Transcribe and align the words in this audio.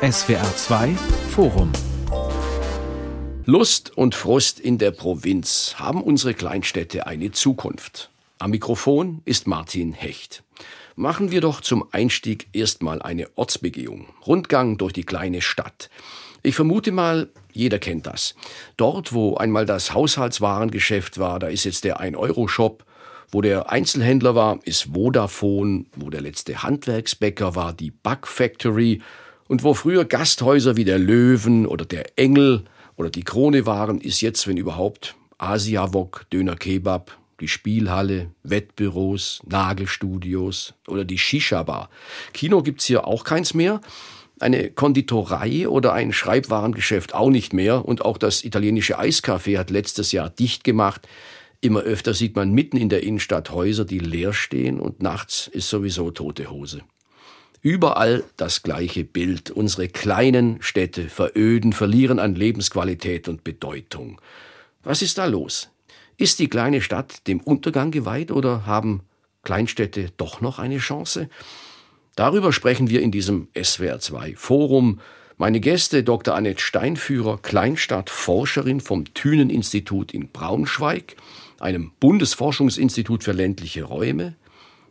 SWR 0.00 0.54
2 0.54 0.94
Forum 1.30 1.72
Lust 3.46 3.98
und 3.98 4.14
Frust 4.14 4.60
in 4.60 4.78
der 4.78 4.92
Provinz 4.92 5.74
haben 5.76 6.04
unsere 6.04 6.34
Kleinstädte 6.34 7.08
eine 7.08 7.32
Zukunft. 7.32 8.08
Am 8.38 8.52
Mikrofon 8.52 9.22
ist 9.24 9.48
Martin 9.48 9.92
Hecht. 9.92 10.44
Machen 10.94 11.32
wir 11.32 11.40
doch 11.40 11.60
zum 11.62 11.84
Einstieg 11.90 12.46
erstmal 12.52 13.02
eine 13.02 13.26
Ortsbegehung. 13.34 14.06
Rundgang 14.24 14.78
durch 14.78 14.92
die 14.92 15.02
kleine 15.02 15.42
Stadt. 15.42 15.90
Ich 16.44 16.54
vermute 16.54 16.92
mal, 16.92 17.30
jeder 17.52 17.80
kennt 17.80 18.06
das. 18.06 18.36
Dort, 18.76 19.12
wo 19.12 19.34
einmal 19.34 19.66
das 19.66 19.94
Haushaltswarengeschäft 19.94 21.18
war, 21.18 21.40
da 21.40 21.48
ist 21.48 21.64
jetzt 21.64 21.82
der 21.82 22.00
1-Euro-Shop. 22.00 22.84
Wo 23.32 23.42
der 23.42 23.72
Einzelhändler 23.72 24.36
war, 24.36 24.60
ist 24.62 24.90
Vodafone. 24.94 25.86
Wo 25.96 26.08
der 26.08 26.20
letzte 26.20 26.62
Handwerksbäcker 26.62 27.56
war, 27.56 27.72
die 27.72 27.90
Bug 27.90 28.28
Factory. 28.28 29.02
Und 29.48 29.64
wo 29.64 29.72
früher 29.72 30.04
Gasthäuser 30.04 30.76
wie 30.76 30.84
der 30.84 30.98
Löwen 30.98 31.66
oder 31.66 31.86
der 31.86 32.18
Engel 32.18 32.64
oder 32.96 33.08
die 33.08 33.24
Krone 33.24 33.64
waren, 33.64 34.00
ist 34.00 34.20
jetzt, 34.20 34.46
wenn 34.46 34.58
überhaupt, 34.58 35.16
Asiawok, 35.38 36.26
Döner 36.30 36.54
Kebab, 36.54 37.16
die 37.40 37.48
Spielhalle, 37.48 38.30
Wettbüros, 38.42 39.40
Nagelstudios 39.46 40.74
oder 40.86 41.04
die 41.04 41.18
Shisha-Bar. 41.18 41.88
Kino 42.34 42.62
gibt's 42.62 42.84
hier 42.84 43.06
auch 43.06 43.24
keins 43.24 43.54
mehr. 43.54 43.80
Eine 44.38 44.70
Konditorei 44.70 45.66
oder 45.68 45.94
ein 45.94 46.12
Schreibwarengeschäft 46.12 47.14
auch 47.14 47.30
nicht 47.30 47.54
mehr. 47.54 47.84
Und 47.86 48.04
auch 48.04 48.18
das 48.18 48.44
italienische 48.44 49.00
Eiscafé 49.00 49.58
hat 49.58 49.70
letztes 49.70 50.12
Jahr 50.12 50.28
dicht 50.28 50.62
gemacht. 50.62 51.08
Immer 51.60 51.80
öfter 51.80 52.12
sieht 52.12 52.36
man 52.36 52.52
mitten 52.52 52.76
in 52.76 52.88
der 52.88 53.02
Innenstadt 53.02 53.50
Häuser, 53.50 53.84
die 53.84 53.98
leer 53.98 54.32
stehen 54.32 54.78
und 54.78 55.02
nachts 55.02 55.48
ist 55.48 55.70
sowieso 55.70 56.10
tote 56.10 56.50
Hose. 56.50 56.82
Überall 57.60 58.24
das 58.36 58.62
gleiche 58.62 59.04
Bild. 59.04 59.50
Unsere 59.50 59.88
kleinen 59.88 60.62
Städte 60.62 61.08
veröden, 61.08 61.72
verlieren 61.72 62.18
an 62.18 62.34
Lebensqualität 62.34 63.28
und 63.28 63.44
Bedeutung. 63.44 64.20
Was 64.82 65.02
ist 65.02 65.18
da 65.18 65.26
los? 65.26 65.70
Ist 66.16 66.38
die 66.38 66.48
kleine 66.48 66.80
Stadt 66.80 67.26
dem 67.26 67.40
Untergang 67.40 67.90
geweiht 67.90 68.30
oder 68.30 68.66
haben 68.66 69.02
Kleinstädte 69.42 70.10
doch 70.16 70.40
noch 70.40 70.58
eine 70.58 70.78
Chance? 70.78 71.28
Darüber 72.16 72.52
sprechen 72.52 72.90
wir 72.90 73.00
in 73.02 73.12
diesem 73.12 73.48
SWR2 73.54 74.36
Forum. 74.36 75.00
Meine 75.36 75.60
Gäste 75.60 76.02
Dr. 76.02 76.34
Annette 76.34 76.60
Steinführer, 76.60 77.38
Kleinstadtforscherin 77.38 78.80
vom 78.80 79.14
Thünen-Institut 79.14 80.12
in 80.12 80.30
Braunschweig, 80.30 81.14
einem 81.60 81.92
Bundesforschungsinstitut 82.00 83.22
für 83.22 83.30
ländliche 83.32 83.84
Räume, 83.84 84.34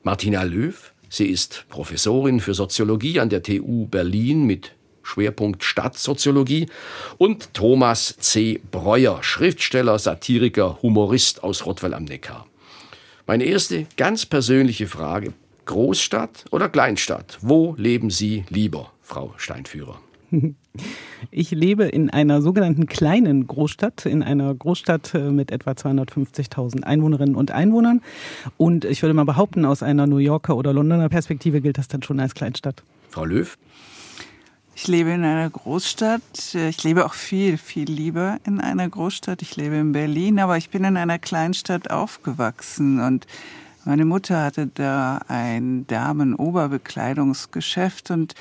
Martina 0.04 0.44
Löw, 0.44 0.94
sie 1.10 1.28
ist 1.28 1.66
Professorin 1.70 2.40
für 2.40 2.54
Soziologie 2.54 3.20
an 3.20 3.30
der 3.30 3.44
TU 3.44 3.86
Berlin 3.88 4.46
mit 4.46 4.74
Schwerpunkt 5.04 5.64
Stadtsoziologie 5.64 6.68
und 7.18 7.54
Thomas 7.54 8.16
C. 8.20 8.60
Breuer, 8.72 9.24
Schriftsteller, 9.24 10.00
Satiriker, 10.00 10.80
Humorist 10.82 11.44
aus 11.44 11.66
Rottweil 11.66 11.94
am 11.94 12.04
Neckar. 12.04 12.46
Meine 13.26 13.46
erste 13.46 13.88
ganz 13.96 14.26
persönliche 14.26 14.88
Frage 14.88 15.34
Großstadt 15.66 16.46
oder 16.52 16.70
Kleinstadt? 16.70 17.38
Wo 17.42 17.76
leben 17.78 18.10
Sie 18.10 18.46
lieber, 18.50 18.94
Frau 19.02 19.34
Steinführer? 19.38 20.00
Ich 21.32 21.50
lebe 21.52 21.86
in 21.86 22.12
einer 22.12 22.44
sogenannten 22.44 22.86
kleinen 22.86 23.48
Großstadt, 23.48 24.06
in 24.06 24.22
einer 24.22 24.54
Großstadt 24.54 25.16
äh, 25.16 25.32
mit 25.32 25.52
etwa 25.52 25.72
250.000 25.72 26.84
Einwohnerinnen 26.84 27.34
und 27.36 27.50
Einwohnern. 27.52 28.02
Und 28.58 28.86
ich 28.86 29.02
würde 29.02 29.16
mal 29.16 29.26
behaupten, 29.26 29.66
aus 29.66 29.82
einer 29.82 30.06
New 30.06 30.20
Yorker 30.20 30.56
oder 30.56 30.74
Londoner 30.74 31.10
Perspektive 31.10 31.60
gilt 31.60 31.80
das 31.80 31.88
dann 31.88 32.04
schon 32.04 32.20
als 32.20 32.36
Kleinstadt. 32.36 32.84
Frau 33.10 33.26
Löw? 33.26 33.58
Ich 34.76 34.88
lebe 34.88 35.10
in 35.10 35.24
einer 35.24 35.50
Großstadt. 35.50 36.22
Ich 36.54 36.84
lebe 36.84 37.04
auch 37.06 37.16
viel, 37.16 37.58
viel 37.58 37.90
lieber 37.90 38.38
in 38.46 38.62
einer 38.62 38.88
Großstadt. 38.88 39.42
Ich 39.42 39.56
lebe 39.56 39.74
in 39.76 39.92
Berlin, 39.92 40.38
aber 40.38 40.58
ich 40.58 40.70
bin 40.70 40.84
in 40.84 40.98
einer 40.98 41.18
Kleinstadt 41.18 41.90
aufgewachsen 41.90 43.00
und 43.00 43.26
meine 43.86 44.06
Mutter 44.06 44.44
hatte 44.44 44.68
da 44.68 45.22
ein 45.30 45.88
Damen-Oberbekleidungsgeschäft 45.88 48.12
und 48.12 48.36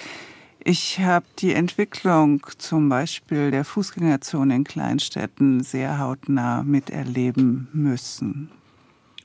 ich 0.67 0.99
habe 0.99 1.27
die 1.39 1.55
Entwicklung 1.55 2.45
zum 2.59 2.89
Beispiel 2.89 3.53
der 3.53 3.65
Fußgängerzone 3.65 4.57
in 4.57 4.65
Kleinstädten 4.65 5.63
sehr 5.63 6.01
hautnah 6.01 6.65
miterleben 6.65 7.69
müssen. 7.73 8.51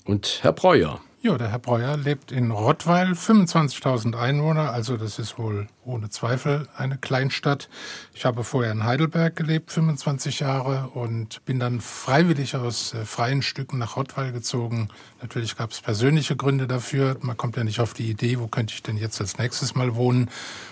Und 0.06 0.40
Herr 0.44 0.54
Breuer, 0.54 1.02
ja, 1.24 1.38
der 1.38 1.50
Herr 1.50 1.60
Breuer 1.60 1.98
lebt 1.98 2.32
in 2.32 2.50
Rottweil, 2.50 3.12
25.000 3.12 4.18
Einwohner, 4.18 4.74
also 4.74 4.98
das 4.98 5.20
ist 5.20 5.38
wohl 5.38 5.68
ohne 5.86 6.10
Zweifel 6.10 6.68
eine 6.76 6.98
Kleinstadt. 6.98 7.70
Ich 8.16 8.26
habe 8.26 8.44
vorher 8.44 8.72
in 8.72 8.86
Heidelberg 8.86 9.36
gelebt, 9.36 9.72
25 9.72 10.40
Jahre, 10.40 10.90
und 10.96 11.46
bin 11.46 11.60
dann 11.60 11.80
freiwillig 11.80 12.56
aus 12.56 12.96
äh, 12.96 13.06
freien 13.06 13.44
Stücken 13.44 13.78
nach 13.78 13.98
Rottweil 13.98 14.32
gezogen. 14.32 14.90
Natürlich 15.22 15.56
gab 15.56 15.70
es 15.70 15.82
persönliche 15.82 16.36
Gründe 16.36 16.66
dafür. 16.66 17.18
Man 17.22 17.38
kommt 17.38 17.56
ja 17.56 17.64
nicht 17.64 17.82
auf 17.82 17.94
die 17.94 18.10
Idee, 18.10 18.40
wo 18.40 18.48
könnte 18.48 18.74
ich 18.74 18.82
denn 18.82 18.98
jetzt 18.98 19.22
als 19.22 19.38
nächstes 19.38 19.76
mal 19.76 19.94
wohnen. 19.94 20.28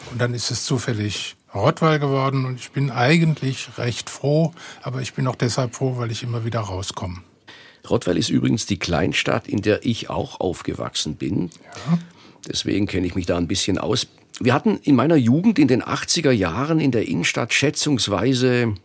Und 0.10 0.20
dann 0.20 0.34
ist 0.34 0.50
es 0.50 0.66
zufällig 0.66 1.36
Rottweil 1.54 2.00
geworden 2.00 2.46
und 2.46 2.60
ich 2.60 2.72
bin 2.72 2.90
eigentlich 2.90 3.78
recht 3.78 4.10
froh, 4.10 4.54
aber 4.82 5.02
ich 5.02 5.14
bin 5.14 5.28
auch 5.28 5.36
deshalb 5.36 5.76
froh, 5.76 5.98
weil 5.98 6.12
ich 6.12 6.24
immer 6.24 6.44
wieder 6.44 6.60
rauskomme. 6.60 7.22
Rottweil 7.90 8.18
ist 8.18 8.30
übrigens 8.30 8.66
die 8.66 8.78
Kleinstadt, 8.78 9.48
in 9.48 9.62
der 9.62 9.86
ich 9.86 10.10
auch 10.10 10.40
aufgewachsen 10.40 11.16
bin. 11.16 11.50
Ja. 11.90 12.00
Deswegen 12.48 12.88
kenne 12.88 13.08
ich 13.08 13.16
mich 13.16 13.26
da 13.26 13.38
ein 13.38 13.48
bisschen 13.48 13.78
aus. 13.78 14.08
Wir 14.40 14.54
hatten 14.54 14.80
in 14.84 14.96
meiner 14.96 15.18
Jugend 15.18 15.60
in 15.60 15.68
den 15.68 15.84
80er 15.84 16.32
Jahren 16.32 16.80
in 16.80 16.92
der 16.92 17.08
Innenstadt 17.08 17.54
schätzungsweise 17.54 18.76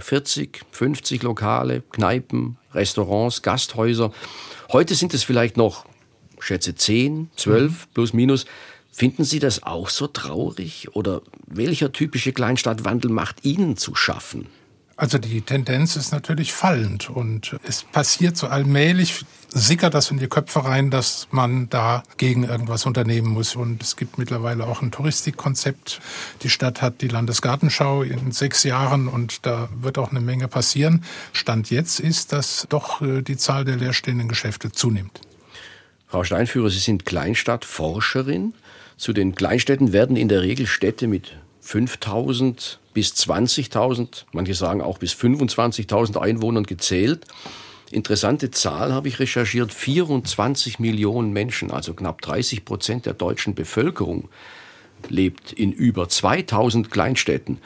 40, 0.00 0.58
hm, 0.58 0.66
50 0.70 1.22
Lokale, 1.22 1.82
Kneipen, 1.90 2.56
Restaurants, 2.72 3.42
Gasthäuser. 3.42 4.12
Heute 4.72 4.94
sind 4.94 5.12
es 5.12 5.22
vielleicht 5.22 5.56
noch, 5.56 5.84
schätze 6.38 6.74
10, 6.74 7.30
12 7.36 7.70
mhm. 7.70 7.76
plus 7.92 8.12
minus. 8.12 8.46
Finden 8.90 9.24
Sie 9.24 9.40
das 9.40 9.62
auch 9.62 9.90
so 9.90 10.06
traurig? 10.06 10.88
Oder 10.94 11.20
welcher 11.46 11.92
typische 11.92 12.32
Kleinstadtwandel 12.32 13.10
macht 13.10 13.44
Ihnen 13.44 13.76
zu 13.76 13.94
schaffen? 13.94 14.46
Also 14.98 15.18
die 15.18 15.42
Tendenz 15.42 15.94
ist 15.96 16.10
natürlich 16.12 16.54
fallend 16.54 17.10
und 17.10 17.54
es 17.68 17.82
passiert 17.82 18.38
so 18.38 18.46
allmählich, 18.46 19.26
sickert 19.48 19.92
das 19.92 20.10
in 20.10 20.18
die 20.18 20.26
Köpfe 20.26 20.64
rein, 20.64 20.90
dass 20.90 21.28
man 21.30 21.68
da 21.68 22.02
gegen 22.16 22.44
irgendwas 22.44 22.86
unternehmen 22.86 23.28
muss. 23.28 23.56
Und 23.56 23.82
es 23.82 23.96
gibt 23.96 24.16
mittlerweile 24.16 24.66
auch 24.66 24.80
ein 24.80 24.90
Touristikkonzept. 24.90 26.00
Die 26.42 26.48
Stadt 26.48 26.80
hat 26.80 27.02
die 27.02 27.08
Landesgartenschau 27.08 28.02
in 28.02 28.32
sechs 28.32 28.62
Jahren 28.62 29.06
und 29.06 29.44
da 29.44 29.68
wird 29.82 29.98
auch 29.98 30.12
eine 30.12 30.20
Menge 30.20 30.48
passieren. 30.48 31.04
Stand 31.34 31.70
jetzt 31.70 32.00
ist, 32.00 32.32
dass 32.32 32.66
doch 32.70 33.02
äh, 33.02 33.20
die 33.20 33.36
Zahl 33.36 33.66
der 33.66 33.76
leerstehenden 33.76 34.28
Geschäfte 34.28 34.72
zunimmt. 34.72 35.20
Frau 36.06 36.24
Steinführer, 36.24 36.70
Sie 36.70 36.78
sind 36.78 37.04
Kleinstadtforscherin. 37.04 38.54
Zu 38.96 39.12
den 39.12 39.34
Kleinstädten 39.34 39.92
werden 39.92 40.16
in 40.16 40.28
der 40.28 40.40
Regel 40.40 40.66
Städte 40.66 41.06
mit 41.06 41.36
5000 41.60 42.78
bis 42.96 43.12
20.000, 43.12 44.24
manche 44.32 44.54
sagen 44.54 44.80
auch 44.80 44.96
bis 44.96 45.12
25.000 45.12 46.18
Einwohnern 46.18 46.64
gezählt. 46.64 47.26
Interessante 47.90 48.50
Zahl 48.50 48.94
habe 48.94 49.08
ich 49.08 49.18
recherchiert, 49.18 49.70
24 49.70 50.78
Millionen 50.78 51.30
Menschen, 51.34 51.70
also 51.70 51.92
knapp 51.92 52.22
30 52.22 52.64
Prozent 52.64 53.04
der 53.04 53.12
deutschen 53.12 53.54
Bevölkerung, 53.54 54.30
lebt 55.10 55.52
in 55.52 55.72
über 55.72 56.08
2000 56.08 56.90
Kleinstädten. 56.90 57.58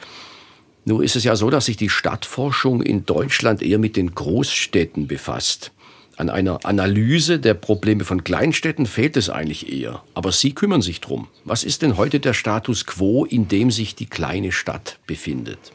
Nur 0.83 1.01
ist 1.01 1.15
es 1.15 1.23
ja 1.23 1.37
so, 1.37 1.49
dass 1.49 1.67
sich 1.67 1.77
die 1.77 1.87
Stadtforschung 1.87 2.81
in 2.81 3.05
Deutschland 3.05 3.61
eher 3.61 3.79
mit 3.79 3.95
den 3.95 4.13
Großstädten 4.13 5.07
befasst. 5.07 5.71
An 6.17 6.29
einer 6.29 6.59
Analyse 6.65 7.39
der 7.39 7.53
Probleme 7.53 8.03
von 8.03 8.23
Kleinstädten 8.23 8.85
fehlt 8.85 9.17
es 9.17 9.29
eigentlich 9.29 9.71
eher. 9.71 10.03
Aber 10.13 10.31
Sie 10.31 10.53
kümmern 10.53 10.81
sich 10.81 11.01
drum. 11.01 11.27
Was 11.45 11.63
ist 11.63 11.81
denn 11.81 11.97
heute 11.97 12.19
der 12.19 12.33
Status 12.33 12.85
quo, 12.85 13.25
in 13.25 13.47
dem 13.47 13.71
sich 13.71 13.95
die 13.95 14.05
kleine 14.05 14.51
Stadt 14.51 14.99
befindet? 15.07 15.71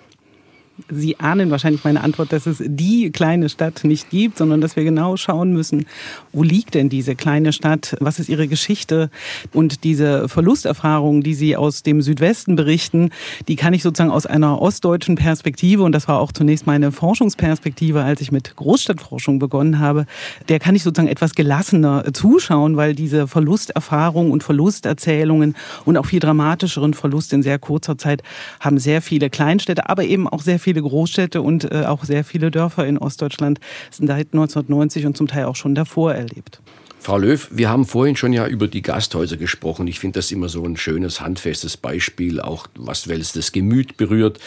Sie 0.90 1.18
ahnen 1.18 1.50
wahrscheinlich 1.50 1.84
meine 1.84 2.02
Antwort, 2.02 2.32
dass 2.32 2.46
es 2.46 2.62
die 2.64 3.10
kleine 3.10 3.48
Stadt 3.48 3.84
nicht 3.84 4.10
gibt, 4.10 4.36
sondern 4.38 4.60
dass 4.60 4.76
wir 4.76 4.84
genau 4.84 5.16
schauen 5.16 5.52
müssen, 5.52 5.86
wo 6.32 6.42
liegt 6.42 6.74
denn 6.74 6.88
diese 6.88 7.14
kleine 7.14 7.52
Stadt, 7.52 7.96
was 8.00 8.18
ist 8.18 8.28
ihre 8.28 8.46
Geschichte? 8.46 9.10
Und 9.54 9.84
diese 9.84 10.28
Verlusterfahrungen, 10.28 11.22
die 11.22 11.34
Sie 11.34 11.56
aus 11.56 11.82
dem 11.82 12.02
Südwesten 12.02 12.56
berichten, 12.56 13.10
die 13.48 13.56
kann 13.56 13.72
ich 13.72 13.82
sozusagen 13.82 14.10
aus 14.10 14.26
einer 14.26 14.60
ostdeutschen 14.60 15.16
Perspektive 15.16 15.82
und 15.82 15.92
das 15.92 16.08
war 16.08 16.20
auch 16.20 16.32
zunächst 16.32 16.66
meine 16.66 16.92
Forschungsperspektive, 16.92 18.02
als 18.02 18.20
ich 18.20 18.30
mit 18.30 18.54
Großstadtforschung 18.56 19.38
begonnen 19.38 19.78
habe, 19.78 20.06
der 20.48 20.58
kann 20.58 20.74
ich 20.74 20.82
sozusagen 20.82 21.08
etwas 21.08 21.34
gelassener 21.34 22.12
zuschauen, 22.12 22.76
weil 22.76 22.94
diese 22.94 23.26
Verlusterfahrungen 23.28 24.30
und 24.30 24.42
Verlusterzählungen 24.42 25.56
und 25.84 25.96
auch 25.96 26.06
viel 26.06 26.20
dramatischeren 26.20 26.92
Verlust 26.92 27.32
in 27.32 27.42
sehr 27.42 27.58
kurzer 27.58 27.96
Zeit 27.96 28.22
haben 28.60 28.78
sehr 28.78 29.00
viele 29.00 29.30
Kleinstädte, 29.30 29.88
aber 29.88 30.04
eben 30.04 30.28
auch 30.28 30.42
sehr 30.42 30.58
viele 30.66 30.82
Großstädte 30.82 31.42
und 31.42 31.70
äh, 31.70 31.84
auch 31.84 32.02
sehr 32.02 32.24
viele 32.24 32.50
Dörfer 32.50 32.84
in 32.88 32.98
Ostdeutschland 32.98 33.60
sind 33.92 34.08
seit 34.08 34.34
1990 34.34 35.06
und 35.06 35.16
zum 35.16 35.28
Teil 35.28 35.44
auch 35.44 35.54
schon 35.54 35.76
davor 35.76 36.12
erlebt. 36.12 36.60
Frau 36.98 37.18
Löw, 37.18 37.48
wir 37.52 37.68
haben 37.68 37.86
vorhin 37.86 38.16
schon 38.16 38.32
ja 38.32 38.48
über 38.48 38.66
die 38.66 38.82
Gasthäuser 38.82 39.36
gesprochen. 39.36 39.86
Ich 39.86 40.00
finde 40.00 40.18
das 40.18 40.32
immer 40.32 40.48
so 40.48 40.64
ein 40.64 40.76
schönes, 40.76 41.20
handfestes 41.20 41.76
Beispiel, 41.76 42.40
auch 42.40 42.66
was 42.74 43.06
Wels 43.06 43.32
das 43.32 43.52
Gemüt 43.52 43.96
berührt. 43.96 44.40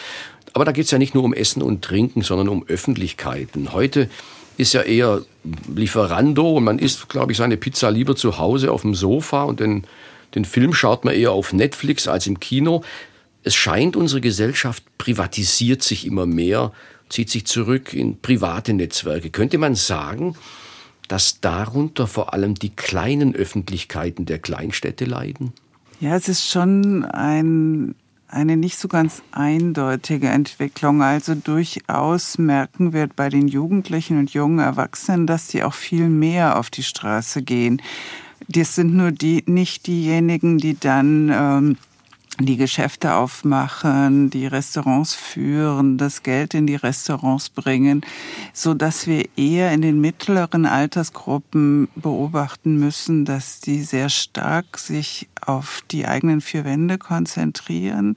Aber 0.52 0.66
da 0.66 0.72
geht 0.72 0.84
es 0.84 0.90
ja 0.90 0.98
nicht 0.98 1.14
nur 1.14 1.24
um 1.24 1.32
Essen 1.32 1.62
und 1.62 1.80
Trinken, 1.80 2.20
sondern 2.20 2.50
um 2.50 2.66
Öffentlichkeiten. 2.68 3.72
Heute 3.72 4.10
ist 4.58 4.74
ja 4.74 4.82
eher 4.82 5.22
Lieferando 5.74 6.58
und 6.58 6.64
man 6.64 6.78
isst, 6.78 7.08
glaube 7.08 7.32
ich, 7.32 7.38
seine 7.38 7.56
Pizza 7.56 7.90
lieber 7.90 8.14
zu 8.14 8.36
Hause 8.36 8.72
auf 8.72 8.82
dem 8.82 8.94
Sofa 8.94 9.44
und 9.44 9.60
den, 9.60 9.84
den 10.34 10.44
Film 10.44 10.74
schaut 10.74 11.06
man 11.06 11.14
eher 11.14 11.32
auf 11.32 11.54
Netflix 11.54 12.08
als 12.08 12.26
im 12.26 12.40
Kino. 12.40 12.82
Es 13.42 13.54
scheint, 13.54 13.96
unsere 13.96 14.20
Gesellschaft 14.20 14.84
privatisiert 14.98 15.82
sich 15.82 16.06
immer 16.06 16.26
mehr, 16.26 16.72
zieht 17.08 17.30
sich 17.30 17.46
zurück 17.46 17.92
in 17.92 18.20
private 18.20 18.72
Netzwerke. 18.72 19.30
Könnte 19.30 19.58
man 19.58 19.74
sagen, 19.74 20.36
dass 21.08 21.40
darunter 21.40 22.06
vor 22.06 22.34
allem 22.34 22.54
die 22.54 22.70
kleinen 22.70 23.34
Öffentlichkeiten 23.34 24.26
der 24.26 24.38
Kleinstädte 24.38 25.06
leiden? 25.06 25.52
Ja, 25.98 26.16
es 26.16 26.28
ist 26.28 26.48
schon 26.48 27.04
ein, 27.04 27.94
eine 28.28 28.56
nicht 28.56 28.78
so 28.78 28.88
ganz 28.88 29.22
eindeutige 29.32 30.28
Entwicklung. 30.28 31.02
Also 31.02 31.34
durchaus 31.34 32.38
merken 32.38 32.92
wir 32.92 33.08
bei 33.08 33.28
den 33.28 33.48
Jugendlichen 33.48 34.18
und 34.18 34.32
jungen 34.32 34.60
Erwachsenen, 34.60 35.26
dass 35.26 35.48
sie 35.48 35.64
auch 35.64 35.74
viel 35.74 36.08
mehr 36.08 36.58
auf 36.58 36.70
die 36.70 36.84
Straße 36.84 37.42
gehen. 37.42 37.82
Das 38.48 38.76
sind 38.76 38.94
nur 38.94 39.10
die, 39.10 39.42
nicht 39.46 39.86
diejenigen, 39.86 40.58
die 40.58 40.78
dann 40.78 41.30
ähm, 41.32 41.76
die 42.46 42.56
Geschäfte 42.56 43.14
aufmachen, 43.14 44.30
die 44.30 44.46
Restaurants 44.46 45.14
führen, 45.14 45.98
das 45.98 46.22
Geld 46.22 46.54
in 46.54 46.66
die 46.66 46.76
Restaurants 46.76 47.48
bringen, 47.48 48.02
so 48.52 48.74
dass 48.74 49.06
wir 49.06 49.28
eher 49.36 49.72
in 49.72 49.82
den 49.82 50.00
mittleren 50.00 50.66
Altersgruppen 50.66 51.88
beobachten 51.94 52.78
müssen, 52.78 53.24
dass 53.24 53.60
die 53.60 53.82
sehr 53.82 54.08
stark 54.08 54.78
sich 54.78 55.28
auf 55.44 55.82
die 55.90 56.06
eigenen 56.06 56.40
vier 56.40 56.64
Wände 56.64 56.98
konzentrieren 56.98 58.14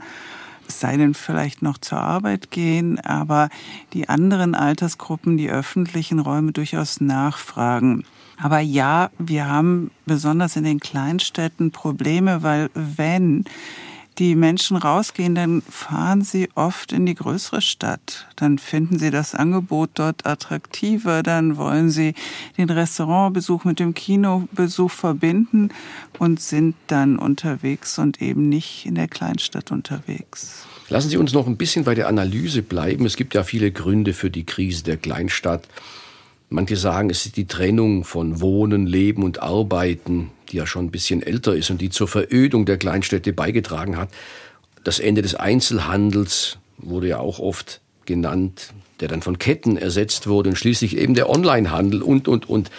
sei 0.67 0.97
denn 0.97 1.13
vielleicht 1.13 1.61
noch 1.61 1.77
zur 1.77 1.99
Arbeit 1.99 2.51
gehen, 2.51 2.99
aber 2.99 3.49
die 3.93 4.09
anderen 4.09 4.55
Altersgruppen, 4.55 5.37
die 5.37 5.49
öffentlichen 5.49 6.19
Räume 6.19 6.51
durchaus 6.51 7.01
nachfragen. 7.01 8.05
Aber 8.41 8.59
ja, 8.59 9.09
wir 9.19 9.47
haben 9.47 9.91
besonders 10.05 10.55
in 10.55 10.63
den 10.63 10.79
Kleinstädten 10.79 11.71
Probleme, 11.71 12.43
weil 12.43 12.69
wenn 12.73 13.45
die 14.19 14.35
Menschen 14.35 14.77
rausgehen, 14.77 15.35
dann 15.35 15.61
fahren 15.61 16.21
sie 16.21 16.49
oft 16.55 16.91
in 16.91 17.05
die 17.05 17.15
größere 17.15 17.61
Stadt. 17.61 18.27
Dann 18.35 18.57
finden 18.57 18.99
sie 18.99 19.11
das 19.11 19.35
Angebot 19.35 19.91
dort 19.95 20.25
attraktiver. 20.25 21.23
Dann 21.23 21.57
wollen 21.57 21.89
sie 21.89 22.13
den 22.57 22.69
Restaurantbesuch 22.69 23.63
mit 23.65 23.79
dem 23.79 23.93
Kinobesuch 23.93 24.91
verbinden 24.91 25.69
und 26.19 26.39
sind 26.39 26.75
dann 26.87 27.17
unterwegs 27.17 27.97
und 27.97 28.21
eben 28.21 28.49
nicht 28.49 28.85
in 28.85 28.95
der 28.95 29.07
Kleinstadt 29.07 29.71
unterwegs. 29.71 30.65
Lassen 30.89 31.09
Sie 31.09 31.17
uns 31.17 31.33
noch 31.33 31.47
ein 31.47 31.57
bisschen 31.57 31.85
bei 31.85 31.95
der 31.95 32.07
Analyse 32.07 32.61
bleiben. 32.61 33.05
Es 33.05 33.15
gibt 33.15 33.33
ja 33.33 33.43
viele 33.43 33.71
Gründe 33.71 34.13
für 34.13 34.29
die 34.29 34.45
Krise 34.45 34.83
der 34.83 34.97
Kleinstadt. 34.97 35.67
Manche 36.49 36.75
sagen, 36.75 37.09
es 37.09 37.25
ist 37.25 37.37
die 37.37 37.47
Trennung 37.47 38.03
von 38.03 38.41
Wohnen, 38.41 38.85
Leben 38.85 39.23
und 39.23 39.41
Arbeiten, 39.41 40.29
die 40.53 40.57
ja 40.57 40.67
schon 40.67 40.85
ein 40.85 40.91
bisschen 40.91 41.21
älter 41.21 41.55
ist 41.55 41.69
und 41.71 41.81
die 41.81 41.89
zur 41.89 42.07
Verödung 42.07 42.65
der 42.65 42.77
Kleinstädte 42.77 43.33
beigetragen 43.33 43.97
hat. 43.97 44.09
Das 44.83 44.99
Ende 44.99 45.21
des 45.21 45.35
Einzelhandels 45.35 46.57
wurde 46.77 47.07
ja 47.07 47.17
auch 47.17 47.39
oft 47.39 47.81
genannt, 48.05 48.73
der 48.99 49.07
dann 49.07 49.21
von 49.21 49.39
Ketten 49.39 49.77
ersetzt 49.77 50.27
wurde 50.27 50.49
und 50.49 50.55
schließlich 50.55 50.97
eben 50.97 51.15
der 51.15 51.29
Onlinehandel 51.29 52.01
und, 52.01 52.27
und, 52.27 52.47
und. 52.47 52.69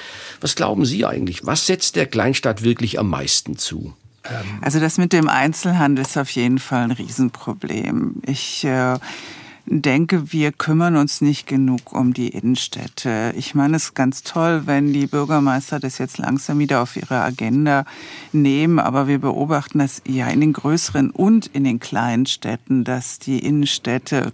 Was 0.41 0.55
glauben 0.55 0.85
Sie 0.85 1.05
eigentlich? 1.05 1.45
Was 1.45 1.67
setzt 1.67 1.97
der 1.97 2.07
Kleinstadt 2.07 2.63
wirklich 2.63 2.99
am 2.99 3.11
meisten 3.11 3.57
zu? 3.57 3.95
Also 4.63 4.81
das 4.81 4.97
mit 4.97 5.13
dem 5.13 5.29
Einzelhandel 5.29 6.05
ist 6.05 6.17
auf 6.17 6.31
jeden 6.31 6.59
Fall 6.59 6.85
ein 6.85 6.93
Riesenproblem. 6.93 8.23
Ich 8.27 8.65
äh, 8.65 8.99
denke, 9.67 10.33
wir 10.33 10.53
kümmern 10.53 10.97
uns 10.97 11.21
nicht 11.21 11.47
genug 11.47 11.93
um 11.93 12.13
die 12.13 12.29
Innenstädte. 12.29 13.33
Ich 13.37 13.55
meine, 13.55 13.77
es 13.77 13.85
ist 13.85 13.95
ganz 13.95 14.23
toll, 14.23 14.63
wenn 14.67 14.93
die 14.93 15.07
Bürgermeister 15.07 15.81
das 15.81 15.99
jetzt 15.99 16.19
langsam 16.19 16.59
wieder 16.59 16.83
auf 16.83 16.97
ihre 16.97 17.21
Agenda 17.23 17.85
nehmen, 18.33 18.79
aber 18.79 19.09
wir 19.09 19.19
beobachten 19.19 19.79
das 19.79 20.03
ja 20.07 20.29
in 20.29 20.41
den 20.41 20.53
größeren 20.53 21.11
und 21.11 21.47
in 21.47 21.65
den 21.65 21.81
kleinen 21.81 22.27
Städten, 22.27 22.85
dass 22.85 23.19
die 23.19 23.39
Innenstädte 23.39 24.33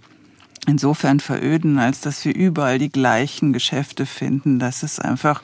insofern 0.67 1.19
veröden, 1.19 1.79
als 1.79 2.01
dass 2.01 2.23
wir 2.23 2.35
überall 2.35 2.77
die 2.77 2.91
gleichen 2.91 3.51
Geschäfte 3.51 4.05
finden, 4.05 4.59
dass 4.59 4.83
es 4.83 4.99
einfach 4.99 5.41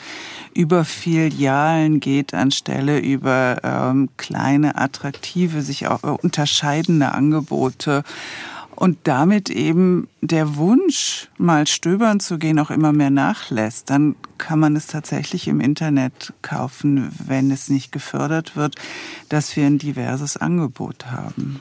über 0.53 0.85
Filialen 0.85 1.99
geht 1.99 2.33
anstelle 2.33 2.99
über 2.99 3.57
ähm, 3.63 4.09
kleine, 4.17 4.75
attraktive, 4.75 5.61
sich 5.61 5.87
auch 5.87 6.03
unterscheidende 6.21 7.13
Angebote 7.13 8.03
und 8.77 8.99
damit 9.05 9.49
eben 9.49 10.07
der 10.21 10.55
Wunsch, 10.55 11.29
mal 11.39 11.65
stöbern 11.65 12.19
zu 12.19 12.37
gehen, 12.37 12.59
auch 12.59 12.69
immer 12.69 12.93
mehr 12.93 13.09
nachlässt, 13.09 13.89
dann 13.89 14.15
kann 14.37 14.59
man 14.59 14.75
es 14.75 14.85
tatsächlich 14.85 15.47
im 15.47 15.61
Internet 15.61 16.33
kaufen, 16.43 17.11
wenn 17.25 17.49
es 17.49 17.69
nicht 17.69 17.91
gefördert 17.91 18.55
wird, 18.55 18.75
dass 19.29 19.55
wir 19.55 19.65
ein 19.65 19.79
diverses 19.79 20.37
Angebot 20.37 21.07
haben. 21.07 21.59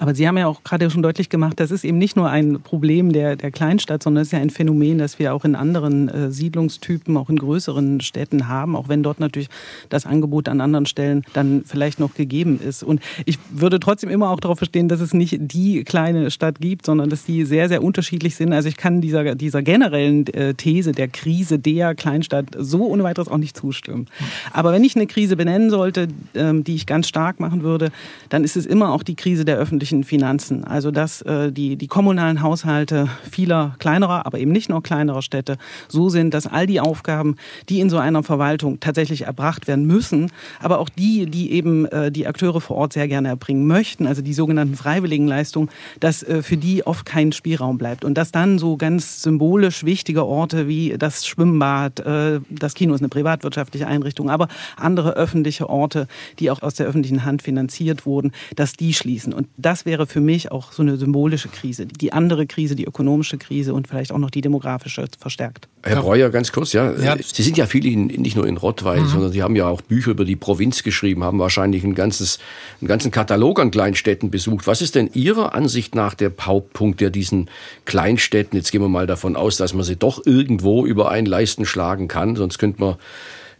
Aber 0.00 0.14
Sie 0.14 0.26
haben 0.26 0.38
ja 0.38 0.46
auch 0.46 0.64
gerade 0.64 0.90
schon 0.90 1.02
deutlich 1.02 1.28
gemacht, 1.28 1.60
das 1.60 1.70
ist 1.70 1.84
eben 1.84 1.98
nicht 1.98 2.16
nur 2.16 2.30
ein 2.30 2.62
Problem 2.62 3.12
der, 3.12 3.36
der 3.36 3.50
Kleinstadt, 3.50 4.02
sondern 4.02 4.22
es 4.22 4.28
ist 4.28 4.32
ja 4.32 4.38
ein 4.38 4.48
Phänomen, 4.48 4.96
das 4.96 5.18
wir 5.18 5.34
auch 5.34 5.44
in 5.44 5.54
anderen 5.54 6.08
äh, 6.08 6.30
Siedlungstypen, 6.30 7.18
auch 7.18 7.28
in 7.28 7.36
größeren 7.36 8.00
Städten 8.00 8.48
haben, 8.48 8.76
auch 8.76 8.88
wenn 8.88 9.02
dort 9.02 9.20
natürlich 9.20 9.50
das 9.90 10.06
Angebot 10.06 10.48
an 10.48 10.62
anderen 10.62 10.86
Stellen 10.86 11.22
dann 11.34 11.64
vielleicht 11.66 12.00
noch 12.00 12.14
gegeben 12.14 12.58
ist. 12.66 12.82
Und 12.82 13.02
ich 13.26 13.38
würde 13.50 13.78
trotzdem 13.78 14.08
immer 14.08 14.30
auch 14.30 14.40
darauf 14.40 14.56
verstehen, 14.56 14.88
dass 14.88 15.00
es 15.00 15.12
nicht 15.12 15.36
die 15.38 15.84
kleine 15.84 16.30
Stadt 16.30 16.60
gibt, 16.60 16.86
sondern 16.86 17.10
dass 17.10 17.24
die 17.24 17.44
sehr, 17.44 17.68
sehr 17.68 17.84
unterschiedlich 17.84 18.36
sind. 18.36 18.54
Also 18.54 18.70
ich 18.70 18.78
kann 18.78 19.02
dieser, 19.02 19.34
dieser 19.34 19.60
generellen 19.60 20.26
äh, 20.28 20.54
These 20.54 20.92
der 20.92 21.08
Krise 21.08 21.58
der 21.58 21.94
Kleinstadt 21.94 22.46
so 22.56 22.86
ohne 22.86 23.02
weiteres 23.02 23.28
auch 23.28 23.36
nicht 23.36 23.54
zustimmen. 23.54 24.06
Aber 24.54 24.72
wenn 24.72 24.82
ich 24.82 24.96
eine 24.96 25.06
Krise 25.06 25.36
benennen 25.36 25.68
sollte, 25.68 26.08
ähm, 26.34 26.64
die 26.64 26.74
ich 26.74 26.86
ganz 26.86 27.06
stark 27.06 27.38
machen 27.38 27.62
würde, 27.62 27.92
dann 28.30 28.44
ist 28.44 28.56
es 28.56 28.64
immer 28.64 28.92
auch 28.92 29.02
die 29.02 29.14
Krise 29.14 29.44
der 29.44 29.58
öffentlichen 29.58 29.89
öffentlichen 29.90 30.04
Finanzen. 30.04 30.64
Also 30.64 30.90
dass 30.90 31.22
äh, 31.22 31.52
die, 31.52 31.76
die 31.76 31.86
kommunalen 31.86 32.42
Haushalte 32.42 33.08
vieler 33.30 33.74
kleinerer, 33.78 34.26
aber 34.26 34.38
eben 34.38 34.52
nicht 34.52 34.68
nur 34.68 34.82
kleinerer 34.82 35.22
Städte 35.22 35.56
so 35.88 36.08
sind, 36.08 36.32
dass 36.32 36.46
all 36.46 36.66
die 36.66 36.80
Aufgaben, 36.80 37.36
die 37.68 37.80
in 37.80 37.90
so 37.90 37.98
einer 37.98 38.22
Verwaltung 38.22 38.78
tatsächlich 38.80 39.22
erbracht 39.22 39.66
werden 39.66 39.86
müssen, 39.86 40.30
aber 40.60 40.78
auch 40.78 40.88
die, 40.88 41.26
die 41.26 41.52
eben 41.52 41.86
äh, 41.86 42.12
die 42.12 42.26
Akteure 42.26 42.60
vor 42.60 42.76
Ort 42.76 42.92
sehr 42.92 43.08
gerne 43.08 43.28
erbringen 43.28 43.66
möchten, 43.66 44.06
also 44.06 44.22
die 44.22 44.34
sogenannten 44.34 44.76
Freiwilligenleistungen, 44.76 45.70
dass 45.98 46.22
äh, 46.22 46.42
für 46.42 46.56
die 46.56 46.86
oft 46.86 47.04
kein 47.04 47.32
Spielraum 47.32 47.78
bleibt. 47.78 48.04
Und 48.04 48.14
dass 48.14 48.30
dann 48.30 48.58
so 48.58 48.76
ganz 48.76 49.22
symbolisch 49.22 49.84
wichtige 49.84 50.24
Orte 50.24 50.68
wie 50.68 50.94
das 50.98 51.26
Schwimmbad, 51.26 52.00
äh, 52.00 52.40
das 52.48 52.74
Kino 52.74 52.94
ist 52.94 53.00
eine 53.00 53.08
privatwirtschaftliche 53.08 53.86
Einrichtung, 53.86 54.30
aber 54.30 54.48
andere 54.76 55.14
öffentliche 55.14 55.68
Orte, 55.68 56.06
die 56.38 56.50
auch 56.50 56.62
aus 56.62 56.74
der 56.74 56.86
öffentlichen 56.86 57.24
Hand 57.24 57.42
finanziert 57.42 58.06
wurden, 58.06 58.32
dass 58.56 58.74
die 58.74 58.94
schließen. 59.00 59.32
Und 59.32 59.48
das 59.56 59.79
das 59.80 59.86
wäre 59.86 60.06
für 60.06 60.20
mich 60.20 60.52
auch 60.52 60.72
so 60.72 60.82
eine 60.82 60.98
symbolische 60.98 61.48
Krise. 61.48 61.86
Die 61.86 62.12
andere 62.12 62.46
Krise, 62.46 62.76
die 62.76 62.84
ökonomische 62.84 63.38
Krise 63.38 63.72
und 63.72 63.88
vielleicht 63.88 64.12
auch 64.12 64.18
noch 64.18 64.28
die 64.28 64.42
demografische 64.42 65.06
verstärkt. 65.18 65.68
Herr 65.82 66.02
Breuer, 66.02 66.28
ganz 66.28 66.52
kurz, 66.52 66.74
ja. 66.74 66.92
ja. 67.00 67.16
Sie 67.16 67.42
sind 67.42 67.56
ja 67.56 67.64
viel 67.64 67.86
in, 67.86 68.08
nicht 68.08 68.36
nur 68.36 68.46
in 68.46 68.58
Rottweil, 68.58 69.00
mhm. 69.00 69.06
sondern 69.06 69.32
Sie 69.32 69.42
haben 69.42 69.56
ja 69.56 69.68
auch 69.68 69.80
Bücher 69.80 70.10
über 70.10 70.26
die 70.26 70.36
Provinz 70.36 70.82
geschrieben, 70.82 71.24
haben 71.24 71.38
wahrscheinlich 71.38 71.82
ein 71.82 71.94
ganzes, 71.94 72.40
einen 72.82 72.88
ganzen 72.88 73.10
Katalog 73.10 73.58
an 73.58 73.70
Kleinstädten 73.70 74.30
besucht. 74.30 74.66
Was 74.66 74.82
ist 74.82 74.96
denn 74.96 75.08
Ihrer 75.14 75.54
Ansicht 75.54 75.94
nach 75.94 76.12
der 76.12 76.30
Hauptpunkt, 76.38 77.00
der 77.00 77.08
diesen 77.08 77.48
Kleinstädten, 77.86 78.58
jetzt 78.58 78.72
gehen 78.72 78.82
wir 78.82 78.90
mal 78.90 79.06
davon 79.06 79.34
aus, 79.34 79.56
dass 79.56 79.72
man 79.72 79.84
sie 79.84 79.96
doch 79.96 80.26
irgendwo 80.26 80.84
über 80.84 81.10
einen 81.10 81.26
Leisten 81.26 81.64
schlagen 81.64 82.06
kann, 82.06 82.36
sonst 82.36 82.58
könnte 82.58 82.82
man 82.82 82.96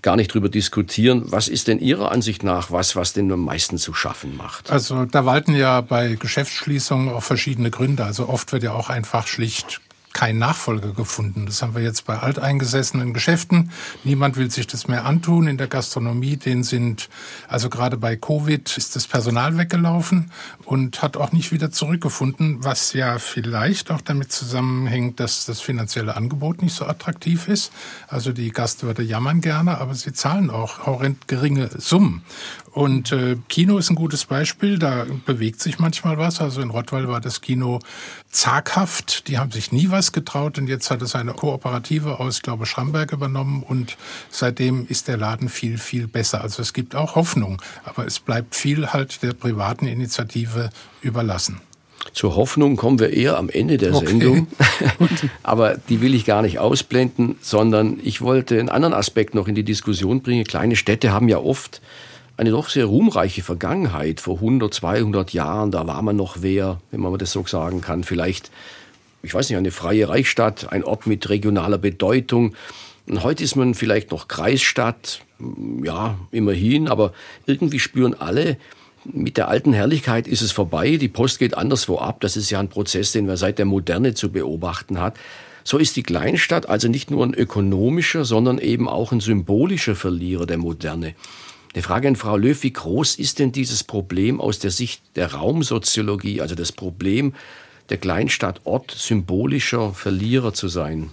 gar 0.02 0.16
nicht 0.16 0.32
drüber 0.32 0.48
diskutieren. 0.48 1.24
Was 1.26 1.48
ist 1.48 1.68
denn 1.68 1.78
Ihrer 1.78 2.10
Ansicht 2.12 2.42
nach 2.42 2.70
was, 2.70 2.96
was 2.96 3.12
denn 3.12 3.30
am 3.32 3.44
meisten 3.44 3.78
zu 3.78 3.92
schaffen 3.92 4.36
macht? 4.36 4.70
Also 4.70 5.04
da 5.04 5.26
walten 5.26 5.54
ja 5.54 5.80
bei 5.80 6.14
Geschäftsschließungen 6.14 7.10
auch 7.10 7.22
verschiedene 7.22 7.70
Gründe. 7.70 8.04
Also 8.04 8.28
oft 8.28 8.52
wird 8.52 8.62
ja 8.62 8.72
auch 8.72 8.90
einfach 8.90 9.26
schlicht 9.26 9.80
kein 10.12 10.38
Nachfolger 10.38 10.92
gefunden. 10.92 11.46
Das 11.46 11.62
haben 11.62 11.74
wir 11.74 11.82
jetzt 11.82 12.04
bei 12.04 12.18
alteingesessenen 12.18 13.14
Geschäften. 13.14 13.70
Niemand 14.02 14.36
will 14.36 14.50
sich 14.50 14.66
das 14.66 14.88
mehr 14.88 15.04
antun. 15.04 15.46
In 15.46 15.56
der 15.56 15.68
Gastronomie, 15.68 16.36
denen 16.36 16.64
sind, 16.64 17.08
also 17.48 17.70
gerade 17.70 17.96
bei 17.96 18.16
Covid 18.16 18.76
ist 18.76 18.96
das 18.96 19.06
Personal 19.06 19.56
weggelaufen 19.56 20.32
und 20.64 21.02
hat 21.02 21.16
auch 21.16 21.32
nicht 21.32 21.52
wieder 21.52 21.70
zurückgefunden, 21.70 22.64
was 22.64 22.92
ja 22.92 23.18
vielleicht 23.18 23.90
auch 23.90 24.00
damit 24.00 24.32
zusammenhängt, 24.32 25.20
dass 25.20 25.46
das 25.46 25.60
finanzielle 25.60 26.16
Angebot 26.16 26.62
nicht 26.62 26.74
so 26.74 26.86
attraktiv 26.86 27.46
ist. 27.48 27.72
Also 28.08 28.32
die 28.32 28.50
Gastwirte 28.50 29.02
jammern 29.02 29.40
gerne, 29.40 29.78
aber 29.78 29.94
sie 29.94 30.12
zahlen 30.12 30.50
auch 30.50 30.86
horrend 30.86 31.28
geringe 31.28 31.70
Summen. 31.78 32.22
Und 32.72 33.10
äh, 33.10 33.36
Kino 33.48 33.78
ist 33.78 33.90
ein 33.90 33.96
gutes 33.96 34.26
Beispiel, 34.26 34.78
da 34.78 35.04
bewegt 35.26 35.60
sich 35.60 35.78
manchmal 35.80 36.18
was. 36.18 36.40
Also 36.40 36.60
in 36.60 36.70
Rottweil 36.70 37.08
war 37.08 37.20
das 37.20 37.40
Kino 37.40 37.80
zaghaft, 38.30 39.26
die 39.26 39.38
haben 39.38 39.50
sich 39.50 39.72
nie 39.72 39.90
was 39.90 39.99
getraut 40.12 40.58
und 40.58 40.66
jetzt 40.66 40.90
hat 40.90 41.02
es 41.02 41.14
eine 41.14 41.32
Kooperative 41.32 42.18
aus, 42.20 42.42
glaube 42.42 42.66
Schramberg 42.66 43.12
übernommen 43.12 43.62
und 43.62 43.96
seitdem 44.30 44.86
ist 44.88 45.08
der 45.08 45.16
Laden 45.16 45.48
viel, 45.48 45.78
viel 45.78 46.06
besser. 46.08 46.40
Also 46.40 46.62
es 46.62 46.72
gibt 46.72 46.94
auch 46.94 47.14
Hoffnung, 47.14 47.60
aber 47.84 48.06
es 48.06 48.18
bleibt 48.18 48.54
viel 48.54 48.88
halt 48.88 49.22
der 49.22 49.32
privaten 49.32 49.86
Initiative 49.86 50.70
überlassen. 51.02 51.60
Zur 52.12 52.34
Hoffnung 52.34 52.76
kommen 52.76 52.98
wir 52.98 53.12
eher 53.12 53.36
am 53.36 53.48
Ende 53.48 53.76
der 53.76 53.94
okay. 53.94 54.06
Sendung. 54.06 54.46
Aber 55.42 55.76
die 55.76 56.00
will 56.00 56.14
ich 56.14 56.24
gar 56.24 56.42
nicht 56.42 56.58
ausblenden, 56.58 57.36
sondern 57.40 58.00
ich 58.02 58.20
wollte 58.20 58.58
einen 58.58 58.68
anderen 58.68 58.94
Aspekt 58.94 59.34
noch 59.34 59.46
in 59.48 59.54
die 59.54 59.62
Diskussion 59.62 60.22
bringen. 60.22 60.44
Kleine 60.44 60.76
Städte 60.76 61.12
haben 61.12 61.28
ja 61.28 61.38
oft 61.38 61.80
eine 62.36 62.50
doch 62.50 62.70
sehr 62.70 62.86
ruhmreiche 62.86 63.42
Vergangenheit. 63.42 64.20
Vor 64.20 64.36
100, 64.36 64.72
200 64.72 65.32
Jahren, 65.32 65.70
da 65.70 65.86
war 65.86 66.00
man 66.00 66.16
noch 66.16 66.38
wer, 66.40 66.80
wenn 66.90 67.00
man 67.00 67.16
das 67.18 67.32
so 67.32 67.44
sagen 67.46 67.82
kann, 67.82 68.02
vielleicht, 68.02 68.50
ich 69.22 69.34
weiß 69.34 69.48
nicht, 69.48 69.58
eine 69.58 69.70
freie 69.70 70.08
Reichsstadt, 70.08 70.72
ein 70.72 70.84
Ort 70.84 71.06
mit 71.06 71.28
regionaler 71.28 71.78
Bedeutung. 71.78 72.54
Und 73.06 73.22
heute 73.22 73.44
ist 73.44 73.56
man 73.56 73.74
vielleicht 73.74 74.10
noch 74.10 74.28
Kreisstadt, 74.28 75.20
ja, 75.82 76.18
immerhin, 76.30 76.88
aber 76.88 77.12
irgendwie 77.46 77.80
spüren 77.80 78.14
alle, 78.14 78.56
mit 79.04 79.36
der 79.36 79.48
alten 79.48 79.72
Herrlichkeit 79.72 80.28
ist 80.28 80.42
es 80.42 80.52
vorbei, 80.52 80.96
die 80.96 81.08
Post 81.08 81.38
geht 81.38 81.56
anderswo 81.56 81.98
ab. 81.98 82.20
Das 82.20 82.36
ist 82.36 82.50
ja 82.50 82.60
ein 82.60 82.68
Prozess, 82.68 83.12
den 83.12 83.26
man 83.26 83.36
seit 83.36 83.58
der 83.58 83.64
Moderne 83.64 84.14
zu 84.14 84.30
beobachten 84.30 85.00
hat. 85.00 85.16
So 85.64 85.78
ist 85.78 85.96
die 85.96 86.02
Kleinstadt 86.02 86.68
also 86.68 86.88
nicht 86.88 87.10
nur 87.10 87.24
ein 87.24 87.34
ökonomischer, 87.34 88.24
sondern 88.24 88.58
eben 88.58 88.88
auch 88.88 89.12
ein 89.12 89.20
symbolischer 89.20 89.94
Verlierer 89.94 90.46
der 90.46 90.58
Moderne. 90.58 91.14
Eine 91.72 91.82
Frage 91.82 92.08
an 92.08 92.16
Frau 92.16 92.36
Löw, 92.36 92.62
wie 92.62 92.72
groß 92.72 93.14
ist 93.16 93.38
denn 93.38 93.52
dieses 93.52 93.84
Problem 93.84 94.40
aus 94.40 94.58
der 94.58 94.70
Sicht 94.70 95.02
der 95.16 95.32
Raumsoziologie, 95.32 96.40
also 96.40 96.54
das 96.54 96.72
Problem 96.72 97.34
der 97.90 97.98
Kleinstadt 97.98 98.60
Ort 98.64 98.90
symbolischer 98.92 99.92
Verlierer 99.92 100.54
zu 100.54 100.68
sein? 100.68 101.10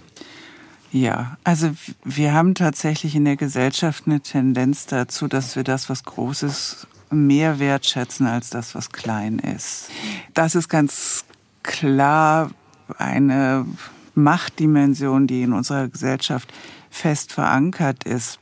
Ja, 0.90 1.36
also 1.44 1.70
wir 2.04 2.32
haben 2.32 2.54
tatsächlich 2.54 3.14
in 3.14 3.26
der 3.26 3.36
Gesellschaft 3.36 4.04
eine 4.06 4.20
Tendenz 4.20 4.86
dazu, 4.86 5.28
dass 5.28 5.54
wir 5.54 5.64
das, 5.64 5.90
was 5.90 6.04
Großes 6.04 6.86
mehr 7.10 7.58
wertschätzen 7.58 8.26
als 8.26 8.50
das, 8.50 8.74
was 8.74 8.90
klein 8.90 9.38
ist. 9.38 9.90
Das 10.34 10.54
ist 10.54 10.68
ganz 10.68 11.24
klar 11.62 12.50
eine 12.96 13.66
Machtdimension, 14.14 15.26
die 15.26 15.42
in 15.42 15.52
unserer 15.52 15.88
Gesellschaft 15.88 16.52
fest 16.90 17.32
verankert 17.32 18.04
ist. 18.04 18.38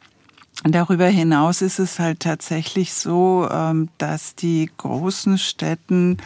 Darüber 0.64 1.06
hinaus 1.06 1.62
ist 1.62 1.78
es 1.78 1.98
halt 1.98 2.20
tatsächlich 2.20 2.94
so, 2.94 3.48
ähm, 3.50 3.88
dass 3.98 4.34
die 4.34 4.70
großen 4.78 5.38
Städten 5.38 6.16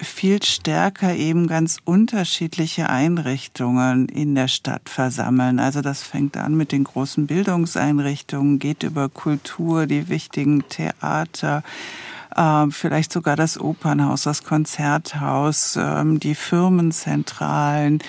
viel 0.00 0.42
stärker 0.42 1.14
eben 1.14 1.46
ganz 1.46 1.78
unterschiedliche 1.84 2.90
Einrichtungen 2.90 4.08
in 4.08 4.34
der 4.34 4.48
Stadt 4.48 4.88
versammeln. 4.88 5.58
Also 5.58 5.80
das 5.80 6.02
fängt 6.02 6.36
an 6.36 6.56
mit 6.56 6.72
den 6.72 6.84
großen 6.84 7.26
Bildungseinrichtungen, 7.26 8.58
geht 8.58 8.82
über 8.82 9.08
Kultur, 9.08 9.86
die 9.86 10.08
wichtigen 10.08 10.68
Theater, 10.68 11.62
äh, 12.36 12.66
vielleicht 12.70 13.12
sogar 13.12 13.36
das 13.36 13.58
Opernhaus, 13.58 14.22
das 14.22 14.44
Konzerthaus, 14.44 15.76
ähm, 15.80 16.20
die 16.20 16.34
Firmenzentralen. 16.34 18.00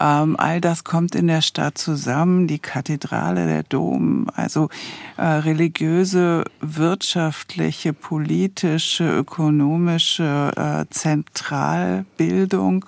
Ähm, 0.00 0.36
all 0.38 0.60
das 0.60 0.84
kommt 0.84 1.14
in 1.14 1.26
der 1.26 1.42
Stadt 1.42 1.78
zusammen, 1.78 2.46
die 2.46 2.58
Kathedrale, 2.58 3.46
der 3.46 3.62
Dom, 3.62 4.26
also 4.34 4.68
äh, 5.16 5.24
religiöse, 5.24 6.44
wirtschaftliche, 6.60 7.92
politische, 7.92 9.08
ökonomische 9.08 10.52
äh, 10.56 10.84
Zentralbildung 10.90 12.86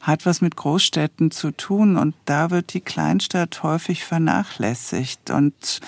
hat 0.00 0.26
was 0.26 0.40
mit 0.40 0.56
Großstädten 0.56 1.30
zu 1.30 1.50
tun. 1.50 1.96
Und 1.96 2.14
da 2.24 2.50
wird 2.50 2.74
die 2.74 2.80
Kleinstadt 2.80 3.62
häufig 3.62 4.04
vernachlässigt. 4.04 5.30
Und 5.30 5.80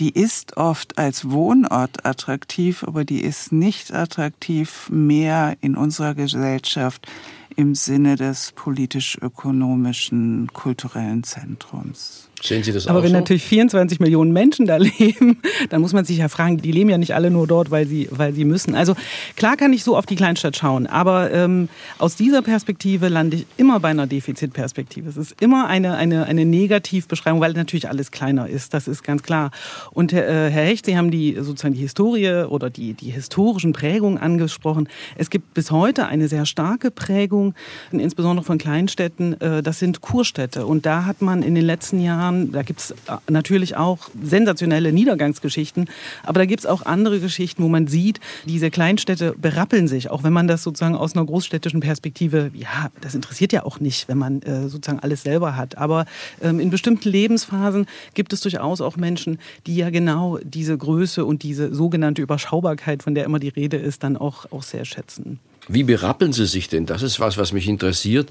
die 0.00 0.10
ist 0.10 0.56
oft 0.56 0.96
als 0.96 1.30
Wohnort 1.30 2.06
attraktiv, 2.06 2.84
aber 2.84 3.04
die 3.04 3.20
ist 3.20 3.52
nicht 3.52 3.92
attraktiv 3.92 4.88
mehr 4.90 5.56
in 5.60 5.76
unserer 5.76 6.14
Gesellschaft 6.14 7.06
im 7.54 7.74
Sinne 7.74 8.16
des 8.16 8.52
politisch-ökonomischen 8.52 10.48
kulturellen 10.54 11.22
Zentrums. 11.22 12.29
Sehen 12.42 12.62
Sie 12.62 12.72
das 12.72 12.86
Aber 12.86 13.02
wenn 13.02 13.10
so? 13.10 13.16
natürlich 13.16 13.44
24 13.44 14.00
Millionen 14.00 14.32
Menschen 14.32 14.64
da 14.66 14.76
leben, 14.78 15.40
dann 15.68 15.82
muss 15.82 15.92
man 15.92 16.04
sich 16.04 16.18
ja 16.18 16.28
fragen, 16.28 16.56
die 16.56 16.72
leben 16.72 16.88
ja 16.88 16.96
nicht 16.96 17.14
alle 17.14 17.30
nur 17.30 17.46
dort, 17.46 17.70
weil 17.70 17.86
sie, 17.86 18.08
weil 18.10 18.32
sie 18.32 18.44
müssen. 18.44 18.74
Also 18.74 18.94
klar 19.36 19.56
kann 19.56 19.72
ich 19.72 19.84
so 19.84 19.96
auf 19.96 20.06
die 20.06 20.16
Kleinstadt 20.16 20.56
schauen, 20.56 20.86
aber 20.86 21.30
ähm, 21.32 21.68
aus 21.98 22.16
dieser 22.16 22.40
Perspektive 22.40 23.08
lande 23.08 23.36
ich 23.38 23.46
immer 23.58 23.78
bei 23.80 23.88
einer 23.88 24.06
Defizitperspektive. 24.06 25.08
Es 25.08 25.18
ist 25.18 25.40
immer 25.40 25.66
eine, 25.66 25.96
eine, 25.96 26.24
eine 26.24 26.46
Negativbeschreibung, 26.46 27.40
weil 27.40 27.52
natürlich 27.52 27.88
alles 27.88 28.10
kleiner 28.10 28.48
ist, 28.48 28.72
das 28.72 28.88
ist 28.88 29.02
ganz 29.02 29.22
klar. 29.22 29.50
Und 29.90 30.12
äh, 30.12 30.50
Herr 30.50 30.64
Hecht, 30.64 30.86
Sie 30.86 30.96
haben 30.96 31.10
die 31.10 31.36
sozusagen 31.38 31.74
die 31.74 31.80
Historie 31.80 32.44
oder 32.48 32.70
die, 32.70 32.94
die 32.94 33.10
historischen 33.10 33.74
Prägungen 33.74 34.16
angesprochen. 34.16 34.88
Es 35.16 35.28
gibt 35.28 35.52
bis 35.52 35.70
heute 35.70 36.06
eine 36.06 36.28
sehr 36.28 36.46
starke 36.46 36.90
Prägung, 36.90 37.54
insbesondere 37.92 38.46
von 38.46 38.56
Kleinstädten, 38.56 39.38
äh, 39.40 39.62
das 39.62 39.78
sind 39.78 40.00
Kurstädte. 40.00 40.64
Und 40.64 40.86
da 40.86 41.04
hat 41.04 41.20
man 41.20 41.42
in 41.42 41.54
den 41.54 41.64
letzten 41.64 42.00
Jahren 42.00 42.29
Jahren, 42.30 42.52
da 42.52 42.62
gibt 42.62 42.80
es 42.80 42.90
äh, 42.90 42.94
natürlich 43.28 43.76
auch 43.76 44.10
sensationelle 44.22 44.92
Niedergangsgeschichten, 44.92 45.88
aber 46.22 46.40
da 46.40 46.46
gibt 46.46 46.60
es 46.60 46.66
auch 46.66 46.86
andere 46.86 47.20
Geschichten, 47.20 47.62
wo 47.62 47.68
man 47.68 47.86
sieht, 47.86 48.20
diese 48.46 48.70
Kleinstädte 48.70 49.34
berappeln 49.36 49.88
sich, 49.88 50.10
auch 50.10 50.22
wenn 50.22 50.32
man 50.32 50.48
das 50.48 50.62
sozusagen 50.62 50.94
aus 50.94 51.14
einer 51.14 51.24
großstädtischen 51.24 51.80
Perspektive, 51.80 52.50
ja, 52.54 52.90
das 53.00 53.14
interessiert 53.14 53.52
ja 53.52 53.64
auch 53.64 53.80
nicht, 53.80 54.08
wenn 54.08 54.18
man 54.18 54.42
äh, 54.42 54.68
sozusagen 54.68 55.00
alles 55.00 55.22
selber 55.22 55.56
hat. 55.56 55.78
Aber 55.78 56.06
ähm, 56.40 56.60
in 56.60 56.70
bestimmten 56.70 57.08
Lebensphasen 57.08 57.86
gibt 58.14 58.32
es 58.32 58.40
durchaus 58.40 58.80
auch 58.80 58.96
Menschen, 58.96 59.38
die 59.66 59.76
ja 59.76 59.90
genau 59.90 60.38
diese 60.42 60.76
Größe 60.76 61.24
und 61.24 61.42
diese 61.42 61.74
sogenannte 61.74 62.22
Überschaubarkeit, 62.22 63.02
von 63.02 63.14
der 63.14 63.24
immer 63.24 63.38
die 63.38 63.48
Rede 63.48 63.76
ist, 63.76 64.02
dann 64.02 64.16
auch, 64.16 64.50
auch 64.52 64.62
sehr 64.62 64.84
schätzen. 64.84 65.40
Wie 65.68 65.84
berappeln 65.84 66.32
Sie 66.32 66.46
sich 66.46 66.68
denn? 66.68 66.86
Das 66.86 67.02
ist 67.02 67.20
was, 67.20 67.36
was 67.38 67.52
mich 67.52 67.68
interessiert. 67.68 68.30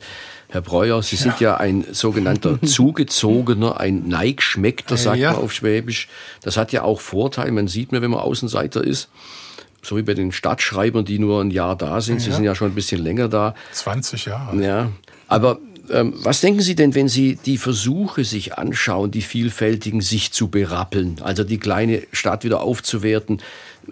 Herr 0.49 0.61
Breuer, 0.61 1.01
Sie 1.03 1.15
ja. 1.15 1.21
sind 1.21 1.39
ja 1.39 1.57
ein 1.57 1.85
sogenannter 1.91 2.61
Zugezogener, 2.65 3.79
ein 3.79 4.07
Neigschmeckter, 4.07 4.97
sagt 4.97 5.19
ja. 5.19 5.33
man 5.33 5.41
auf 5.41 5.53
Schwäbisch. 5.53 6.09
Das 6.41 6.57
hat 6.57 6.71
ja 6.71 6.83
auch 6.83 6.99
Vorteile. 6.99 7.51
Man 7.51 7.67
sieht 7.67 7.91
mir, 7.91 8.01
wenn 8.01 8.11
man 8.11 8.19
Außenseiter 8.19 8.83
ist, 8.83 9.09
so 9.81 9.95
wie 9.95 10.01
bei 10.01 10.15
den 10.15 10.31
Stadtschreibern, 10.31 11.05
die 11.05 11.19
nur 11.19 11.41
ein 11.41 11.51
Jahr 11.51 11.75
da 11.75 12.01
sind. 12.01 12.19
Sie 12.19 12.31
sind 12.31 12.43
ja 12.43 12.55
schon 12.55 12.71
ein 12.71 12.75
bisschen 12.75 13.01
länger 13.01 13.29
da. 13.29 13.53
20 13.71 14.25
Jahre. 14.25 14.61
Ja, 14.61 14.91
aber 15.27 15.59
ähm, 15.91 16.13
was 16.17 16.41
denken 16.41 16.61
Sie 16.61 16.75
denn, 16.75 16.95
wenn 16.95 17.07
Sie 17.07 17.37
die 17.45 17.57
Versuche 17.57 18.23
sich 18.23 18.57
anschauen, 18.57 19.11
die 19.11 19.21
vielfältigen, 19.21 20.01
sich 20.01 20.31
zu 20.31 20.49
berappeln, 20.49 21.17
also 21.21 21.43
die 21.43 21.57
kleine 21.57 22.03
Stadt 22.11 22.43
wieder 22.43 22.61
aufzuwerten, 22.61 23.41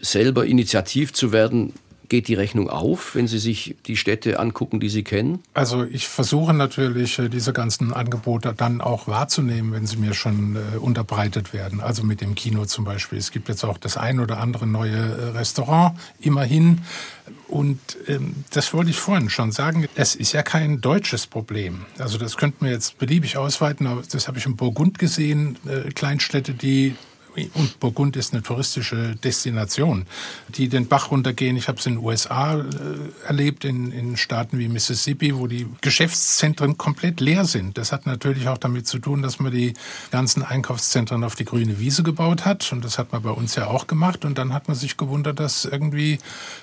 selber 0.01 0.45
initiativ 0.45 1.13
zu 1.13 1.31
werden? 1.31 1.73
Geht 2.09 2.27
die 2.27 2.35
Rechnung 2.35 2.69
auf, 2.69 3.15
wenn 3.15 3.27
Sie 3.27 3.39
sich 3.39 3.75
die 3.85 3.97
Städte 3.97 4.39
angucken, 4.39 4.79
die 4.79 4.89
Sie 4.89 5.03
kennen? 5.03 5.43
Also 5.53 5.83
ich 5.83 6.07
versuche 6.07 6.53
natürlich, 6.53 7.19
äh, 7.19 7.29
diese 7.29 7.53
ganzen 7.53 7.93
Angebote 7.93 8.53
dann 8.55 8.81
auch 8.81 9.07
wahrzunehmen, 9.07 9.73
wenn 9.73 9.85
sie 9.87 9.97
mir 9.97 10.13
schon 10.13 10.55
äh, 10.55 10.77
unterbreitet 10.77 11.53
werden. 11.53 11.81
Also 11.81 12.03
mit 12.03 12.21
dem 12.21 12.35
Kino 12.35 12.65
zum 12.65 12.85
Beispiel. 12.85 13.17
Es 13.17 13.31
gibt 13.31 13.49
jetzt 13.49 13.63
auch 13.63 13.77
das 13.77 13.97
ein 13.97 14.19
oder 14.19 14.39
andere 14.39 14.67
neue 14.67 14.95
äh, 14.95 15.37
Restaurant, 15.37 15.97
immerhin. 16.19 16.81
Und 17.47 17.79
ähm, 18.07 18.35
das 18.51 18.73
wollte 18.73 18.91
ich 18.91 18.99
vorhin 18.99 19.29
schon 19.29 19.51
sagen. 19.51 19.87
Es 19.95 20.15
ist 20.15 20.33
ja 20.33 20.43
kein 20.43 20.81
deutsches 20.81 21.27
Problem. 21.27 21.85
Also 21.97 22.17
das 22.17 22.37
könnten 22.37 22.65
wir 22.65 22.71
jetzt 22.71 22.97
beliebig 22.97 23.37
ausweiten. 23.37 23.87
Aber 23.87 24.03
das 24.09 24.27
habe 24.27 24.37
ich 24.37 24.45
in 24.45 24.55
Burgund 24.55 24.99
gesehen. 24.99 25.57
Äh, 25.65 25.89
Kleinstädte, 25.91 26.53
die 26.53 26.95
und 27.53 27.79
Burgund 27.79 28.15
ist 28.15 28.33
eine 28.33 28.41
touristische 28.41 29.15
Destination, 29.23 30.05
die 30.49 30.69
den 30.69 30.87
Bach 30.87 31.11
runtergehen. 31.11 31.55
Ich 31.55 31.67
habe 31.67 31.77
es 31.77 31.85
in 31.85 31.95
den 31.95 32.03
USA 32.03 32.59
äh, 32.59 32.63
erlebt, 33.25 33.65
in, 33.65 33.91
in 33.91 34.17
Staaten 34.17 34.59
wie 34.59 34.67
Mississippi, 34.67 35.35
wo 35.35 35.47
die 35.47 35.67
Geschäftszentren 35.81 36.77
komplett 36.77 37.19
leer 37.19 37.45
sind. 37.45 37.77
Das 37.77 37.91
hat 37.91 38.05
natürlich 38.05 38.47
auch 38.47 38.57
damit 38.57 38.87
zu 38.87 38.99
tun, 38.99 39.21
dass 39.21 39.39
man 39.39 39.51
die 39.51 39.73
ganzen 40.11 40.43
Einkaufszentren 40.43 41.23
auf 41.23 41.35
die 41.35 41.45
grüne 41.45 41.79
Wiese 41.79 42.03
gebaut 42.03 42.45
hat. 42.45 42.71
Und 42.71 42.83
das 42.83 42.97
hat 42.97 43.11
man 43.11 43.21
bei 43.21 43.31
uns 43.31 43.55
ja 43.55 43.67
auch 43.67 43.87
gemacht. 43.87 44.25
Und 44.25 44.37
dann 44.37 44.53
hat 44.53 44.67
man 44.67 44.75
sich 44.75 44.97
gewundert, 44.97 45.39
dass 45.39 45.65
irgendwie 45.65 46.19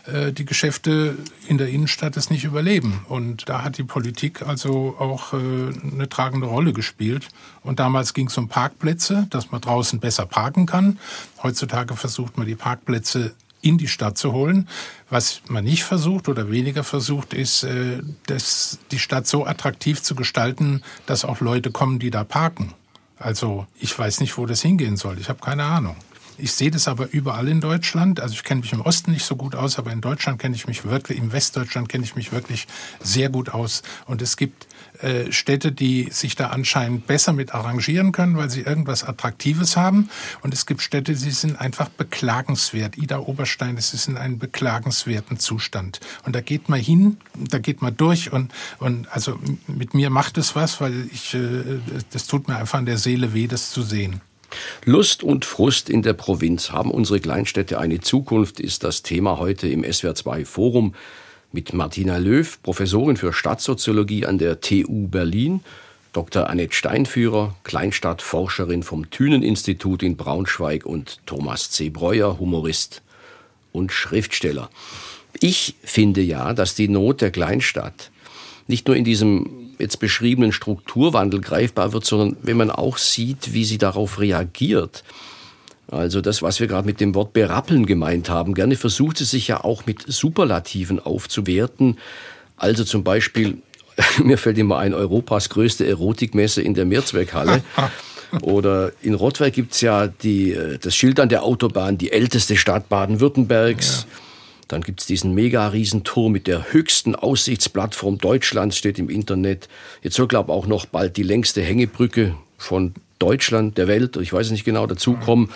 äh, 0.07 0.33
die 0.33 0.45
Geschäfte 0.45 1.17
in 1.47 1.59
der 1.59 1.69
Innenstadt 1.69 2.17
es 2.17 2.31
nicht 2.31 2.45
überleben. 2.45 3.05
Und 3.09 3.49
da 3.49 3.63
hat 3.63 3.79
die 3.79 3.85
Politik 3.85 4.43
also 4.43 4.97
auch 4.99 5.33
äh, 5.33 5.37
eine 5.37 6.09
tragende 6.09 6.47
Rolle 6.47 6.73
gespielt. 6.73 7.29
Und 7.63 7.81
damals 7.81 8.13
ging 8.13 8.27
es 8.27 8.37
um 8.37 8.49
Parkplätze, 8.49 9.27
dass 9.31 9.51
man 9.51 9.61
draußen 9.61 10.01
besser 10.01 10.27
parken 10.27 10.64
kann. 10.67 10.99
Heutzutage 11.43 11.97
versucht 11.97 12.39
man 12.39 12.47
die 12.47 12.55
Parkplätze 12.55 13.35
in 13.65 13.79
die 13.79 13.89
Stadt 13.89 14.19
zu 14.19 14.33
holen. 14.33 14.69
Was 15.09 15.41
man 15.49 15.65
nicht 15.65 15.85
versucht 15.85 16.29
oder 16.29 16.51
weniger 16.51 16.85
versucht, 16.85 17.33
ist, 17.33 17.65
äh, 17.65 18.03
das, 18.27 18.79
die 18.91 18.99
Stadt 18.99 19.27
so 19.27 19.47
attraktiv 19.47 20.03
zu 20.03 20.15
gestalten, 20.15 20.83
dass 21.07 21.25
auch 21.25 21.41
Leute 21.41 21.71
kommen, 21.71 21.99
die 21.99 22.11
da 22.11 22.25
parken. 22.25 22.75
Also 23.19 23.67
ich 23.81 23.99
weiß 23.99 24.21
nicht, 24.21 24.37
wo 24.37 24.45
das 24.45 24.61
hingehen 24.61 24.97
soll. 24.97 25.19
Ich 25.19 25.29
habe 25.29 25.41
keine 25.41 25.65
Ahnung. 25.65 25.97
Ich 26.37 26.53
sehe 26.53 26.71
das 26.71 26.89
aber 26.89 27.09
überall 27.13 27.49
in 27.49 27.61
Deutschland. 27.61 28.21
Also 28.21 28.35
ich 28.35 28.43
kenne 28.43 28.61
mich 28.61 28.73
im 28.73 28.81
Osten 28.81 29.13
nicht 29.13 29.25
so 29.25 29.37
gut 29.37 29.55
aus, 29.55 29.79
aber 29.79 29.93
in 29.93 30.01
Deutschland 30.01 30.41
kenne 30.41 30.57
ich 30.57 30.67
mich 30.67 30.85
wirklich, 30.85 31.19
im 31.19 31.33
Westdeutschland 31.33 31.89
kenne 31.89 32.05
ich 32.05 32.17
mich 32.17 32.33
wirklich 32.33 32.67
sehr 33.01 33.29
gut 33.29 33.51
aus. 33.51 33.83
Und 34.07 34.21
es 34.21 34.37
gibt 34.37 34.67
äh, 35.01 35.33
Städte, 35.33 35.73
die 35.73 36.09
sich 36.11 36.37
da 36.37 36.49
anscheinend 36.49 37.07
besser 37.07 37.33
mit 37.33 37.55
arrangieren 37.55 38.13
können, 38.13 38.37
weil 38.37 38.51
sie 38.51 38.61
irgendwas 38.61 39.03
Attraktives 39.03 39.77
haben. 39.77 40.09
Und 40.43 40.55
es 40.55 40.67
gibt 40.67 40.83
Städte, 40.83 41.15
die 41.15 41.31
sind 41.31 41.61
einfach 41.61 41.89
beklagenswert. 41.89 42.97
Ida 42.97 43.19
Oberstein, 43.19 43.77
es 43.77 43.93
ist 43.93 44.07
in 44.07 44.17
einem 44.17 44.39
beklagenswerten 44.39 45.39
Zustand. 45.39 46.01
Und 46.25 46.37
da 46.37 46.41
geht 46.41 46.69
man 46.69 46.79
hin, 46.79 47.19
da 47.37 47.59
geht 47.59 47.83
man 47.83 47.97
durch 47.97 48.33
und, 48.33 48.53
und 48.79 49.13
also 49.13 49.39
mit 49.67 49.95
mir 49.95 50.11
macht 50.11 50.39
es 50.39 50.55
was, 50.55 50.81
weil 50.81 51.09
ich, 51.13 51.35
äh, 51.35 51.81
das 52.13 52.27
tut 52.27 52.47
mir 52.47 52.57
einfach 52.57 52.79
an 52.79 52.87
der 52.87 52.99
Seele 52.99 53.35
weh, 53.35 53.47
das 53.49 53.71
zu 53.71 53.83
sehen. 53.83 54.21
Lust 54.85 55.23
und 55.23 55.45
Frust 55.45 55.91
in 55.91 56.03
der 56.03 56.13
Provinz. 56.13 56.71
Haben 56.71 56.91
unsere 56.91 57.19
Kleinstädte 57.21 57.79
eine 57.79 58.01
Zukunft, 58.01 58.61
ist 58.61 58.85
das 58.85 59.03
Thema 59.03 59.39
heute 59.39 59.69
im 59.69 59.83
SWR2 59.83 60.45
Forum 60.45 60.95
mit 61.55 61.73
Martina 61.73 62.19
Löw, 62.19 62.61
Professorin 62.63 63.17
für 63.17 63.33
Stadtsoziologie 63.33 64.27
an 64.27 64.39
der 64.39 64.61
TU 64.61 65.07
Berlin, 65.07 65.61
Dr. 66.13 66.51
Annette 66.51 66.75
Steinführer, 66.75 67.55
Kleinstadtforscherin 67.63 68.83
vom 68.83 69.09
Thünen-Institut 69.09 70.03
in 70.03 70.17
Braunschweig 70.17 70.85
und 70.85 71.21
Thomas 71.27 71.71
C. 71.71 71.91
Breuer, 71.91 72.41
Humorist 72.41 73.03
und 73.71 73.93
Schriftsteller. 73.93 74.69
Ich 75.41 75.77
finde 75.85 76.23
ja, 76.23 76.55
dass 76.55 76.75
die 76.75 76.89
Not 76.89 77.21
der 77.21 77.31
Kleinstadt 77.31 78.11
nicht 78.67 78.89
nur 78.89 78.97
in 78.97 79.05
diesem 79.05 79.75
jetzt 79.79 80.01
beschriebenen 80.01 80.53
Strukturwandel 80.53 81.41
greifbar 81.41 81.93
wird, 81.93 82.05
sondern 82.05 82.37
wenn 82.43 82.57
man 82.57 82.71
auch 82.73 82.99
sieht, 82.99 83.53
wie 83.53 83.65
sie 83.65 83.79
darauf 83.79 84.19
reagiert. 84.19 85.05
Also 85.95 86.21
das, 86.21 86.43
was 86.43 86.59
wir 86.59 86.67
gerade 86.67 86.87
mit 86.87 87.01
dem 87.01 87.15
Wort 87.15 87.33
berappeln 87.33 87.87
gemeint 87.87 88.29
haben. 88.29 88.55
Gerne 88.55 88.77
versucht 88.77 89.19
sie 89.19 89.25
sich 89.25 89.49
ja 89.49 89.63
auch 89.63 89.87
mit 89.87 90.03
Superlativen 90.07 90.99
aufzuwerten. 90.99 91.99
Also 92.57 92.85
zum 92.85 93.05
Beispiel, 93.05 93.59
mir 94.23 94.37
fällt 94.37 94.59
immer 94.59 94.79
ein, 94.79 94.93
Europas 94.93 95.49
größte 95.49 95.87
Erotikmesse 95.87 96.63
in 96.63 96.75
der 96.75 96.85
Mehrzweckhalle. 96.85 97.63
Oder 98.43 98.91
in 99.01 99.15
Rottweil 99.15 99.53
gibt's 99.53 99.81
ja 99.81 100.09
die, 100.09 100.53
äh, 100.53 100.79
das 100.79 100.97
Schild 100.97 101.21
an 101.21 101.29
der 101.29 101.45
Autobahn, 101.45 101.97
die 101.97 102.11
älteste 102.11 102.57
Stadt 102.57 102.89
Baden-Württembergs. 102.89 104.07
Ja. 104.11 104.19
Dann 104.67 104.81
gibt's 104.81 105.07
diesen 105.07 105.35
mega-Riesenturm 105.35 106.33
mit 106.33 106.49
der 106.49 106.73
höchsten 106.73 107.15
Aussichtsplattform 107.15 108.19
Deutschlands, 108.19 108.77
steht 108.77 108.99
im 108.99 109.09
Internet. 109.09 109.69
Jetzt 110.03 110.17
soll, 110.17 110.27
glaube 110.27 110.51
ich, 110.51 110.59
auch 110.59 110.67
noch 110.67 110.87
bald 110.87 111.17
die 111.17 111.23
längste 111.23 111.63
Hängebrücke 111.63 112.35
von 112.59 112.95
Deutschland, 113.19 113.79
der 113.79 113.89
Welt, 113.89 114.17
ich 114.17 114.33
weiß 114.33 114.51
nicht 114.51 114.65
genau, 114.65 114.87
dazukommen. 114.87 115.51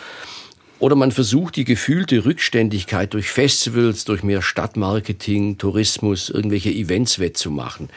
Oder 0.79 0.95
man 0.95 1.11
versucht 1.11 1.57
die 1.57 1.65
gefühlte 1.65 2.25
Rückständigkeit 2.25 3.13
durch 3.13 3.31
Festivals, 3.31 4.05
durch 4.05 4.23
mehr 4.23 4.43
Stadtmarketing, 4.43 5.59
Tourismus, 5.59 6.31
irgendwelche 6.31 6.71
Events 6.71 7.19
wettzumachen. 7.19 7.89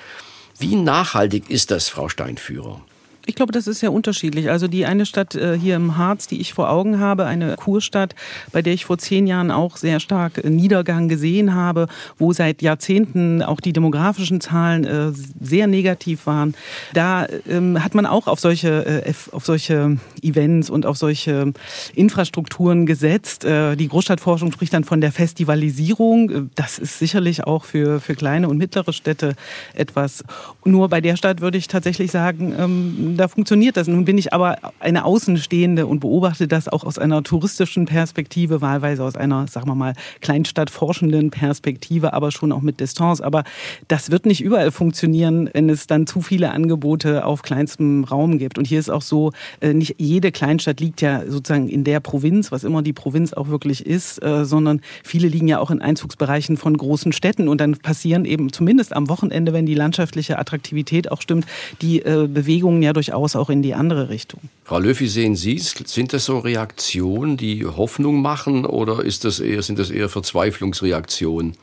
Wie 0.58 0.76
nachhaltig 0.76 1.50
ist 1.50 1.72
das, 1.72 1.90
Frau 1.90 2.10
Steinführer? 2.10 2.82
Ich 3.28 3.36
glaube, 3.36 3.52
das 3.52 3.68
ist 3.68 3.80
sehr 3.80 3.94
unterschiedlich. 3.94 4.50
Also 4.50 4.68
die 4.68 4.86
eine 4.86 5.06
Stadt 5.06 5.36
äh, 5.36 5.58
hier 5.58 5.76
im 5.76 5.98
Harz, 5.98 6.28
die 6.28 6.42
ich 6.42 6.54
vor 6.54 6.70
Augen 6.70 7.00
habe, 7.00 7.26
eine 7.26 7.56
Kurstadt, 7.56 8.16
bei 8.52 8.64
der 8.64 8.74
ich 8.74 8.86
vor 8.86 8.98
zehn 8.98 9.28
Jahren 9.28 9.52
auch 9.52 9.78
sehr 9.78 10.00
stark 10.00 10.44
äh, 10.44 10.50
Niedergang 10.50 11.08
gesehen 11.08 11.54
habe, 11.54 11.88
wo 12.18 12.34
seit 12.34 12.64
Jahrzehnten 12.64 13.44
auch 13.44 13.60
die 13.60 13.74
demografischen 13.74 14.42
Zahlen 14.42 14.86
äh, 14.86 15.12
sehr 15.40 15.68
negativ 15.68 16.26
waren. 16.26 16.56
Da 16.94 17.28
ähm, 17.48 17.84
hat 17.84 17.94
man 17.94 18.08
auch 18.08 18.28
auf 18.28 18.40
solche, 18.40 19.04
auf 19.32 19.46
solche 19.46 19.98
Events 20.22 20.70
und 20.70 20.86
auf 20.86 20.98
solche 20.98 21.54
Infrastrukturen 21.96 22.86
gesetzt. 22.86 23.44
Die 23.44 23.88
Großstadtforschung 23.88 24.52
spricht 24.52 24.74
dann 24.74 24.84
von 24.84 25.02
der 25.02 25.12
Festivalisierung. 25.12 26.50
Das 26.56 26.80
ist 26.80 27.00
sicherlich 27.00 27.44
auch 27.44 27.66
für, 27.66 28.00
für 28.00 28.16
kleine 28.16 28.50
und 28.50 28.58
mittlere 28.58 28.94
Städte 28.94 29.36
etwas. 29.74 30.24
Nur 30.66 30.90
bei 30.90 31.02
der 31.02 31.16
Stadt 31.16 31.42
würde 31.42 31.58
ich 31.58 31.68
tatsächlich 31.68 32.12
sagen, 32.12 32.54
ähm, 32.58 33.11
da 33.18 33.28
funktioniert 33.28 33.78
das. 33.78 33.88
Nun 33.88 34.06
bin 34.06 34.18
ich 34.18 34.34
aber 34.34 34.58
eine 34.80 35.06
Außenstehende 35.06 35.88
und 35.88 36.00
beobachte 36.00 36.48
das 36.48 36.68
auch 36.68 36.84
aus 36.84 36.98
einer 36.98 37.24
touristischen 37.24 37.86
Perspektive, 37.86 38.62
wahlweise 38.62 39.04
aus 39.04 39.16
einer, 39.16 39.48
sagen 39.48 39.68
wir 39.68 39.76
mal, 39.76 39.94
Kleinstadtforschenden 40.22 41.32
Perspektive, 41.32 42.14
aber 42.14 42.32
schon 42.32 42.52
auch 42.52 42.62
mit 42.62 42.80
Distanz. 42.80 43.22
Aber 43.22 43.44
das 43.88 44.12
wird 44.12 44.26
nicht 44.26 44.42
überall 44.42 44.72
funktionieren, 44.72 45.50
wenn 45.54 45.70
es 45.70 45.88
dann 45.88 46.08
zu 46.08 46.22
viele 46.22 46.52
Angebote 46.52 47.26
auf 47.26 47.42
kleinstem 47.42 48.04
Raum 48.04 48.38
gibt. 48.38 48.58
Und 48.58 48.68
hier 48.68 48.80
ist 48.80 48.90
auch 48.90 49.02
so, 49.02 49.32
äh, 49.60 49.74
nicht 49.74 49.96
jede 49.98 50.32
Kleinstadt 50.32 50.80
liegt 50.80 51.02
ja 51.02 51.24
sozusagen 51.28 51.68
in 51.70 51.84
der 51.84 52.00
Provinz, 52.00 52.52
was 52.52 52.64
immer 52.64 52.82
die 52.82 52.94
Provinz 52.94 53.34
auch 53.34 53.48
wirklich 53.48 53.86
ist, 53.86 54.24
äh, 54.24 54.46
sondern 54.46 54.82
viele 55.04 55.28
liegen 55.28 55.48
ja 55.48 55.60
auch 55.60 55.72
in 55.72 55.82
Einzugsbereichen 55.82 56.58
von 56.58 56.78
großen 56.78 57.14
Städten. 57.14 57.48
Und 57.48 57.62
dann 57.62 57.78
passieren 57.78 58.26
eben 58.26 58.52
zumindest 58.54 58.94
am 58.96 59.10
Wochenende, 59.10 59.54
wenn 59.54 59.66
die 59.66 59.76
landschaftliche 59.76 60.38
Attraktivität 60.38 61.12
auch 61.12 61.22
stimmt, 61.22 61.46
die 61.82 62.02
äh, 62.02 62.28
Bewegungen 62.28 62.82
ja 62.84 62.94
durch 62.94 63.01
durchaus 63.02 63.36
auch 63.36 63.50
in 63.50 63.64
die 63.64 63.74
andere 63.74 64.10
Richtung. 64.10 64.42
Frau 64.64 64.78
Löw, 64.78 65.00
wie 65.00 65.08
sehen 65.08 65.36
Sie 65.36 65.56
es? 65.56 65.72
Sind 65.72 66.14
das 66.14 66.26
so 66.26 66.38
Reaktionen, 66.38 67.36
die 67.36 67.66
Hoffnung 67.66 68.22
machen 68.22 68.66
oder 68.66 69.04
ist 69.04 69.26
das 69.26 69.40
eher, 69.40 69.64
sind 69.64 69.80
das 69.80 69.90
eher 69.90 70.08
Verzweiflungsreaktionen? 70.08 71.58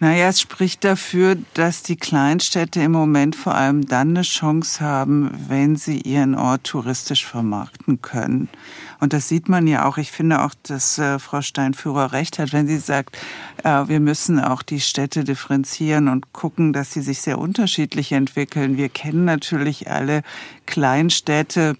Naja, 0.00 0.28
es 0.28 0.40
spricht 0.40 0.84
dafür, 0.84 1.36
dass 1.54 1.82
die 1.82 1.96
Kleinstädte 1.96 2.80
im 2.80 2.92
Moment 2.92 3.34
vor 3.34 3.54
allem 3.54 3.86
dann 3.86 4.10
eine 4.10 4.22
Chance 4.22 4.80
haben, 4.80 5.30
wenn 5.48 5.76
sie 5.76 6.00
ihren 6.02 6.36
Ort 6.36 6.64
touristisch 6.64 7.26
vermarkten 7.26 8.00
können. 8.00 8.48
Und 9.00 9.12
das 9.12 9.28
sieht 9.28 9.48
man 9.48 9.66
ja 9.66 9.86
auch. 9.86 9.98
Ich 9.98 10.10
finde 10.10 10.42
auch, 10.42 10.54
dass 10.62 10.98
äh, 10.98 11.18
Frau 11.18 11.40
Steinführer 11.40 12.12
recht 12.12 12.38
hat, 12.38 12.52
wenn 12.52 12.66
sie 12.66 12.78
sagt, 12.78 13.16
äh, 13.64 13.86
wir 13.86 14.00
müssen 14.00 14.40
auch 14.40 14.62
die 14.62 14.80
Städte 14.80 15.24
differenzieren 15.24 16.08
und 16.08 16.32
gucken, 16.32 16.72
dass 16.72 16.92
sie 16.92 17.02
sich 17.02 17.20
sehr 17.20 17.38
unterschiedlich 17.38 18.12
entwickeln. 18.12 18.76
Wir 18.76 18.88
kennen 18.88 19.24
natürlich 19.24 19.90
alle 19.90 20.22
Kleinstädte, 20.66 21.76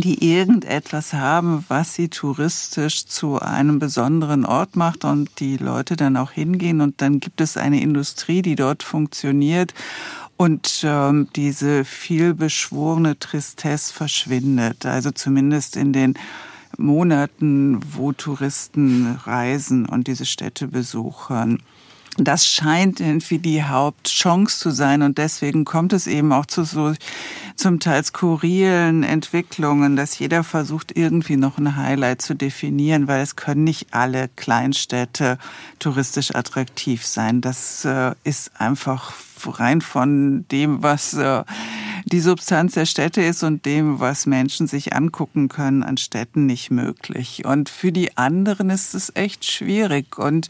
die 0.00 0.32
irgendetwas 0.32 1.12
haben, 1.12 1.64
was 1.68 1.94
sie 1.94 2.08
touristisch 2.08 3.06
zu 3.06 3.40
einem 3.40 3.78
besonderen 3.78 4.44
Ort 4.44 4.76
macht 4.76 5.04
und 5.04 5.40
die 5.40 5.56
Leute 5.56 5.96
dann 5.96 6.16
auch 6.16 6.32
hingehen 6.32 6.80
und 6.80 7.00
dann 7.00 7.20
gibt 7.20 7.40
es 7.40 7.56
eine 7.56 7.80
Industrie, 7.80 8.42
die 8.42 8.56
dort 8.56 8.82
funktioniert 8.82 9.74
und 10.36 10.82
ähm, 10.84 11.28
diese 11.34 11.84
vielbeschworene 11.84 13.18
Tristesse 13.18 13.92
verschwindet. 13.92 14.84
Also 14.84 15.10
zumindest 15.10 15.76
in 15.76 15.92
den 15.92 16.14
Monaten, 16.76 17.80
wo 17.92 18.12
Touristen 18.12 19.18
reisen 19.24 19.86
und 19.86 20.08
diese 20.08 20.26
Städte 20.26 20.68
besuchen 20.68 21.62
das 22.18 22.46
scheint 22.46 23.00
irgendwie 23.00 23.38
die 23.38 23.62
Hauptchance 23.62 24.58
zu 24.58 24.70
sein 24.70 25.02
und 25.02 25.18
deswegen 25.18 25.64
kommt 25.64 25.92
es 25.92 26.06
eben 26.06 26.32
auch 26.32 26.46
zu 26.46 26.64
so 26.64 26.94
zum 27.56 27.80
Teil 27.80 28.04
skurrilen 28.04 29.02
Entwicklungen, 29.02 29.96
dass 29.96 30.18
jeder 30.18 30.44
versucht 30.44 30.96
irgendwie 30.96 31.36
noch 31.36 31.58
ein 31.58 31.76
Highlight 31.76 32.22
zu 32.22 32.34
definieren, 32.34 33.08
weil 33.08 33.22
es 33.22 33.36
können 33.36 33.64
nicht 33.64 33.88
alle 33.92 34.28
Kleinstädte 34.36 35.38
touristisch 35.78 36.34
attraktiv 36.34 37.04
sein. 37.04 37.40
Das 37.40 37.84
äh, 37.84 38.12
ist 38.24 38.52
einfach 38.60 39.14
rein 39.46 39.80
von 39.80 40.46
dem, 40.48 40.82
was 40.82 41.14
äh, 41.14 41.44
die 42.04 42.20
Substanz 42.20 42.74
der 42.74 42.86
Städte 42.86 43.22
ist 43.22 43.42
und 43.42 43.66
dem, 43.66 44.00
was 44.00 44.26
Menschen 44.26 44.66
sich 44.66 44.94
angucken 44.94 45.48
können 45.48 45.82
an 45.82 45.96
Städten 45.96 46.46
nicht 46.46 46.70
möglich. 46.70 47.44
Und 47.44 47.68
für 47.68 47.92
die 47.92 48.16
anderen 48.16 48.70
ist 48.70 48.94
es 48.94 49.12
echt 49.14 49.44
schwierig 49.44 50.18
und 50.18 50.48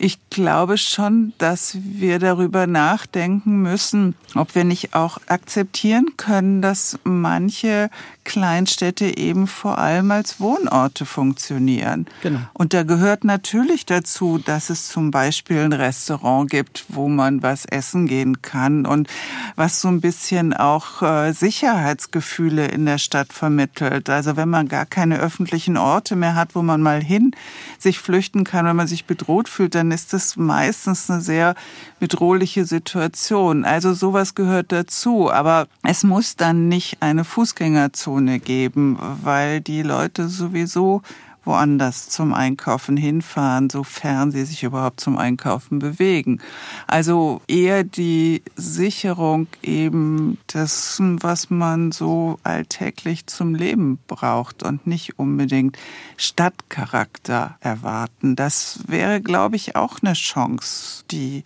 ich 0.00 0.18
glaube 0.30 0.78
schon, 0.78 1.34
dass 1.36 1.76
wir 1.78 2.18
darüber 2.18 2.66
nachdenken 2.66 3.60
müssen, 3.60 4.14
ob 4.34 4.54
wir 4.54 4.64
nicht 4.64 4.94
auch 4.94 5.18
akzeptieren 5.26 6.16
können, 6.16 6.62
dass 6.62 6.98
manche 7.04 7.90
Kleinstädte 8.24 9.16
eben 9.16 9.46
vor 9.46 9.78
allem 9.78 10.10
als 10.10 10.40
Wohnorte 10.40 11.06
funktionieren. 11.06 12.06
Genau. 12.22 12.40
Und 12.52 12.74
da 12.74 12.82
gehört 12.82 13.24
natürlich 13.24 13.86
dazu, 13.86 14.38
dass 14.38 14.70
es 14.70 14.88
zum 14.88 15.10
Beispiel 15.10 15.58
ein 15.58 15.72
Restaurant 15.72 16.50
gibt, 16.50 16.84
wo 16.88 17.08
man 17.08 17.42
was 17.42 17.64
essen 17.64 18.06
gehen 18.06 18.42
kann 18.42 18.86
und 18.86 19.08
was 19.56 19.80
so 19.80 19.88
ein 19.88 20.00
bisschen 20.00 20.52
auch 20.52 21.02
äh, 21.02 21.32
Sicherheitsgefühle 21.32 22.66
in 22.66 22.86
der 22.86 22.98
Stadt 22.98 23.32
vermittelt. 23.32 24.10
Also 24.10 24.36
wenn 24.36 24.48
man 24.48 24.68
gar 24.68 24.86
keine 24.86 25.18
öffentlichen 25.18 25.76
Orte 25.76 26.14
mehr 26.14 26.34
hat, 26.34 26.54
wo 26.54 26.62
man 26.62 26.82
mal 26.82 27.02
hin 27.02 27.32
sich 27.78 27.98
flüchten 27.98 28.44
kann, 28.44 28.66
wenn 28.66 28.76
man 28.76 28.86
sich 28.86 29.06
bedroht 29.06 29.48
fühlt, 29.48 29.74
dann 29.74 29.90
ist 29.90 30.12
das 30.12 30.36
meistens 30.36 31.10
eine 31.10 31.20
sehr 31.20 31.54
bedrohliche 31.98 32.64
Situation. 32.64 33.64
Also 33.64 33.94
sowas 33.94 34.34
gehört 34.34 34.72
dazu. 34.72 35.30
Aber 35.30 35.66
es 35.82 36.04
muss 36.04 36.36
dann 36.36 36.68
nicht 36.68 36.98
eine 37.00 37.24
Fußgängerzone 37.24 38.09
geben, 38.18 38.98
weil 39.22 39.60
die 39.60 39.82
Leute 39.82 40.28
sowieso 40.28 41.02
woanders 41.44 42.08
zum 42.08 42.34
Einkaufen 42.34 42.96
hinfahren, 42.96 43.70
sofern 43.70 44.30
sie 44.30 44.44
sich 44.44 44.62
überhaupt 44.62 45.00
zum 45.00 45.16
Einkaufen 45.16 45.78
bewegen. 45.78 46.40
Also 46.86 47.40
eher 47.48 47.84
die 47.84 48.42
Sicherung 48.56 49.46
eben 49.62 50.38
dessen, 50.52 51.22
was 51.22 51.50
man 51.50 51.92
so 51.92 52.38
alltäglich 52.42 53.26
zum 53.26 53.54
Leben 53.54 53.98
braucht 54.06 54.62
und 54.62 54.86
nicht 54.86 55.18
unbedingt 55.18 55.78
Stadtcharakter 56.16 57.56
erwarten. 57.60 58.36
Das 58.36 58.80
wäre, 58.86 59.20
glaube 59.20 59.56
ich, 59.56 59.76
auch 59.76 59.98
eine 60.02 60.12
Chance, 60.12 61.04
die 61.10 61.44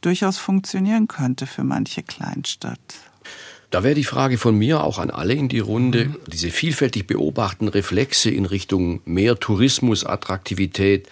durchaus 0.00 0.38
funktionieren 0.38 1.08
könnte 1.08 1.46
für 1.46 1.64
manche 1.64 2.02
Kleinstadt. 2.02 3.11
Da 3.72 3.82
wäre 3.82 3.94
die 3.94 4.04
Frage 4.04 4.36
von 4.36 4.54
mir 4.54 4.84
auch 4.84 4.98
an 4.98 5.10
alle 5.10 5.32
in 5.32 5.48
die 5.48 5.58
Runde, 5.58 6.04
mhm. 6.04 6.16
diese 6.26 6.50
vielfältig 6.50 7.06
beobachten 7.06 7.68
Reflexe 7.68 8.30
in 8.30 8.44
Richtung 8.44 9.00
mehr 9.06 9.40
Tourismus, 9.40 10.04
Attraktivität, 10.04 11.08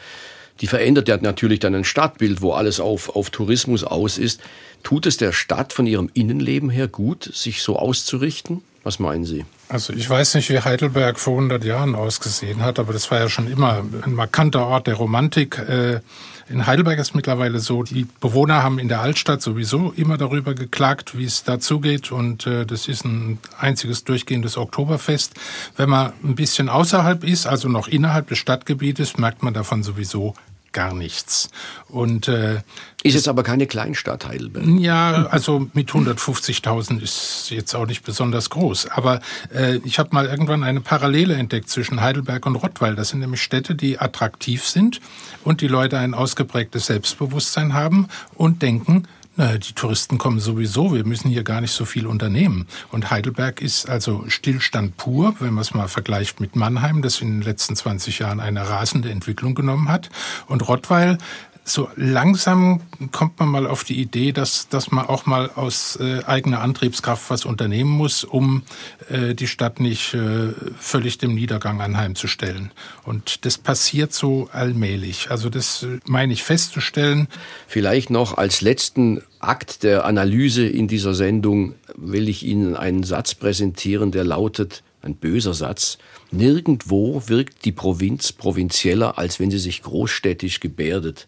die 0.61 0.67
verändert 0.67 1.09
ja 1.09 1.17
natürlich 1.17 1.61
dann 1.61 1.75
ein 1.75 1.85
Stadtbild, 1.85 2.43
wo 2.43 2.53
alles 2.53 2.79
auf, 2.79 3.17
auf 3.17 3.31
Tourismus 3.31 3.83
aus 3.83 4.19
ist. 4.19 4.43
Tut 4.83 5.07
es 5.07 5.17
der 5.17 5.33
Stadt 5.33 5.73
von 5.73 5.87
ihrem 5.87 6.11
Innenleben 6.13 6.69
her 6.69 6.87
gut, 6.87 7.25
sich 7.33 7.63
so 7.63 7.77
auszurichten? 7.77 8.61
Was 8.83 8.99
meinen 8.99 9.27
Sie? 9.27 9.45
Also 9.69 9.93
ich 9.93 10.09
weiß 10.09 10.35
nicht, 10.35 10.49
wie 10.49 10.61
Heidelberg 10.61 11.19
vor 11.19 11.35
100 11.35 11.65
Jahren 11.65 11.95
ausgesehen 11.95 12.63
hat, 12.63 12.79
aber 12.79 12.95
das 12.95 13.11
war 13.11 13.21
ja 13.21 13.29
schon 13.29 13.51
immer 13.51 13.85
ein 14.03 14.15
markanter 14.15 14.67
Ort 14.67 14.87
der 14.87 14.95
Romantik. 14.95 15.59
Äh, 15.59 16.01
in 16.49 16.67
Heidelberg 16.67 16.99
ist 16.99 17.15
mittlerweile 17.15 17.61
so, 17.61 17.83
die 17.83 18.07
Bewohner 18.21 18.63
haben 18.63 18.79
in 18.79 18.89
der 18.89 19.01
Altstadt 19.01 19.43
sowieso 19.43 19.93
immer 19.95 20.17
darüber 20.17 20.55
geklagt, 20.55 21.17
wie 21.17 21.25
es 21.25 21.45
dazugeht 21.45 22.11
und 22.11 22.47
äh, 22.47 22.65
das 22.65 22.89
ist 22.89 23.05
ein 23.05 23.39
einziges 23.59 24.05
durchgehendes 24.05 24.57
Oktoberfest. 24.57 25.35
Wenn 25.77 25.91
man 25.91 26.13
ein 26.25 26.35
bisschen 26.35 26.69
außerhalb 26.69 27.23
ist, 27.23 27.47
also 27.47 27.69
noch 27.69 27.87
innerhalb 27.87 28.29
des 28.29 28.39
Stadtgebietes, 28.39 29.19
merkt 29.19 29.43
man 29.43 29.55
davon 29.55 29.83
sowieso 29.83 30.35
gar 30.73 30.95
nichts. 30.95 31.51
Und 31.89 32.29
äh, 32.29 32.63
ist 33.03 33.15
jetzt 33.15 33.29
aber 33.29 33.43
keine 33.43 33.67
Kleinstadt 33.67 34.27
Heidelberg. 34.27 34.67
Ja, 34.79 35.27
also 35.27 35.69
mit 35.73 35.91
150.000 35.91 37.01
ist 37.01 37.51
jetzt 37.51 37.75
auch 37.75 37.87
nicht 37.87 38.05
besonders 38.05 38.51
groß. 38.51 38.89
Aber 38.91 39.21
äh, 39.55 39.77
ich 39.85 39.99
habe 39.99 40.11
mal 40.13 40.27
irgendwann 40.27 40.63
eine 40.63 40.81
Parallele 40.81 41.35
entdeckt 41.35 41.71
zwischen 41.71 42.01
Heidelberg 42.01 42.45
und 42.47 42.57
Rottweil. 42.57 42.95
Das 42.95 43.09
sind 43.09 43.21
nämlich 43.21 43.43
Städte, 43.43 43.75
die 43.75 43.99
attraktiv 43.99 44.67
sind 44.67 45.01
und 45.45 45.61
die 45.61 45.69
Leute 45.69 45.99
ein 45.99 46.15
ausgeprägtes 46.15 46.87
Selbstbewusstsein 46.87 47.75
haben 47.75 48.09
und 48.35 48.63
denken, 48.63 49.07
na, 49.37 49.57
die 49.59 49.73
Touristen 49.73 50.19
kommen 50.19 50.41
sowieso, 50.41 50.93
wir 50.93 51.05
müssen 51.05 51.31
hier 51.31 51.45
gar 51.45 51.61
nicht 51.61 51.73
so 51.73 51.85
viel 51.85 52.07
unternehmen. 52.07 52.67
Und 52.91 53.11
Heidelberg 53.11 53.63
ist 53.63 53.89
also 53.89 54.25
Stillstand 54.29 54.97
pur, 54.97 55.35
wenn 55.39 55.55
man 55.55 55.63
es 55.63 55.73
mal 55.73 55.89
vergleicht 55.89 56.41
mit 56.41 56.57
Mannheim, 56.57 57.01
das 57.01 57.21
in 57.21 57.29
den 57.29 57.43
letzten 57.43 57.77
20 57.77 58.19
Jahren 58.19 58.41
eine 58.41 58.69
rasende 58.69 59.11
Entwicklung 59.11 59.55
genommen 59.55 59.89
hat. 59.89 60.11
Und 60.47 60.67
Rottweil 60.69 61.19
so 61.65 61.89
langsam 61.97 62.81
kommt 63.13 63.39
man 63.39 63.49
mal 63.49 63.67
auf 63.67 63.85
die 63.85 64.01
Idee, 64.01 64.33
dass, 64.33 64.69
dass 64.69 64.91
man 64.91 65.07
auch 65.07 65.27
mal 65.27 65.51
aus 65.51 65.97
äh, 65.97 66.25
eigener 66.25 66.61
Antriebskraft 66.61 67.31
was 67.31 67.45
unternehmen 67.45 67.91
muss, 67.91 68.25
um 68.25 68.63
äh, 69.09 69.35
die 69.35 69.47
Stadt 69.47 69.79
nicht 69.79 70.15
äh, 70.15 70.53
völlig 70.79 71.19
dem 71.19 71.35
Niedergang 71.35 71.81
anheimzustellen. 71.81 72.73
Und 73.05 73.45
das 73.45 73.59
passiert 73.59 74.13
so 74.13 74.49
allmählich. 74.53 75.31
Also 75.31 75.49
das 75.49 75.83
äh, 75.83 75.99
meine 76.07 76.33
ich 76.33 76.43
festzustellen. 76.43 77.29
Vielleicht 77.69 78.11
noch 78.11 78.37
als 78.37 78.61
letzten 78.61 79.23
Akt 79.39 79.83
der 79.83 80.05
Analyse 80.05 80.67
in 80.67 80.89
dieser 80.89 81.15
Sendung 81.15 81.75
will 81.95 82.29
ich 82.29 82.45
Ihnen 82.45 82.77
einen 82.77 83.05
Satz 83.05 83.35
präsentieren, 83.35 84.11
der 84.11 84.25
lautet, 84.25 84.83
ein 85.03 85.15
böser 85.15 85.55
Satz, 85.55 85.99
nirgendwo 86.31 87.23
wirkt 87.27 87.65
die 87.65 87.73
Provinz 87.73 88.33
provinzieller, 88.33 89.19
als 89.19 89.41
wenn 89.41 89.51
sie 89.51 89.59
sich 89.59 89.83
großstädtisch 89.83 90.61
gebärdet. 90.61 91.27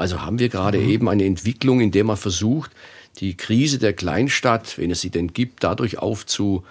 Also 0.00 0.22
haben 0.22 0.38
wir 0.38 0.48
gerade 0.48 0.78
mhm. 0.78 0.88
eben 0.88 1.08
eine 1.10 1.26
Entwicklung, 1.26 1.82
in 1.82 1.90
der 1.90 2.04
man 2.04 2.16
versucht, 2.16 2.70
die 3.18 3.36
Krise 3.36 3.78
der 3.78 3.92
Kleinstadt, 3.92 4.78
wenn 4.78 4.90
es 4.90 5.02
sie 5.02 5.10
denn 5.10 5.34
gibt, 5.34 5.62
dadurch 5.62 5.98
aufzuhalten, 5.98 6.64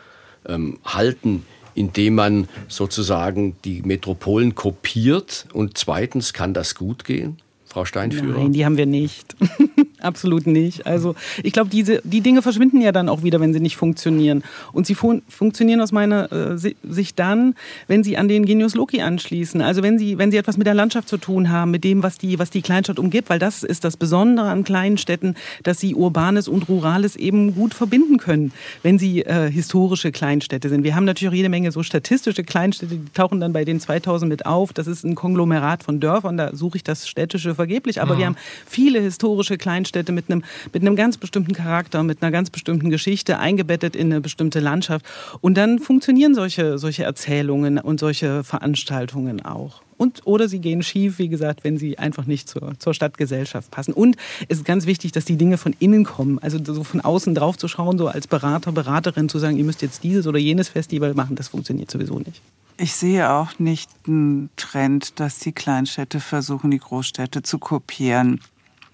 indem 1.75 2.15
man 2.15 2.47
sozusagen 2.67 3.55
die 3.63 3.83
Metropolen 3.83 4.55
kopiert. 4.55 5.45
Und 5.53 5.77
zweitens, 5.77 6.33
kann 6.33 6.55
das 6.55 6.73
gut 6.73 7.05
gehen, 7.05 7.37
Frau 7.65 7.85
Steinführer? 7.85 8.39
Nein, 8.39 8.51
die 8.51 8.65
haben 8.65 8.77
wir 8.77 8.87
nicht. 8.87 9.35
Absolut 10.01 10.47
nicht. 10.47 10.87
Also 10.87 11.15
ich 11.43 11.51
glaube, 11.51 11.69
diese 11.69 12.01
die 12.03 12.21
Dinge 12.21 12.41
verschwinden 12.41 12.81
ja 12.81 12.91
dann 12.91 13.09
auch 13.09 13.21
wieder, 13.23 13.39
wenn 13.39 13.53
sie 13.53 13.59
nicht 13.59 13.75
funktionieren. 13.75 14.43
Und 14.71 14.87
sie 14.87 14.95
fun 14.95 15.21
funktionieren 15.27 15.81
aus 15.81 15.91
meiner 15.91 16.31
äh, 16.31 16.57
Sicht 16.57 17.19
dann, 17.19 17.55
wenn 17.87 18.03
sie 18.03 18.17
an 18.17 18.27
den 18.27 18.45
Genius 18.45 18.75
Loki 18.75 19.01
anschließen. 19.01 19.61
Also 19.61 19.83
wenn 19.83 19.99
sie 19.99 20.17
wenn 20.17 20.31
sie 20.31 20.37
etwas 20.37 20.57
mit 20.57 20.67
der 20.67 20.73
Landschaft 20.73 21.09
zu 21.09 21.17
tun 21.17 21.49
haben, 21.49 21.71
mit 21.71 21.83
dem, 21.83 22.01
was 22.01 22.17
die 22.17 22.39
was 22.39 22.49
die 22.49 22.61
Kleinstadt 22.61 22.97
umgibt, 22.97 23.29
weil 23.29 23.39
das 23.39 23.63
ist 23.63 23.83
das 23.83 23.97
Besondere 23.97 24.49
an 24.49 24.63
kleinen 24.63 24.97
Städten, 24.97 25.35
dass 25.63 25.79
sie 25.79 25.95
urbanes 25.95 26.47
und 26.47 26.69
rurales 26.69 27.15
eben 27.15 27.53
gut 27.53 27.73
verbinden 27.73 28.17
können, 28.17 28.53
wenn 28.83 28.97
sie 28.97 29.23
äh, 29.23 29.51
historische 29.51 30.11
Kleinstädte 30.11 30.69
sind. 30.69 30.83
Wir 30.83 30.95
haben 30.95 31.05
natürlich 31.05 31.29
auch 31.29 31.35
jede 31.35 31.49
Menge 31.49 31.71
so 31.71 31.83
statistische 31.83 32.43
Kleinstädte, 32.43 32.95
die 32.95 33.05
tauchen 33.13 33.41
dann 33.41 33.51
bei 33.51 33.65
den 33.65 33.79
2000 33.79 34.29
mit 34.29 34.45
auf. 34.45 34.71
Das 34.71 34.87
ist 34.87 35.03
ein 35.03 35.15
Konglomerat 35.15 35.83
von 35.83 35.99
Dörfern, 35.99 36.37
da 36.37 36.55
suche 36.55 36.77
ich 36.77 36.83
das 36.83 37.07
städtische 37.07 37.55
vergeblich, 37.55 38.01
aber 38.01 38.13
ja. 38.13 38.19
wir 38.19 38.25
haben 38.27 38.37
viele 38.65 39.01
historische 39.01 39.57
Kleinstädte 39.57 39.88
Kleinstädte 39.89 40.11
mit 40.11 40.29
einem, 40.29 40.43
mit 40.71 40.81
einem 40.81 40.95
ganz 40.95 41.17
bestimmten 41.17 41.53
Charakter, 41.53 42.03
mit 42.03 42.21
einer 42.21 42.31
ganz 42.31 42.49
bestimmten 42.49 42.89
Geschichte, 42.89 43.39
eingebettet 43.39 43.95
in 43.95 44.11
eine 44.11 44.21
bestimmte 44.21 44.59
Landschaft. 44.59 45.05
Und 45.41 45.57
dann 45.57 45.79
funktionieren 45.79 46.35
solche, 46.35 46.77
solche 46.77 47.03
Erzählungen 47.03 47.79
und 47.79 47.99
solche 47.99 48.43
Veranstaltungen 48.43 49.43
auch. 49.43 49.81
Und, 49.97 50.21
oder 50.25 50.47
sie 50.47 50.59
gehen 50.59 50.81
schief, 50.81 51.19
wie 51.19 51.27
gesagt, 51.27 51.65
wenn 51.65 51.77
sie 51.77 51.97
einfach 51.99 52.25
nicht 52.25 52.47
zur, 52.47 52.73
zur 52.79 52.93
Stadtgesellschaft 52.93 53.69
passen. 53.69 53.93
Und 53.93 54.15
es 54.47 54.59
ist 54.59 54.65
ganz 54.65 54.85
wichtig, 54.85 55.11
dass 55.11 55.25
die 55.25 55.35
Dinge 55.35 55.57
von 55.57 55.75
innen 55.79 56.05
kommen. 56.05 56.39
Also 56.39 56.57
so 56.63 56.85
von 56.85 57.01
außen 57.01 57.35
drauf 57.35 57.57
zu 57.57 57.67
schauen, 57.67 57.97
so 57.97 58.07
als 58.07 58.27
Berater, 58.27 58.71
Beraterin 58.71 59.27
zu 59.27 59.39
sagen, 59.39 59.57
ihr 59.57 59.65
müsst 59.65 59.81
jetzt 59.81 60.03
dieses 60.03 60.25
oder 60.25 60.39
jenes 60.39 60.69
Festival 60.69 61.13
machen, 61.15 61.35
das 61.35 61.49
funktioniert 61.49 61.91
sowieso 61.91 62.19
nicht. 62.19 62.41
Ich 62.77 62.93
sehe 62.93 63.29
auch 63.29 63.59
nicht 63.59 63.89
einen 64.07 64.49
Trend, 64.55 65.19
dass 65.19 65.39
die 65.39 65.51
Kleinstädte 65.51 66.21
versuchen, 66.21 66.71
die 66.71 66.77
Großstädte 66.77 67.43
zu 67.43 67.59
kopieren. 67.59 68.39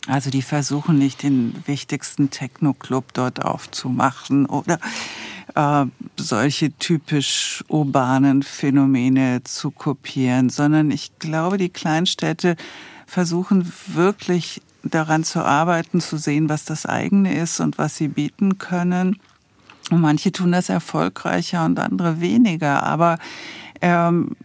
Also 0.08 0.30
die 0.30 0.42
versuchen 0.42 0.98
nicht 0.98 1.24
den 1.24 1.56
wichtigsten 1.66 2.30
Techno-Club 2.30 3.14
dort 3.14 3.44
aufzumachen 3.44 4.46
oder 4.46 4.80
äh, 5.56 5.86
solche 6.18 6.78
typisch 6.78 7.64
urbanen 7.68 8.44
Phänomene 8.44 9.44
zu 9.44 9.72
kopieren, 9.72 10.50
sondern 10.50 10.92
ich 10.92 11.18
glaube, 11.18 11.58
die 11.58 11.70
Kleinstädte 11.70 12.56
versuchen 13.08 13.72
wirklich 13.88 14.62
daran 14.84 15.24
zu 15.24 15.44
arbeiten, 15.44 16.02
zu 16.02 16.18
sehen, 16.18 16.50
was 16.50 16.66
das 16.66 16.86
eigene 16.86 17.36
ist 17.36 17.60
und 17.60 17.78
was 17.78 17.96
sie 17.96 18.08
bieten 18.08 18.58
können. 18.60 19.20
Und 19.92 20.02
manche 20.02 20.32
tun 20.32 20.52
das 20.52 20.70
erfolgreicher 20.70 21.66
und 21.66 21.80
andere 21.80 22.20
weniger. 22.20 22.84
Aber 22.84 23.18
ähm, 23.82 24.36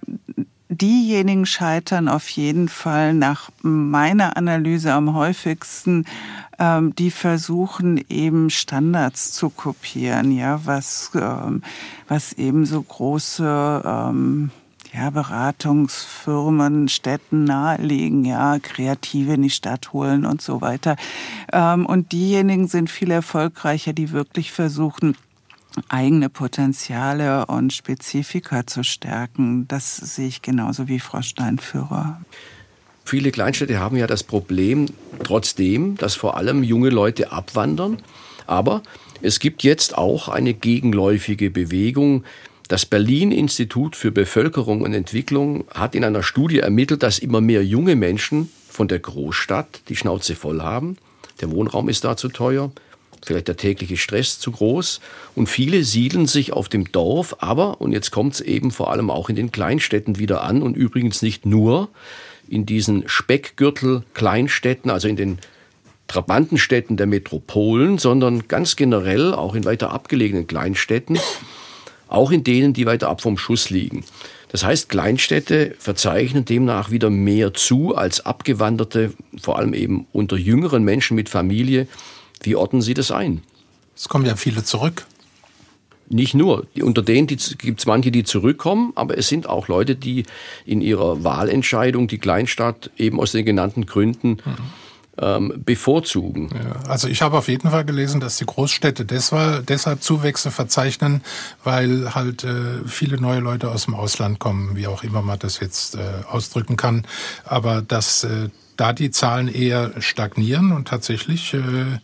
diejenigen 0.71 1.47
scheitern 1.47 2.09
auf 2.09 2.29
jeden 2.31 2.69
Fall 2.69 3.13
nach 3.13 3.51
meiner 3.63 4.37
Analyse 4.37 4.93
am 4.93 5.15
häufigsten, 5.15 6.07
ähm, 6.59 6.95
die 6.95 7.11
versuchen 7.11 8.03
eben 8.09 8.51
Standards 8.51 9.33
zu 9.33 9.51
kopieren, 9.51 10.31
ja, 10.31 10.61
was, 10.65 11.11
ähm, 11.15 11.63
was 12.09 12.33
eben 12.35 12.65
so 12.67 12.81
große 12.81 13.83
ähm, 13.85 14.51
ja, 14.93 15.11
Beratungsfirmen, 15.11 16.89
Städten 16.89 17.45
nahelegen, 17.45 18.25
ja, 18.25 18.59
Kreative 18.61 19.35
in 19.35 19.43
die 19.43 19.51
Stadt 19.51 19.93
holen 19.93 20.25
und 20.25 20.41
so 20.41 20.61
weiter. 20.61 20.97
Ähm, 21.53 21.87
und 21.87 22.13
diejenigen 22.13 22.69
sind 22.69 22.91
viel 22.91 23.11
erfolgreicher, 23.11 23.93
die 23.93 24.13
wirklich 24.13 24.53
versuchen, 24.53 25.17
eigene 25.89 26.29
Potenziale 26.29 27.47
und 27.47 27.73
Spezifika 27.73 28.67
zu 28.67 28.85
stärken. 28.85 29.67
Das 29.69 29.97
sehe 29.97 30.29
ich 30.29 30.43
genauso 30.43 30.89
wie 30.89 31.01
Frau 31.01 31.23
Steinführer. 31.23 32.21
Viele 33.05 33.31
Kleinstädte 33.31 33.79
haben 33.81 33.97
ja 33.97 34.07
das 34.07 34.23
Problem, 34.23 34.87
trotzdem, 35.25 35.97
dass 35.97 36.15
vor 36.15 36.37
allem 36.37 36.63
junge 36.63 36.91
Leute 36.91 37.33
abwandern. 37.33 37.99
Aber 38.47 38.83
es 39.23 39.41
gibt 39.41 39.63
jetzt 39.63 39.97
auch 39.97 40.29
eine 40.29 40.55
gegenläufige 40.55 41.51
Bewegung. 41.51 42.25
Das 42.69 42.87
Berlin-Institut 42.87 43.97
für 43.97 44.13
Bevölkerung 44.13 44.83
und 44.83 44.95
Entwicklung 44.95 45.65
hat 45.75 45.95
in 45.95 46.05
einer 46.05 46.23
Studie 46.23 46.61
ermittelt, 46.61 47.03
dass 47.03 47.19
immer 47.19 47.41
mehr 47.41 47.65
junge 47.65 47.97
Menschen 47.97 48.49
von 48.69 48.87
der 48.87 49.01
Großstadt 49.01 49.83
die 49.89 49.97
Schnauze 49.97 50.37
voll 50.37 50.63
haben. 50.63 50.97
Der 51.41 51.51
Wohnraum 51.51 51.89
ist 51.89 52.05
da 52.05 52.17
zu 52.17 52.29
teuer 52.29 52.71
vielleicht 53.25 53.49
der 53.49 53.57
tägliche 53.57 53.97
Stress 53.97 54.39
zu 54.39 54.53
groß. 54.53 55.01
Und 55.35 55.49
viele 55.49 55.85
siedeln 55.85 56.27
sich 56.27 56.53
auf 56.53 56.69
dem 56.69 56.91
Dorf, 56.93 57.37
aber, 57.41 57.81
und 57.81 57.93
jetzt 57.93 58.11
kommt 58.11 58.35
es 58.35 58.41
eben 58.41 58.71
vor 58.71 58.91
allem 58.91 59.11
auch 59.11 59.29
in 59.29 59.37
den 59.37 59.53
Kleinstädten 59.53 60.19
wieder 60.19 60.43
an 60.43 60.63
und 60.63 60.77
übrigens 60.77 61.23
nicht 61.23 61.47
nur 61.47 61.89
in 62.49 62.67
diesen 62.67 63.09
Speckgürtel-Kleinstädten, 63.09 64.91
also 64.91 65.09
in 65.09 65.17
den 65.17 65.39
Trabantenstädten 66.09 66.97
der 66.97 67.07
Metropolen, 67.07 67.99
sondern 67.99 68.49
ganz 68.49 68.75
generell 68.75 69.33
auch 69.33 69.55
in 69.55 69.65
weiter 69.65 69.93
abgelegenen 69.93 70.47
Kleinstädten. 70.47 71.19
auch 72.11 72.33
in 72.33 72.45
denen, 72.45 72.73
die 72.73 72.87
weiter 72.87 73.09
ab 73.09 73.21
vom 73.23 73.39
Schuss 73.39 73.71
liegen. 73.71 74.05
Das 74.49 74.65
heißt, 74.65 74.89
Kleinstädte 74.89 75.77
verzeichnen 75.79 76.45
demnach 76.45 76.91
wieder 76.91 77.09
mehr 77.09 77.55
zu 77.55 77.95
als 77.95 78.27
abgewanderte, 78.27 79.13
vor 79.41 79.59
allem 79.59 79.75
eben 79.75 80.07
unter 80.13 80.37
jüngeren 80.37 80.83
Menschen 80.83 81.15
mit 81.15 81.29
Familie. 81.29 81.87
Wie 82.43 82.57
ordnen 82.57 82.83
Sie 82.83 82.95
das 82.95 83.11
ein? 83.11 83.43
Es 83.97 84.09
kommen 84.09 84.27
ja 84.27 84.37
viele 84.37 84.65
zurück. 84.65 85.07
Nicht 86.09 86.35
nur. 86.35 86.67
Unter 86.83 87.03
denen 87.03 87.29
gibt 87.29 87.81
es 87.81 87.87
manche, 87.87 88.11
die 88.11 88.25
zurückkommen, 88.25 88.93
aber 88.97 89.17
es 89.17 89.29
sind 89.29 89.49
auch 89.49 89.69
Leute, 89.69 89.95
die 89.95 90.25
in 90.67 90.81
ihrer 90.81 91.23
Wahlentscheidung 91.23 92.09
die 92.09 92.19
Kleinstadt 92.19 92.91
eben 92.97 93.21
aus 93.21 93.33
den 93.33 93.45
genannten 93.45 93.87
Gründen 93.87 94.39
mhm 94.45 94.57
ähm, 95.21 95.63
bevorzugen. 95.65 96.51
Ja, 96.55 96.89
also 96.89 97.09
ich 97.09 97.23
habe 97.23 97.37
auf 97.37 97.49
jeden 97.49 97.71
Fall 97.71 97.85
gelesen, 97.85 98.21
dass 98.21 98.39
die 98.39 98.47
Großstädte 98.47 99.05
deshalb, 99.05 99.67
deshalb 99.67 100.03
Zuwächse 100.03 100.51
verzeichnen, 100.51 101.23
weil 101.63 102.15
halt 102.15 102.45
äh, 102.45 102.87
viele 102.87 103.21
neue 103.21 103.41
Leute 103.41 103.71
aus 103.71 103.85
dem 103.85 103.95
Ausland 103.95 104.39
kommen, 104.39 104.77
wie 104.77 104.87
auch 104.87 105.05
immer 105.05 105.23
man 105.23 105.39
das 105.39 105.61
jetzt 105.61 105.97
äh, 105.97 106.01
ausdrücken 106.29 106.77
kann. 106.77 107.07
Aber 107.45 107.83
dass 107.83 108.25
äh, 108.25 108.49
da 108.81 108.95
die 108.95 109.11
Zahlen 109.11 109.49
eher 109.49 110.01
stagnieren 110.01 110.73
und 110.73 110.89
tatsächlich, 110.89 111.53
äh, 111.53 111.99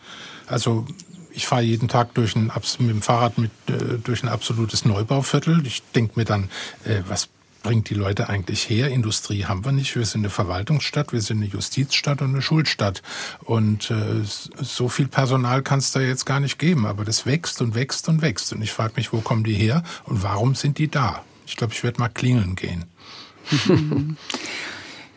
also 0.47 0.87
ich 1.33 1.47
fahre 1.47 1.63
jeden 1.63 1.89
Tag 1.89 2.15
durch 2.15 2.37
ein, 2.37 2.53
mit 2.79 2.91
dem 2.91 3.03
Fahrrad 3.03 3.39
mit, 3.39 3.51
äh, 3.69 3.99
durch 4.03 4.23
ein 4.23 4.29
absolutes 4.29 4.85
Neubauviertel. 4.85 5.67
Ich 5.67 5.83
denke 5.95 6.13
mir 6.17 6.27
dann, 6.27 6.51
äh, 6.85 7.01
was 7.09 7.29
bringt 7.63 7.89
die 7.89 7.95
Leute 7.95 8.29
eigentlich 8.29 8.69
her? 8.69 8.91
Industrie 8.91 9.47
haben 9.47 9.65
wir 9.65 9.73
nicht. 9.73 9.97
Wir 9.97 10.05
sind 10.05 10.21
eine 10.21 10.31
Verwaltungsstadt, 10.31 11.13
wir 11.15 11.21
sind 11.23 11.39
eine 11.39 11.47
Justizstadt 11.47 12.21
und 12.21 12.29
eine 12.29 12.43
Schulstadt. 12.43 13.03
Und 13.43 13.93
so 14.61 14.89
viel 14.89 15.09
Personal 15.09 15.63
kann 15.63 15.81
es 15.81 15.91
da 15.91 15.99
jetzt 15.99 16.27
gar 16.27 16.39
nicht 16.39 16.61
geben. 16.61 16.87
Aber 16.87 17.05
das 17.05 17.27
wächst 17.27 17.61
und 17.61 17.75
wächst 17.75 18.09
und 18.09 18.23
wächst. 18.23 18.53
Und 18.53 18.63
ich 18.63 18.71
frage 18.71 18.93
mich, 18.95 19.13
wo 19.13 19.21
kommen 19.21 19.43
die 19.43 19.55
her 19.55 19.83
und 20.05 20.23
warum 20.23 20.55
sind 20.55 20.79
die 20.79 20.87
da? 20.87 21.25
Ich 21.45 21.57
glaube, 21.57 21.73
ich 21.73 21.83
werde 21.83 21.99
mal 21.99 22.09
klingeln 22.09 22.55
gehen. 22.55 22.85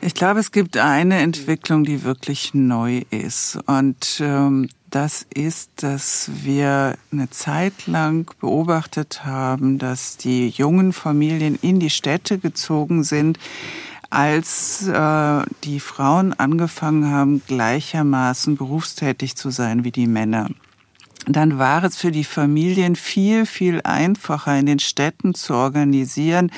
Ich 0.02 0.14
glaube, 0.14 0.40
es 0.40 0.52
gibt 0.52 0.78
eine 0.78 1.18
Entwicklung, 1.20 1.84
die 1.84 2.04
wirklich 2.04 2.54
neu 2.54 3.02
ist. 3.10 3.60
Und 3.66 4.22
ähm, 4.22 4.70
das 4.90 5.26
ist, 5.34 5.72
dass 5.84 6.32
wir 6.42 6.96
eine 7.12 7.30
Zeit 7.30 7.86
lang 7.86 8.32
beobachtet 8.40 9.26
haben, 9.26 9.78
dass 9.78 10.16
die 10.16 10.48
jungen 10.50 10.94
Familien 10.94 11.60
in 11.62 11.82
die 11.82 11.90
Städte 11.90 12.38
gezogen 12.38 13.04
sind, 13.04 13.40
als 14.10 14.88
äh, 14.88 15.42
die 15.66 15.82
Frauen 15.82 16.34
angefangen 16.34 17.12
haben, 17.12 17.44
gleichermaßen 17.46 18.56
berufstätig 18.56 19.36
zu 19.36 19.50
sein 19.50 19.84
wie 19.84 19.92
die 19.92 20.08
Männer. 20.08 20.48
Dann 21.28 21.60
war 21.60 21.84
es 21.84 21.98
für 21.98 22.12
die 22.12 22.24
Familien 22.24 22.96
viel, 22.96 23.46
viel 23.46 23.82
einfacher, 23.84 24.58
in 24.58 24.66
den 24.66 24.80
Städten 24.80 25.36
zu 25.36 25.54
organisieren, 25.54 26.52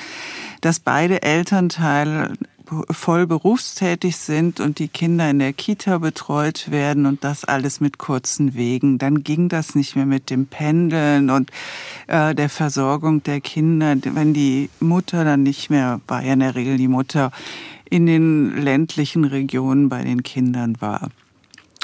dass 0.62 0.80
beide 0.80 1.22
Elternteile 1.22 2.32
voll 2.90 3.26
berufstätig 3.26 4.16
sind 4.16 4.60
und 4.60 4.78
die 4.78 4.88
Kinder 4.88 5.30
in 5.30 5.38
der 5.38 5.52
Kita 5.52 5.98
betreut 5.98 6.70
werden 6.70 7.06
und 7.06 7.24
das 7.24 7.44
alles 7.44 7.80
mit 7.80 7.98
kurzen 7.98 8.54
Wegen, 8.54 8.98
dann 8.98 9.22
ging 9.22 9.48
das 9.48 9.74
nicht 9.74 9.96
mehr 9.96 10.06
mit 10.06 10.30
dem 10.30 10.46
Pendeln 10.46 11.30
und 11.30 11.50
äh, 12.06 12.34
der 12.34 12.48
Versorgung 12.48 13.22
der 13.22 13.40
Kinder, 13.40 13.96
wenn 14.02 14.34
die 14.34 14.70
Mutter 14.80 15.24
dann 15.24 15.42
nicht 15.42 15.70
mehr, 15.70 16.00
war 16.06 16.22
ja 16.22 16.32
in 16.32 16.40
der 16.40 16.54
Regel 16.54 16.76
die 16.76 16.88
Mutter, 16.88 17.30
in 17.88 18.06
den 18.06 18.56
ländlichen 18.62 19.24
Regionen 19.24 19.88
bei 19.88 20.02
den 20.02 20.22
Kindern 20.22 20.80
war. 20.80 21.10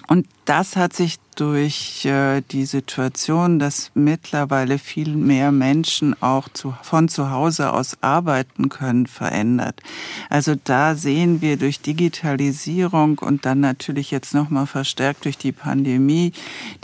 Und 0.09 0.27
das 0.47 0.75
hat 0.77 0.95
sich 0.95 1.19
durch 1.37 2.07
äh, 2.07 2.41
die 2.51 2.65
Situation, 2.65 3.59
dass 3.59 3.91
mittlerweile 3.95 4.79
viel 4.79 5.15
mehr 5.15 5.53
Menschen 5.53 6.21
auch 6.23 6.49
zu, 6.49 6.75
von 6.83 7.09
zu 7.11 7.31
Hause 7.31 7.73
aus 7.75 7.99
arbeiten 8.01 8.71
können, 8.71 9.07
verändert. 9.07 9.83
Also 10.31 10.55
da 10.65 10.95
sehen 10.95 11.43
wir 11.43 11.59
durch 11.59 11.83
Digitalisierung 11.83 13.19
und 13.19 13.45
dann 13.45 13.61
natürlich 13.61 14.11
jetzt 14.11 14.33
nochmal 14.33 14.67
verstärkt 14.67 15.27
durch 15.27 15.37
die 15.37 15.53
Pandemie 15.53 16.33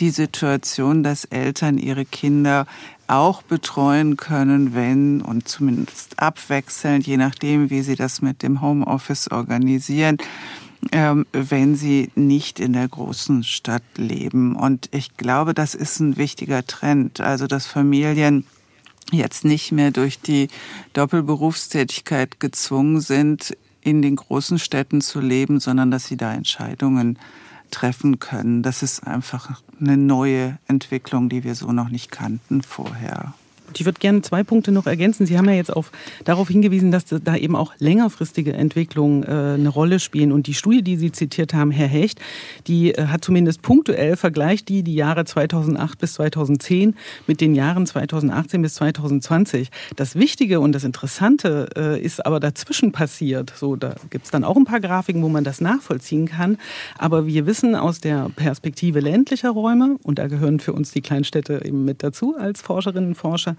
die 0.01 0.11
Situation, 0.11 1.03
dass 1.03 1.25
Eltern 1.25 1.79
ihre 1.79 2.05
Kinder 2.05 2.67
auch 3.07 3.43
betreuen 3.43 4.19
können, 4.19 4.75
wenn 4.75 5.23
und 5.23 5.49
zumindest 5.49 6.19
abwechselnd, 6.19 7.07
je 7.07 7.17
nachdem, 7.17 7.71
wie 7.71 7.83
sie 7.83 7.97
das 7.97 8.23
mit 8.23 8.43
dem 8.43 8.61
Homeoffice 8.61 9.31
organisieren, 9.31 10.19
wenn 10.91 11.77
sie 11.77 12.11
nicht 12.15 12.61
in 12.61 12.73
der 12.73 12.89
großen 12.89 13.45
Stadt 13.45 13.83
leben. 13.97 14.57
Und 14.57 14.89
ich 14.93 15.17
glaube, 15.17 15.55
das 15.55 15.75
ist 15.75 16.01
ein 16.01 16.17
wichtiger 16.17 16.67
Trend. 16.67 17.21
Also, 17.21 17.47
dass 17.47 17.67
Familien 17.67 18.47
jetzt 19.11 19.45
nicht 19.45 19.73
mehr 19.73 19.91
durch 19.91 20.21
die 20.21 20.49
Doppelberufstätigkeit 20.93 22.41
gezwungen 22.41 23.01
sind, 23.01 23.57
in 23.81 24.03
den 24.03 24.17
großen 24.17 24.59
Städten 24.59 25.01
zu 25.01 25.21
leben, 25.21 25.61
sondern 25.61 25.91
dass 25.91 26.07
sie 26.07 26.17
da 26.17 26.33
Entscheidungen 26.33 27.19
treffen 27.71 28.19
können. 28.19 28.63
Das 28.63 28.83
ist 28.83 29.07
einfach 29.07 29.61
eine 29.81 29.97
neue 29.97 30.59
Entwicklung, 30.67 31.29
die 31.29 31.45
wir 31.45 31.55
so 31.55 31.73
noch 31.73 31.89
nicht 31.89 32.11
kannten 32.11 32.63
vorher. 32.63 33.35
Ich 33.79 33.85
würde 33.85 33.99
gerne 33.99 34.23
zwei 34.23 34.43
Punkte 34.43 34.73
noch 34.73 34.87
ergänzen. 34.87 35.27
Sie 35.27 35.37
haben 35.37 35.49
ja 35.49 35.55
jetzt 35.55 35.73
auf, 35.73 35.91
darauf 36.25 36.49
hingewiesen, 36.49 36.91
dass 36.91 37.05
da 37.07 37.37
eben 37.37 37.57
auch 37.57 37.73
längerfristige 37.79 38.53
Entwicklungen 38.53 39.23
äh, 39.23 39.55
eine 39.55 39.69
Rolle 39.69 40.01
spielen. 40.01 40.33
Und 40.33 40.47
die 40.47 40.55
Studie, 40.55 40.83
die 40.83 40.97
Sie 40.97 41.13
zitiert 41.13 41.55
haben, 41.55 41.71
Herr 41.71 41.89
Hecht, 41.89 42.21
die 42.67 42.95
äh, 42.95 43.07
hat 43.07 43.25
zumindest 43.25 43.63
punktuell 43.63 44.17
vergleicht 44.17 44.69
die 44.69 44.83
die 44.83 44.95
Jahre 44.95 45.25
2008 45.25 45.99
bis 45.99 46.15
2010 46.15 46.95
mit 47.27 47.41
den 47.41 47.55
Jahren 47.55 47.87
2018 47.87 48.63
bis 48.63 48.75
2020. 48.75 49.71
Das 49.97 50.17
Wichtige 50.17 50.61
und 50.61 50.73
das 50.73 50.85
Interessante 50.85 51.69
äh, 51.77 52.01
ist 52.01 52.25
aber 52.25 52.41
dazwischen 52.41 52.93
passiert. 52.93 53.53
So, 53.57 53.77
da 53.77 53.95
gibt 54.11 54.27
es 54.27 54.31
dann 54.31 54.45
auch 54.45 54.57
ein 54.57 54.65
paar 54.65 54.81
Grafiken, 54.81 55.23
wo 55.23 55.29
man 55.29 55.45
das 55.45 55.61
nachvollziehen 55.61 56.27
kann. 56.27 56.59
Aber 56.99 57.27
wir 57.27 57.47
wissen 57.47 57.75
aus 57.75 58.01
der 58.01 58.31
Perspektive 58.37 59.01
ländlicher 59.01 59.51
Räume, 59.51 59.97
und 60.03 60.19
da 60.19 60.27
gehören 60.27 60.61
für 60.61 60.73
uns 60.73 60.93
die 60.93 61.01
Kleinstädte 61.01 61.63
eben 61.65 61.85
mit 61.85 62.03
dazu 62.03 62.37
als 62.37 62.63
Forscherinnen 62.63 63.11
und 63.11 63.15
Forscher, 63.15 63.57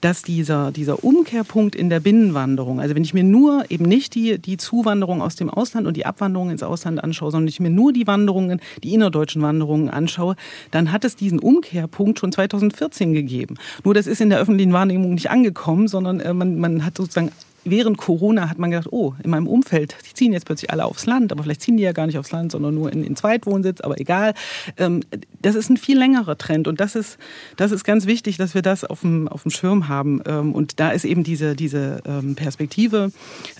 dass 0.00 0.22
dieser, 0.22 0.70
dieser 0.72 1.04
Umkehrpunkt 1.04 1.74
in 1.74 1.90
der 1.90 2.00
Binnenwanderung, 2.00 2.80
also 2.80 2.94
wenn 2.94 3.04
ich 3.04 3.14
mir 3.14 3.24
nur 3.24 3.64
eben 3.68 3.84
nicht 3.84 4.14
die, 4.14 4.38
die 4.38 4.56
Zuwanderung 4.56 5.22
aus 5.22 5.36
dem 5.36 5.50
Ausland 5.50 5.86
und 5.86 5.96
die 5.96 6.06
Abwanderung 6.06 6.50
ins 6.50 6.62
Ausland 6.62 7.02
anschaue, 7.02 7.30
sondern 7.30 7.48
ich 7.48 7.60
mir 7.60 7.70
nur 7.70 7.92
die 7.92 8.06
Wanderungen, 8.06 8.60
die 8.82 8.94
innerdeutschen 8.94 9.42
Wanderungen 9.42 9.88
anschaue, 9.88 10.36
dann 10.70 10.92
hat 10.92 11.04
es 11.04 11.16
diesen 11.16 11.38
Umkehrpunkt 11.38 12.18
schon 12.18 12.32
2014 12.32 13.12
gegeben. 13.12 13.56
Nur 13.84 13.94
das 13.94 14.06
ist 14.06 14.20
in 14.20 14.30
der 14.30 14.38
öffentlichen 14.38 14.72
Wahrnehmung 14.72 15.14
nicht 15.14 15.30
angekommen, 15.30 15.88
sondern 15.88 16.20
äh, 16.20 16.32
man, 16.34 16.58
man 16.58 16.84
hat 16.84 16.96
sozusagen 16.96 17.30
während 17.64 17.98
Corona 17.98 18.48
hat 18.48 18.58
man 18.58 18.70
gedacht, 18.70 18.88
oh, 18.90 19.14
in 19.22 19.30
meinem 19.30 19.46
Umfeld, 19.46 19.96
die 20.08 20.14
ziehen 20.14 20.32
jetzt 20.32 20.46
plötzlich 20.46 20.70
alle 20.70 20.84
aufs 20.84 21.06
Land, 21.06 21.32
aber 21.32 21.42
vielleicht 21.42 21.62
ziehen 21.62 21.76
die 21.76 21.82
ja 21.82 21.92
gar 21.92 22.06
nicht 22.06 22.18
aufs 22.18 22.32
Land, 22.32 22.52
sondern 22.52 22.74
nur 22.74 22.92
in 22.92 23.02
den 23.02 23.16
Zweitwohnsitz, 23.16 23.80
aber 23.80 24.00
egal. 24.00 24.34
Ähm, 24.76 25.02
das 25.40 25.54
ist 25.54 25.70
ein 25.70 25.76
viel 25.76 25.98
längerer 25.98 26.38
Trend 26.38 26.68
und 26.68 26.80
das 26.80 26.94
ist, 26.94 27.18
das 27.56 27.72
ist 27.72 27.84
ganz 27.84 28.06
wichtig, 28.06 28.36
dass 28.36 28.54
wir 28.54 28.62
das 28.62 28.84
auf 28.84 29.00
dem, 29.00 29.28
auf 29.28 29.42
dem 29.42 29.50
Schirm 29.50 29.88
haben. 29.88 30.22
Ähm, 30.26 30.52
und 30.52 30.80
da 30.80 30.90
ist 30.90 31.04
eben 31.04 31.24
diese, 31.24 31.54
diese 31.54 32.02
ähm, 32.06 32.34
Perspektive 32.34 33.12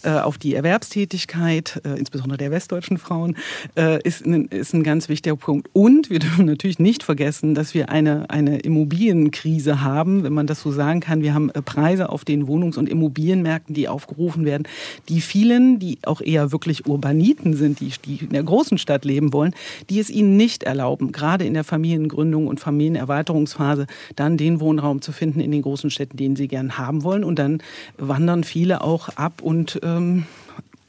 äh, 0.02 0.10
auf 0.10 0.38
die 0.38 0.54
Erwerbstätigkeit, 0.54 1.80
äh, 1.84 1.98
insbesondere 1.98 2.38
der 2.38 2.50
westdeutschen 2.50 2.98
Frauen, 2.98 3.36
äh, 3.76 4.02
ist, 4.02 4.24
ein, 4.24 4.46
ist 4.46 4.74
ein 4.74 4.82
ganz 4.82 5.08
wichtiger 5.08 5.36
Punkt. 5.36 5.68
Und 5.72 6.10
wir 6.10 6.18
dürfen 6.18 6.46
natürlich 6.46 6.78
nicht 6.78 7.02
vergessen, 7.02 7.54
dass 7.54 7.74
wir 7.74 7.90
eine, 7.90 8.30
eine 8.30 8.58
Immobilienkrise 8.60 9.80
haben, 9.82 10.24
wenn 10.24 10.32
man 10.32 10.46
das 10.46 10.60
so 10.60 10.72
sagen 10.72 11.00
kann. 11.00 11.22
Wir 11.22 11.34
haben 11.34 11.50
Preise 11.64 12.08
auf 12.08 12.24
den 12.24 12.46
Wohnungs- 12.46 12.78
und 12.78 12.88
Immobilienmärkten, 12.88 13.74
die 13.74 13.88
aufgerufen 13.94 14.44
werden, 14.44 14.64
die 15.08 15.20
vielen, 15.20 15.78
die 15.78 15.98
auch 16.04 16.20
eher 16.20 16.52
wirklich 16.52 16.86
Urbaniten 16.86 17.54
sind, 17.54 17.80
die, 17.80 17.92
die 18.04 18.24
in 18.24 18.30
der 18.30 18.42
großen 18.42 18.76
Stadt 18.76 19.04
leben 19.04 19.32
wollen, 19.32 19.54
die 19.88 20.00
es 20.00 20.10
ihnen 20.10 20.36
nicht 20.36 20.64
erlauben, 20.64 21.12
gerade 21.12 21.44
in 21.44 21.54
der 21.54 21.64
Familiengründung 21.64 22.48
und 22.48 22.60
Familienerweiterungsphase, 22.60 23.86
dann 24.16 24.36
den 24.36 24.60
Wohnraum 24.60 25.00
zu 25.00 25.12
finden 25.12 25.40
in 25.40 25.52
den 25.52 25.62
großen 25.62 25.90
Städten, 25.90 26.16
den 26.16 26.36
sie 26.36 26.48
gern 26.48 26.76
haben 26.76 27.04
wollen. 27.04 27.24
Und 27.24 27.38
dann 27.38 27.62
wandern 27.96 28.44
viele 28.44 28.82
auch 28.82 29.08
ab 29.10 29.40
und 29.42 29.80
ähm, 29.82 30.26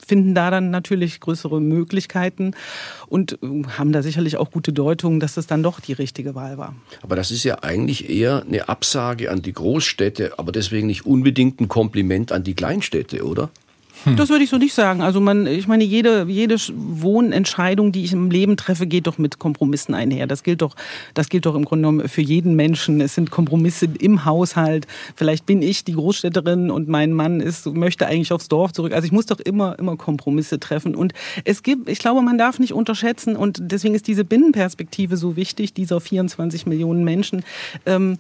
finden 0.06 0.36
da 0.36 0.52
dann 0.52 0.70
natürlich 0.70 1.20
größere 1.20 1.62
Möglichkeiten 1.62 2.52
und 3.08 3.34
äh, 3.34 3.64
haben 3.78 3.92
da 3.92 4.02
sicherlich 4.02 4.38
auch 4.38 4.52
gute 4.52 4.74
Deutungen, 4.74 5.20
dass 5.20 5.36
das 5.36 5.48
dann 5.48 5.64
doch 5.64 5.80
die 5.80 5.94
richtige 5.94 6.36
Wahl 6.36 6.58
war. 6.58 6.76
Aber 7.02 7.16
das 7.16 7.32
ist 7.32 7.44
ja 7.44 7.64
eigentlich 7.64 8.10
eher 8.10 8.44
eine 8.48 8.70
Absage 8.70 9.32
an 9.32 9.42
die 9.42 9.54
Großstädte, 9.54 10.38
aber 10.38 10.52
deswegen 10.52 10.88
nicht 10.88 11.06
unbedingt 11.06 11.60
ein 11.60 11.68
Kompliment 11.68 12.32
an 12.32 12.44
die 12.44 12.54
Kleinstädte, 12.54 13.26
oder? 13.26 13.50
Hm. 14.06 14.16
Das 14.16 14.30
würde 14.30 14.44
ich 14.44 14.50
so 14.50 14.58
nicht 14.58 14.74
sagen. 14.74 15.02
Also 15.02 15.20
man, 15.20 15.48
ich 15.48 15.68
meine, 15.68 15.84
jede, 15.84 16.26
jede 16.28 16.56
Wohnentscheidung, 16.76 17.92
die 17.92 18.04
ich 18.04 18.14
im 18.14 18.30
Leben 18.30 18.56
treffe, 18.56 18.86
geht 18.88 19.08
doch 19.08 19.18
mit 19.18 19.40
Kompromissen 19.40 19.96
einher. 19.96 20.28
Das 20.28 20.44
gilt 20.44 20.62
doch, 20.62 20.76
das 21.14 21.30
gilt 21.30 21.46
doch 21.46 21.56
im 21.56 21.66
Grunde 21.66 21.88
genommen 21.88 22.08
für 22.08 22.22
jeden 22.22 22.56
Menschen. 22.56 23.02
Es 23.02 23.16
sind 23.16 23.32
Kompromisse 23.32 23.88
im 24.00 24.26
Haushalt. 24.26 24.88
Vielleicht 25.16 25.46
bin 25.46 25.62
ich 25.62 25.84
die 25.84 25.94
Großstädterin 25.94 26.70
und 26.70 26.88
mein 26.88 27.14
Mann 27.14 27.42
ist, 27.42 27.66
möchte 27.66 28.06
eigentlich 28.06 28.32
aufs 28.32 28.48
Dorf 28.48 28.74
zurück. 28.74 28.94
Also 28.94 29.06
ich 29.06 29.12
muss 29.12 29.26
doch 29.26 29.40
immer, 29.40 29.78
immer 29.80 29.98
Kompromisse 29.98 30.60
treffen. 30.60 30.96
Und 30.96 31.14
es 31.44 31.64
gibt, 31.64 31.90
ich 31.90 32.00
glaube, 32.00 32.22
man 32.22 32.38
darf 32.38 32.60
nicht 32.60 32.74
unterschätzen 32.74 33.36
und 33.36 33.60
deswegen 33.62 33.96
ist 33.96 34.08
diese 34.08 34.24
Binnenperspektive 34.24 35.18
so 35.18 35.36
wichtig, 35.36 35.74
dieser 35.74 36.00
24 36.00 36.68
Millionen 36.68 37.04
Menschen, 37.04 37.44
ähm, 37.86 38.18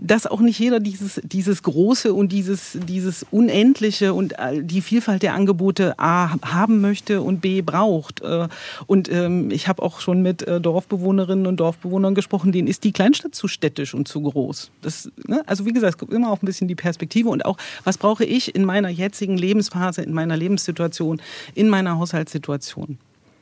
dass 0.00 0.26
auch 0.26 0.40
nicht 0.40 0.58
jeder 0.58 0.80
dieses, 0.80 1.20
dieses 1.24 1.62
Große 1.62 2.12
und 2.12 2.32
dieses, 2.32 2.78
dieses 2.86 3.24
Unendliche 3.30 4.12
und 4.12 4.34
die 4.60 4.82
Vielfalt 4.90 5.22
der 5.22 5.34
Angebote 5.34 5.96
A 6.00 6.34
haben 6.42 6.80
möchte 6.80 7.22
und 7.22 7.40
B 7.40 7.62
braucht. 7.62 8.22
Äh, 8.22 8.48
und 8.88 9.08
ähm, 9.08 9.52
ich 9.52 9.68
habe 9.68 9.82
auch 9.82 10.00
schon 10.00 10.20
mit 10.20 10.42
äh, 10.42 10.60
Dorfbewohnerinnen 10.60 11.46
und 11.46 11.58
Dorfbewohnern 11.60 12.16
gesprochen, 12.16 12.50
denen 12.50 12.66
ist 12.66 12.82
die 12.82 12.90
Kleinstadt 12.90 13.32
zu 13.32 13.46
städtisch 13.46 13.94
und 13.94 14.08
zu 14.08 14.20
groß. 14.20 14.72
Das, 14.82 15.08
ne? 15.28 15.44
Also 15.46 15.64
wie 15.64 15.72
gesagt, 15.72 15.94
es 15.94 15.98
gibt 15.98 16.12
immer 16.12 16.32
auch 16.32 16.42
ein 16.42 16.46
bisschen 16.46 16.66
die 16.66 16.74
Perspektive 16.74 17.28
und 17.28 17.44
auch, 17.44 17.56
was 17.84 17.98
brauche 17.98 18.24
ich 18.24 18.52
in 18.56 18.64
meiner 18.64 18.88
jetzigen 18.88 19.38
Lebensphase, 19.38 20.02
in 20.02 20.12
meiner 20.12 20.36
Lebenssituation, 20.36 21.22
in 21.54 21.68
meiner 21.68 21.96
Haushaltssituation. 21.96 22.98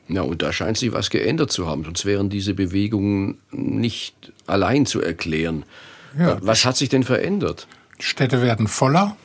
Ja, 0.07 0.21
und 0.21 0.43
da 0.43 0.53
scheint 0.53 0.77
sich 0.77 0.91
was 0.91 1.09
geändert 1.09 1.51
zu 1.51 1.65
haben, 1.65 1.83
sonst 1.83 2.05
wären 2.05 2.29
diese 2.29 2.53
Bewegungen 2.53 3.39
nicht 3.51 4.33
allein 4.45 4.85
zu 4.85 5.01
erklären. 5.01 5.63
Ja. 6.15 6.37
Was 6.43 6.63
hat 6.63 6.77
sich 6.77 6.89
denn 6.89 7.03
verändert? 7.03 7.67
Städte 7.97 8.43
werden 8.43 8.67
voller, 8.67 9.17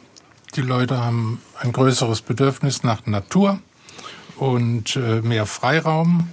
die 0.56 0.62
Leute 0.62 0.98
haben 0.98 1.40
ein 1.60 1.72
größeres 1.72 2.22
Bedürfnis 2.22 2.82
nach 2.82 3.06
Natur 3.06 3.58
und 4.36 4.96
äh, 4.96 5.20
mehr 5.20 5.46
Freiraum. 5.46 6.28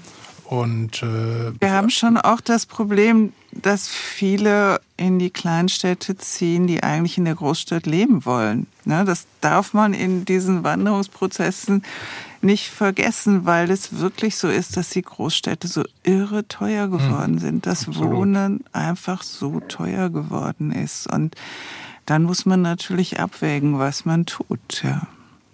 Und, 0.45 1.01
äh, 1.01 1.53
Wir 1.59 1.71
haben 1.71 1.89
schon 1.89 2.17
auch 2.17 2.41
das 2.41 2.65
Problem, 2.65 3.31
dass 3.53 3.87
viele 3.87 4.81
in 4.97 5.17
die 5.17 5.29
Kleinstädte 5.29 6.17
ziehen, 6.17 6.67
die 6.67 6.83
eigentlich 6.83 7.17
in 7.17 7.23
der 7.25 7.35
Großstadt 7.35 7.85
leben 7.85 8.25
wollen. 8.25 8.67
Ne, 8.83 9.05
das 9.05 9.27
darf 9.39 9.73
man 9.73 9.93
in 9.93 10.25
diesen 10.25 10.63
Wanderungsprozessen 10.63 11.83
nicht 12.41 12.69
vergessen, 12.69 13.45
weil 13.45 13.71
es 13.71 13.99
wirklich 13.99 14.35
so 14.35 14.49
ist, 14.49 14.75
dass 14.75 14.89
die 14.89 15.03
Großstädte 15.03 15.67
so 15.67 15.83
irre 16.03 16.47
teuer 16.47 16.87
geworden 16.87 17.35
hm. 17.35 17.39
sind, 17.39 17.65
dass 17.65 17.87
Absolut. 17.87 18.11
Wohnen 18.11 18.63
einfach 18.73 19.23
so 19.23 19.61
teuer 19.61 20.09
geworden 20.09 20.71
ist. 20.71 21.07
Und 21.11 21.35
dann 22.05 22.23
muss 22.23 22.45
man 22.45 22.61
natürlich 22.61 23.19
abwägen, 23.19 23.79
was 23.79 24.05
man 24.05 24.25
tut. 24.25 24.83
Ja. 24.83 25.07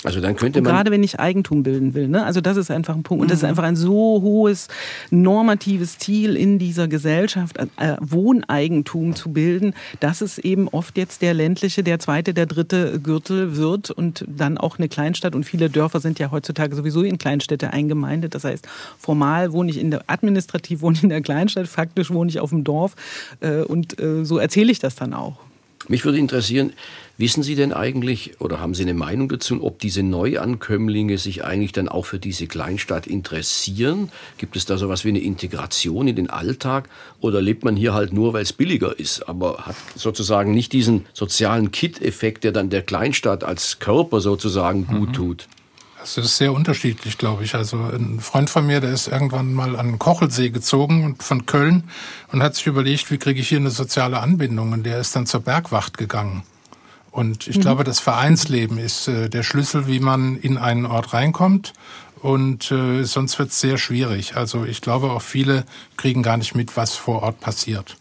Also 0.03 0.21
dann 0.21 0.35
könnte 0.35 0.61
man. 0.61 0.71
gerade 0.71 0.91
wenn 0.91 1.03
ich 1.03 1.19
Eigentum 1.19 1.63
bilden 1.63 1.95
will, 1.95 2.07
ne? 2.07 2.23
Also 2.23 2.39
das 2.39 2.55
ist 2.55 2.69
einfach 2.69 2.95
ein 2.95 3.01
Punkt. 3.01 3.23
Und 3.23 3.31
das 3.31 3.39
ist 3.39 3.43
mhm. 3.43 3.49
einfach 3.49 3.63
ein 3.63 3.75
so 3.75 4.21
hohes 4.21 4.67
normatives 5.09 5.97
Ziel 5.97 6.35
in 6.35 6.59
dieser 6.59 6.87
Gesellschaft, 6.87 7.57
äh, 7.57 7.95
Wohneigentum 7.99 9.15
zu 9.15 9.33
bilden, 9.33 9.73
dass 9.99 10.21
es 10.21 10.37
eben 10.37 10.67
oft 10.67 10.97
jetzt 10.97 11.23
der 11.23 11.33
ländliche, 11.33 11.81
der 11.83 11.97
zweite, 11.97 12.35
der 12.35 12.45
dritte 12.45 12.99
Gürtel 12.99 13.57
wird 13.57 13.89
und 13.89 14.23
dann 14.27 14.59
auch 14.59 14.77
eine 14.77 14.87
Kleinstadt. 14.87 15.33
Und 15.33 15.45
viele 15.45 15.69
Dörfer 15.69 15.99
sind 15.99 16.19
ja 16.19 16.29
heutzutage 16.29 16.75
sowieso 16.75 17.01
in 17.01 17.17
Kleinstädte 17.17 17.73
eingemeindet. 17.73 18.35
Das 18.35 18.43
heißt, 18.43 18.67
formal 18.99 19.51
wohne 19.51 19.71
ich 19.71 19.79
in 19.79 19.89
der, 19.89 20.03
administrativ 20.05 20.81
wohne 20.81 20.95
ich 20.95 21.03
in 21.03 21.09
der 21.09 21.21
Kleinstadt, 21.21 21.67
faktisch 21.67 22.11
wohne 22.11 22.29
ich 22.29 22.39
auf 22.39 22.51
dem 22.51 22.63
Dorf. 22.63 22.95
Äh, 23.39 23.63
und 23.63 23.99
äh, 23.99 24.23
so 24.23 24.37
erzähle 24.37 24.71
ich 24.71 24.77
das 24.77 24.95
dann 24.95 25.15
auch. 25.15 25.46
Mich 25.89 26.03
würde 26.03 26.17
interessieren, 26.17 26.73
wissen 27.17 27.43
Sie 27.43 27.55
denn 27.55 27.73
eigentlich 27.73 28.39
oder 28.39 28.59
haben 28.59 28.73
Sie 28.73 28.83
eine 28.83 28.93
Meinung 28.93 29.29
dazu, 29.29 29.63
ob 29.63 29.79
diese 29.79 30.03
Neuankömmlinge 30.03 31.17
sich 31.17 31.43
eigentlich 31.43 31.71
dann 31.71 31.87
auch 31.87 32.05
für 32.05 32.19
diese 32.19 32.47
Kleinstadt 32.47 33.07
interessieren? 33.07 34.11
Gibt 34.37 34.55
es 34.55 34.65
da 34.65 34.77
sowas 34.77 35.05
wie 35.05 35.09
eine 35.09 35.19
Integration 35.19 36.07
in 36.07 36.15
den 36.15 36.29
Alltag 36.29 36.89
oder 37.21 37.41
lebt 37.41 37.63
man 37.63 37.75
hier 37.75 37.93
halt 37.93 38.13
nur, 38.13 38.33
weil 38.33 38.43
es 38.43 38.53
billiger 38.53 38.97
ist, 38.99 39.27
aber 39.27 39.65
hat 39.65 39.75
sozusagen 39.95 40.53
nicht 40.53 40.73
diesen 40.73 41.05
sozialen 41.13 41.71
Kit-Effekt, 41.71 42.43
der 42.43 42.51
dann 42.51 42.69
der 42.69 42.81
Kleinstadt 42.81 43.43
als 43.43 43.79
Körper 43.79 44.19
sozusagen 44.19 44.85
gut 44.87 45.09
mhm. 45.09 45.13
Tut? 45.97 46.17
Das 46.17 46.17
ist 46.17 46.37
sehr 46.37 46.53
unterschiedlich, 46.53 47.17
glaube 47.17 47.43
ich. 47.43 47.55
Also 47.55 47.77
ein 47.77 48.19
Freund 48.19 48.49
von 48.49 48.65
mir, 48.65 48.79
der 48.79 48.91
ist 48.91 49.07
irgendwann 49.07 49.53
mal 49.53 49.75
an 49.75 49.87
den 49.87 49.99
Kochelsee 49.99 50.49
gezogen 50.49 51.03
und 51.03 51.23
von 51.23 51.45
Köln 51.45 51.89
und 52.31 52.41
hat 52.41 52.55
sich 52.55 52.67
überlegt, 52.67 53.11
wie 53.11 53.17
kriege 53.17 53.39
ich 53.39 53.49
hier 53.49 53.59
eine 53.59 53.71
soziale 53.71 54.19
Anbindung. 54.19 54.71
Und 54.71 54.83
der 54.83 54.99
ist 54.99 55.15
dann 55.15 55.25
zur 55.25 55.41
Bergwacht 55.41 55.97
gegangen. 55.97 56.43
Und 57.11 57.47
ich 57.47 57.57
mhm. 57.57 57.61
glaube, 57.61 57.83
das 57.83 57.99
Vereinsleben 57.99 58.77
ist 58.77 59.07
äh, 59.07 59.29
der 59.29 59.43
Schlüssel, 59.43 59.87
wie 59.87 59.99
man 59.99 60.37
in 60.37 60.57
einen 60.57 60.85
Ort 60.85 61.13
reinkommt. 61.13 61.73
Und 62.21 62.71
äh, 62.71 63.03
sonst 63.03 63.37
wird 63.39 63.49
es 63.49 63.59
sehr 63.59 63.77
schwierig. 63.77 64.35
Also 64.35 64.65
ich 64.65 64.81
glaube, 64.81 65.11
auch 65.11 65.21
viele 65.21 65.65
kriegen 65.97 66.23
gar 66.23 66.37
nicht 66.37 66.55
mit, 66.55 66.75
was 66.75 66.95
vor 66.95 67.21
Ort 67.23 67.39
passiert 67.39 67.97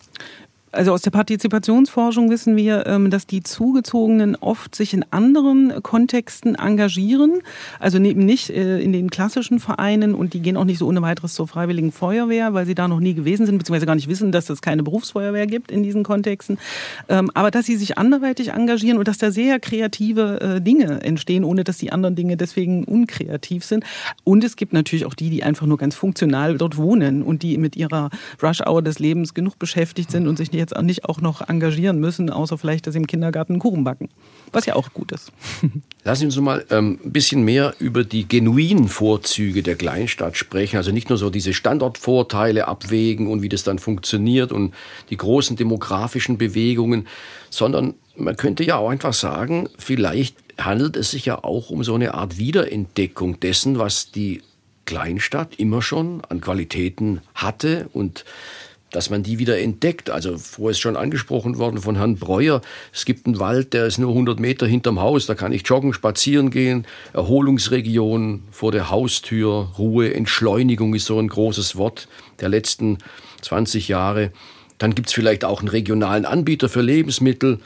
also 0.77 0.93
aus 0.93 1.03
der 1.03 1.11
Partizipationsforschung 1.11 2.31
wissen 2.31 2.57
wir, 2.57 2.87
ähm, 2.87 3.11
dass 3.11 3.27
die 3.27 3.43
Zugezogenen 3.43 4.37
oft 4.37 4.75
sich 4.75 4.93
in 4.95 5.05
anderen 5.11 5.83
Kontexten 5.83 6.55
engagieren, 6.55 7.41
also 7.81 7.99
eben 7.99 8.25
nicht 8.25 8.51
äh, 8.51 8.79
in 8.81 8.93
den 8.93 9.11
klassischen 9.11 9.59
Vereinen 9.59 10.15
und 10.15 10.35
die 10.35 10.41
gehen 10.41 10.57
auch 10.57 10.65
nicht 10.65 10.79
so 10.79 10.87
ohne 10.87 11.03
weiteres 11.03 11.35
zur 11.35 11.49
Freiwilligen 11.49 11.93
Feuerwehr, 11.93 12.55
weil 12.55 12.67
sie 12.67 12.75
da 12.75 12.89
noch 12.89 13.01
nie 13.01 13.15
gewesen 13.15 13.47
sind, 13.47 13.59
beziehungsweise 13.59 13.87
gar 13.87 13.95
nicht 13.95 14.09
wissen, 14.09 14.33
dass 14.33 14.51
es 14.51 14.61
keine 14.61 14.83
Berufsfeuerwehr 14.83 15.47
gibt 15.47 15.71
in 15.71 15.83
diesen 15.83 16.05
Kontexten. 16.05 16.59
Ähm, 17.09 17.31
aber 17.35 17.51
dass 17.51 17.67
sie 17.67 17.77
sich 17.77 17.97
anderweitig 17.97 18.51
engagieren 18.51 18.99
und 18.99 19.09
dass 19.09 19.19
da 19.19 19.31
sehr 19.31 19.59
kreative 19.59 20.41
äh, 20.41 20.61
Dinge 20.61 21.03
entstehen, 21.03 21.45
ohne 21.45 21.65
dass 21.65 21.79
die 21.79 21.91
anderen 21.91 22.17
Dinge 22.17 22.37
deswegen 22.37 22.85
unkreativ 22.85 23.65
sind. 23.65 23.85
Und 24.25 24.45
es 24.45 24.57
gibt 24.57 24.73
natürlich 24.75 25.07
auch 25.07 25.15
die, 25.15 25.31
die 25.31 25.43
einfach 25.43 25.67
nur 25.67 25.79
ganz 25.79 25.95
funktional 25.95 26.59
dort 26.59 26.77
wohnen 26.77 27.23
und 27.23 27.43
die 27.43 27.57
mit 27.57 27.77
ihrer 27.77 28.11
Rush-Hour 28.43 28.83
des 28.83 28.99
Lebens 28.99 29.33
genug 29.33 29.59
beschäftigt 29.59 30.11
sind 30.11 30.29
und 30.29 30.37
sich 30.37 30.53
jetzt 30.67 30.77
auch 30.77 30.83
nicht 30.83 31.05
auch 31.05 31.21
noch 31.21 31.49
engagieren 31.49 31.99
müssen, 31.99 32.31
außer 32.31 32.59
vielleicht, 32.59 32.87
dass 32.87 32.93
sie 32.93 32.99
im 32.99 33.07
Kindergarten 33.07 33.59
Kuchen 33.59 33.85
backen. 33.85 34.09
Was 34.53 34.67
ja 34.67 34.75
auch 34.77 34.93
gut 34.93 35.13
ist. 35.13 35.33
Lassen 36.05 36.21
Sie 36.21 36.27
uns 36.27 36.37
mal 36.37 36.65
ähm, 36.71 36.99
ein 37.05 37.13
bisschen 37.13 37.45
mehr 37.45 37.75
über 37.79 38.05
die 38.05 38.29
genuinen 38.29 38.89
Vorzüge 38.89 39.63
der 39.63 39.77
Kleinstadt 39.77 40.37
sprechen. 40.37 40.77
Also 40.77 40.93
nicht 40.93 41.09
nur 41.09 41.19
so 41.19 41.31
diese 41.31 41.53
Standortvorteile 41.53 42.69
abwägen 42.69 43.29
und 43.29 43.43
wie 43.43 43.49
das 43.49 43.65
dann 43.65 43.79
funktioniert 43.79 44.53
und 44.53 44.75
die 45.11 45.17
großen 45.17 45.57
demografischen 45.57 46.39
Bewegungen, 46.39 47.07
sondern 47.51 47.95
man 48.17 48.37
könnte 48.37 48.65
ja 48.65 48.77
auch 48.77 48.91
einfach 48.91 49.13
sagen, 49.13 49.69
vielleicht 49.79 50.37
handelt 50.59 50.97
es 50.97 51.11
sich 51.11 51.27
ja 51.27 51.43
auch 51.45 51.71
um 51.71 51.85
so 51.85 51.95
eine 51.95 52.15
Art 52.15 52.39
Wiederentdeckung 52.39 53.41
dessen, 53.41 53.79
was 53.79 54.11
die 54.11 54.43
Kleinstadt 54.87 55.57
immer 55.57 55.83
schon 55.83 56.23
an 56.29 56.41
Qualitäten 56.41 57.21
hatte 57.35 57.89
und 57.93 58.25
dass 58.91 59.11
man 59.11 59.23
die 59.23 59.39
wieder 59.39 59.59
entdeckt. 59.59 60.11
Also 60.11 60.39
vorher 60.39 60.73
ist 60.73 60.79
schon 60.79 60.97
angesprochen 60.97 61.59
worden 61.59 61.79
von 61.79 61.97
Herrn 61.97 62.17
Breuer, 62.17 62.63
es 62.93 63.05
gibt 63.05 63.27
einen 63.27 63.39
Wald, 63.39 63.73
der 63.73 63.87
ist 63.87 63.99
nur 63.99 64.11
100 64.11 64.41
Meter 64.41 64.67
hinterm 64.67 65.01
Haus, 65.01 65.27
da 65.27 65.35
kann 65.35 65.53
ich 65.53 65.67
joggen, 65.67 65.93
spazieren 65.93 66.51
gehen, 66.51 66.87
Erholungsregion 67.13 68.43
vor 68.51 68.73
der 68.73 68.91
Haustür, 68.91 69.73
Ruhe, 69.79 70.15
Entschleunigung 70.15 70.95
ist 70.95 71.07
so 71.07 71.19
ein 71.19 71.29
großes 71.29 71.77
Wort 71.77 72.09
der 72.41 72.49
letzten 72.49 72.99
20 73.43 73.89
Jahre. 73.89 74.33
Dann 74.79 74.95
gibt 74.95 75.09
es 75.09 75.15
vielleicht 75.15 75.45
auch 75.45 75.61
einen 75.61 75.69
regionalen 75.69 76.25
Anbieter 76.25 76.69
für 76.69 76.83
Lebensmittel 76.83 77.61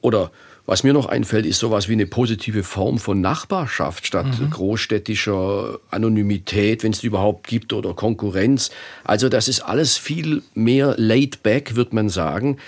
oder 0.00 0.30
was 0.64 0.84
mir 0.84 0.92
noch 0.92 1.06
einfällt, 1.06 1.44
ist 1.44 1.58
sowas 1.58 1.88
wie 1.88 1.94
eine 1.94 2.06
positive 2.06 2.62
Form 2.62 2.98
von 2.98 3.20
Nachbarschaft 3.20 4.06
statt 4.06 4.38
mhm. 4.38 4.50
großstädtischer 4.50 5.80
Anonymität, 5.90 6.84
wenn 6.84 6.92
es 6.92 7.00
die 7.00 7.08
überhaupt 7.08 7.48
gibt, 7.48 7.72
oder 7.72 7.94
Konkurrenz. 7.94 8.70
Also 9.02 9.28
das 9.28 9.48
ist 9.48 9.60
alles 9.60 9.96
viel 9.96 10.42
mehr 10.54 10.94
laid 10.98 11.42
back, 11.42 11.74
wird 11.74 11.92
man 11.92 12.08
sagen. 12.08 12.58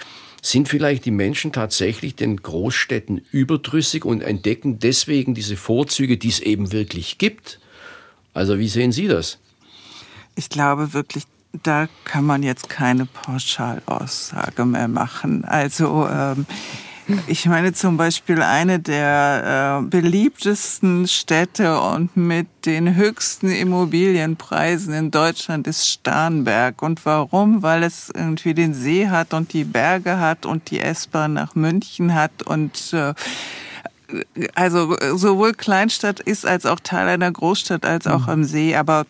Sind 0.43 0.69
vielleicht 0.69 1.05
die 1.05 1.11
Menschen 1.13 1.53
tatsächlich 1.53 2.17
den 2.17 2.37
Großstädten 2.37 3.25
überdrüssig 3.31 4.05
und 4.05 4.23
entdecken 4.23 4.79
deswegen 4.79 5.35
diese 5.35 5.57
Vorzüge, 5.57 6.19
die 6.19 6.29
es 6.29 6.41
eben 6.41 6.73
wirklich 6.73 7.19
gibt? 7.19 7.61
Also 8.35 8.59
wie 8.59 8.69
sehen 8.69 8.93
Sie 8.93 9.07
das? 9.07 9.39
Ich 10.35 10.49
glaube 10.49 10.93
wirklich, 10.93 11.25
da 11.63 11.89
kann 12.05 12.25
man 12.25 12.43
jetzt 12.43 12.69
keine 12.69 13.07
Pauschalaussage 13.07 14.65
mehr 14.65 14.89
machen. 14.89 15.45
Also 15.45 16.09
ähm, 16.11 16.45
ich 17.27 17.47
meine 17.47 17.73
zum 17.73 17.97
Beispiel 17.97 18.43
eine 18.43 18.79
der 18.79 19.83
äh, 19.83 19.87
beliebtesten 19.89 21.07
Städte 21.07 21.81
und 21.81 22.17
mit 22.17 22.47
den 22.65 22.95
höchsten 22.95 23.51
Immobilienpreisen 23.51 24.95
in 24.95 25.11
Deutschland 25.11 25.67
ist 25.67 25.89
Starnberg. 25.89 26.83
Und 26.83 27.05
warum? 27.05 27.63
Weil 27.63 27.83
es 27.83 28.11
irgendwie 28.15 28.55
den 28.55 28.75
See 28.75 29.09
hat 29.09 29.35
und 29.35 29.53
die 29.53 29.65
Berge 29.65 30.19
hat 30.19 30.47
und 30.47 30.71
die 30.71 30.81
S-Bahn 30.81 31.35
nach 31.35 31.55
München 31.55 32.15
hat 32.15 32.43
und 32.43 32.93
äh, 32.93 33.15
also 34.55 34.97
sowohl 35.15 35.55
Kleinstadt 35.55 36.21
ist 36.21 36.47
als 36.47 36.67
auch 36.67 36.81
Teil 36.81 37.09
einer 37.09 37.33
Großstadt 37.33 37.85
als 37.85 38.07
auch 38.07 38.29
am 38.29 38.45
See. 38.45 38.77
Aber 38.77 39.07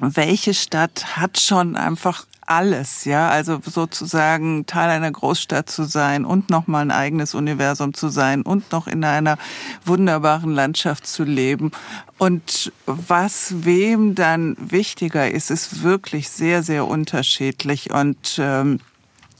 welche 0.00 0.54
Stadt 0.54 1.16
hat 1.16 1.38
schon 1.38 1.76
einfach 1.76 2.26
alles, 2.56 3.04
ja, 3.06 3.30
also 3.30 3.60
sozusagen 3.64 4.66
Teil 4.66 4.90
einer 4.90 5.10
Großstadt 5.10 5.70
zu 5.70 5.84
sein 5.84 6.24
und 6.24 6.50
nochmal 6.50 6.82
ein 6.82 6.90
eigenes 6.90 7.34
Universum 7.34 7.94
zu 7.94 8.08
sein 8.08 8.42
und 8.42 8.72
noch 8.72 8.86
in 8.86 9.04
einer 9.04 9.38
wunderbaren 9.84 10.52
Landschaft 10.52 11.06
zu 11.06 11.24
leben. 11.24 11.70
Und 12.18 12.72
was 12.84 13.64
wem 13.64 14.14
dann 14.14 14.56
wichtiger 14.58 15.30
ist, 15.30 15.50
ist 15.50 15.82
wirklich 15.82 16.28
sehr, 16.28 16.62
sehr 16.62 16.86
unterschiedlich 16.86 17.90
und 17.90 18.38
ähm, 18.38 18.80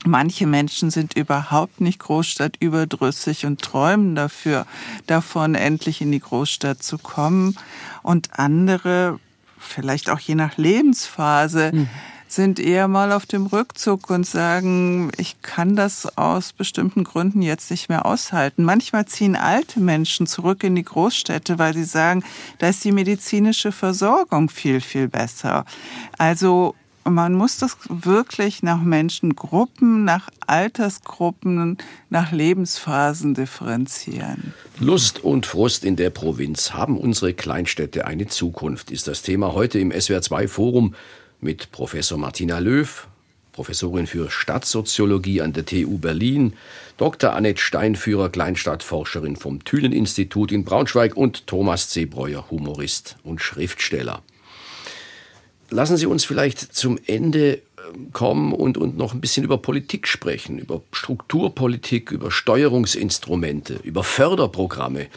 Manche 0.05 0.47
Menschen 0.47 0.91
sind 0.91 1.15
überhaupt 1.15 1.79
nicht 1.79 1.99
großstadtüberdrüssig 1.99 3.45
und 3.45 3.61
träumen 3.61 4.15
dafür, 4.15 4.65
davon 5.07 5.55
endlich 5.55 6.01
in 6.01 6.11
die 6.11 6.19
Großstadt 6.19 6.83
zu 6.83 6.97
kommen. 6.97 7.57
Und 8.01 8.37
andere, 8.37 9.21
vielleicht 9.57 10.09
auch 10.09 10.19
je 10.19 10.35
nach 10.35 10.57
Lebensphase, 10.57 11.71
mhm 11.73 11.89
sind 12.35 12.59
eher 12.59 12.87
mal 12.87 13.11
auf 13.11 13.25
dem 13.25 13.45
Rückzug 13.45 14.09
und 14.09 14.25
sagen, 14.25 15.11
ich 15.17 15.41
kann 15.41 15.75
das 15.75 16.17
aus 16.17 16.53
bestimmten 16.53 17.03
Gründen 17.03 17.41
jetzt 17.41 17.71
nicht 17.71 17.89
mehr 17.89 18.05
aushalten. 18.05 18.63
Manchmal 18.63 19.05
ziehen 19.05 19.35
alte 19.35 19.79
Menschen 19.79 20.27
zurück 20.27 20.63
in 20.63 20.75
die 20.75 20.83
Großstädte, 20.83 21.59
weil 21.59 21.73
sie 21.73 21.83
sagen, 21.83 22.23
da 22.59 22.69
ist 22.69 22.83
die 22.83 22.91
medizinische 22.91 23.71
Versorgung 23.71 24.49
viel, 24.49 24.81
viel 24.81 25.07
besser. 25.07 25.65
Also 26.17 26.75
man 27.05 27.33
muss 27.33 27.57
das 27.57 27.77
wirklich 27.89 28.63
nach 28.63 28.81
Menschengruppen, 28.81 30.05
nach 30.05 30.29
Altersgruppen, 30.47 31.77
nach 32.09 32.31
Lebensphasen 32.31 33.33
differenzieren. 33.33 34.53
Lust 34.79 35.23
und 35.23 35.45
Frust 35.45 35.83
in 35.83 35.95
der 35.95 36.09
Provinz. 36.09 36.73
Haben 36.73 36.97
unsere 36.97 37.33
Kleinstädte 37.33 38.05
eine 38.05 38.27
Zukunft? 38.27 38.91
Ist 38.91 39.07
das 39.07 39.21
Thema 39.21 39.53
heute 39.53 39.79
im 39.79 39.91
SWR2 39.91 40.47
Forum 40.47 40.95
mit 41.43 41.71
Professor 41.71 42.17
Martina 42.17 42.59
Löw, 42.59 43.07
Professorin 43.51 44.07
für 44.07 44.31
Stadtsoziologie 44.31 45.41
an 45.41 45.53
der 45.53 45.65
TU 45.65 45.97
Berlin, 45.99 46.53
Dr. 46.97 47.33
Annette 47.33 47.61
Steinführer, 47.61 48.29
Kleinstadtforscherin 48.29 49.35
vom 49.35 49.63
Thünen-Institut 49.63 50.51
in 50.51 50.63
Braunschweig 50.63 51.15
und 51.15 51.45
Thomas 51.45 51.89
Zebreuer, 51.89 52.49
Humorist 52.49 53.17
und 53.23 53.41
Schriftsteller. 53.41 54.23
Lassen 55.69 55.97
Sie 55.97 56.05
uns 56.05 56.25
vielleicht 56.25 56.59
zum 56.59 56.99
Ende 57.05 57.61
ähm, 57.93 58.11
kommen 58.11 58.53
und, 58.53 58.77
und 58.77 58.97
noch 58.97 59.13
ein 59.13 59.21
bisschen 59.21 59.43
über 59.43 59.57
Politik 59.57 60.07
sprechen, 60.07 60.59
über 60.59 60.81
Strukturpolitik, 60.91 62.11
über 62.11 62.31
Steuerungsinstrumente, 62.31 63.79
über 63.83 64.03
Förderprogramme. 64.03 65.07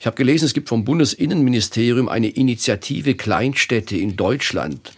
Ich 0.00 0.06
habe 0.06 0.16
gelesen, 0.16 0.44
es 0.44 0.54
gibt 0.54 0.68
vom 0.68 0.84
Bundesinnenministerium 0.84 2.08
eine 2.08 2.28
Initiative 2.28 3.14
Kleinstädte 3.14 3.96
in 3.96 4.16
Deutschland 4.16 4.92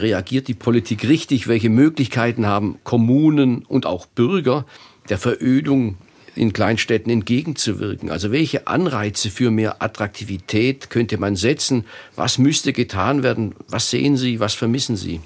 reagiert 0.00 0.48
die 0.48 0.54
Politik 0.54 1.04
richtig? 1.04 1.48
Welche 1.48 1.70
Möglichkeiten 1.70 2.46
haben 2.46 2.78
Kommunen 2.84 3.64
und 3.64 3.86
auch 3.86 4.06
Bürger 4.06 4.64
der 5.08 5.18
Verödung 5.18 5.96
in 6.34 6.52
Kleinstädten 6.52 7.10
entgegenzuwirken? 7.10 8.10
Also 8.10 8.30
welche 8.30 8.66
Anreize 8.66 9.30
für 9.30 9.50
mehr 9.50 9.82
Attraktivität 9.82 10.90
könnte 10.90 11.18
man 11.18 11.36
setzen? 11.36 11.84
Was 12.16 12.38
müsste 12.38 12.72
getan 12.72 13.22
werden? 13.22 13.54
Was 13.68 13.90
sehen 13.90 14.16
Sie? 14.16 14.40
Was 14.40 14.54
vermissen 14.54 14.96
Sie? 14.96 15.20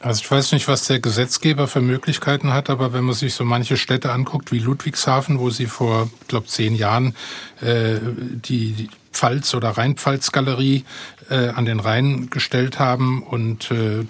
Also 0.00 0.20
ich 0.22 0.30
weiß 0.30 0.52
nicht, 0.52 0.68
was 0.68 0.86
der 0.86 1.00
Gesetzgeber 1.00 1.66
für 1.66 1.80
Möglichkeiten 1.80 2.52
hat, 2.52 2.68
aber 2.68 2.92
wenn 2.92 3.04
man 3.04 3.14
sich 3.14 3.34
so 3.34 3.44
manche 3.44 3.76
Städte 3.76 4.12
anguckt 4.12 4.52
wie 4.52 4.58
Ludwigshafen, 4.58 5.38
wo 5.38 5.50
sie 5.50 5.66
vor, 5.66 6.10
glaube, 6.28 6.46
zehn 6.46 6.74
Jahren 6.74 7.16
äh, 7.62 7.98
die 8.02 8.88
Pfalz- 9.12 9.54
oder 9.54 9.70
Rheinpfalz-Galerie 9.70 10.84
äh, 11.30 11.48
an 11.48 11.64
den 11.64 11.80
Rhein 11.80 12.30
gestellt 12.30 12.78
haben 12.78 13.22
und 13.22 13.70
äh, 13.70 14.04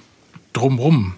drumrum 0.53 1.15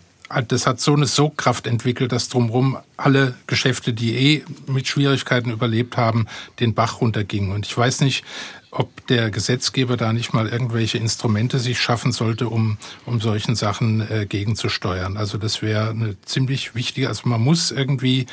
das 0.49 0.67
hat 0.67 0.81
so 0.81 0.95
eine 0.95 1.07
Sogkraft 1.07 1.67
entwickelt, 1.67 2.13
dass 2.13 2.29
drumherum 2.29 2.79
alle 2.97 3.35
Geschäfte, 3.47 3.93
die 3.93 4.15
eh 4.15 4.45
mit 4.67 4.87
Schwierigkeiten 4.87 5.51
überlebt 5.51 5.97
haben, 5.97 6.27
den 6.61 6.75
Bach 6.75 7.01
runtergingen. 7.01 7.53
Und 7.53 7.67
ich 7.67 7.77
weiß 7.77 8.03
nicht, 8.03 8.25
ob 8.71 9.07
der 9.07 9.31
Gesetzgeber 9.31 9.97
da 9.97 10.13
nicht 10.13 10.35
mal 10.35 10.47
irgendwelche 10.49 10.99
Instrumente 10.99 11.59
sich 11.59 11.81
schaffen 11.81 12.13
sollte, 12.13 12.49
um, 12.49 12.77
um 13.07 13.21
solchen 13.21 13.57
Sachen 13.57 14.01
äh, 14.11 14.27
gegenzusteuern. 14.27 15.17
Also 15.17 15.39
das 15.39 15.63
wäre 15.63 15.91
eine 15.91 16.21
ziemlich 16.23 16.75
wichtige, 16.75 17.09
also 17.09 17.27
man 17.29 17.41
muss 17.41 17.71
irgendwie 17.71 18.27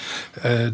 äh, 0.43 0.71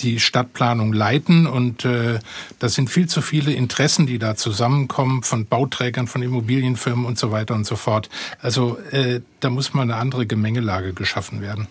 die 0.00 0.20
Stadtplanung 0.20 0.92
leiten. 0.92 1.46
Und 1.46 1.84
äh, 1.84 2.18
das 2.58 2.74
sind 2.74 2.90
viel 2.90 3.08
zu 3.08 3.22
viele 3.22 3.52
Interessen, 3.52 4.06
die 4.06 4.18
da 4.18 4.36
zusammenkommen 4.36 5.22
von 5.22 5.46
Bauträgern, 5.46 6.06
von 6.06 6.22
Immobilienfirmen 6.22 7.04
und 7.04 7.18
so 7.18 7.30
weiter 7.30 7.54
und 7.54 7.66
so 7.66 7.76
fort. 7.76 8.08
Also 8.40 8.78
äh, 8.90 9.20
da 9.40 9.50
muss 9.50 9.74
mal 9.74 9.82
eine 9.82 9.96
andere 9.96 10.26
Gemengelage 10.26 10.92
geschaffen 10.92 11.40
werden. 11.40 11.68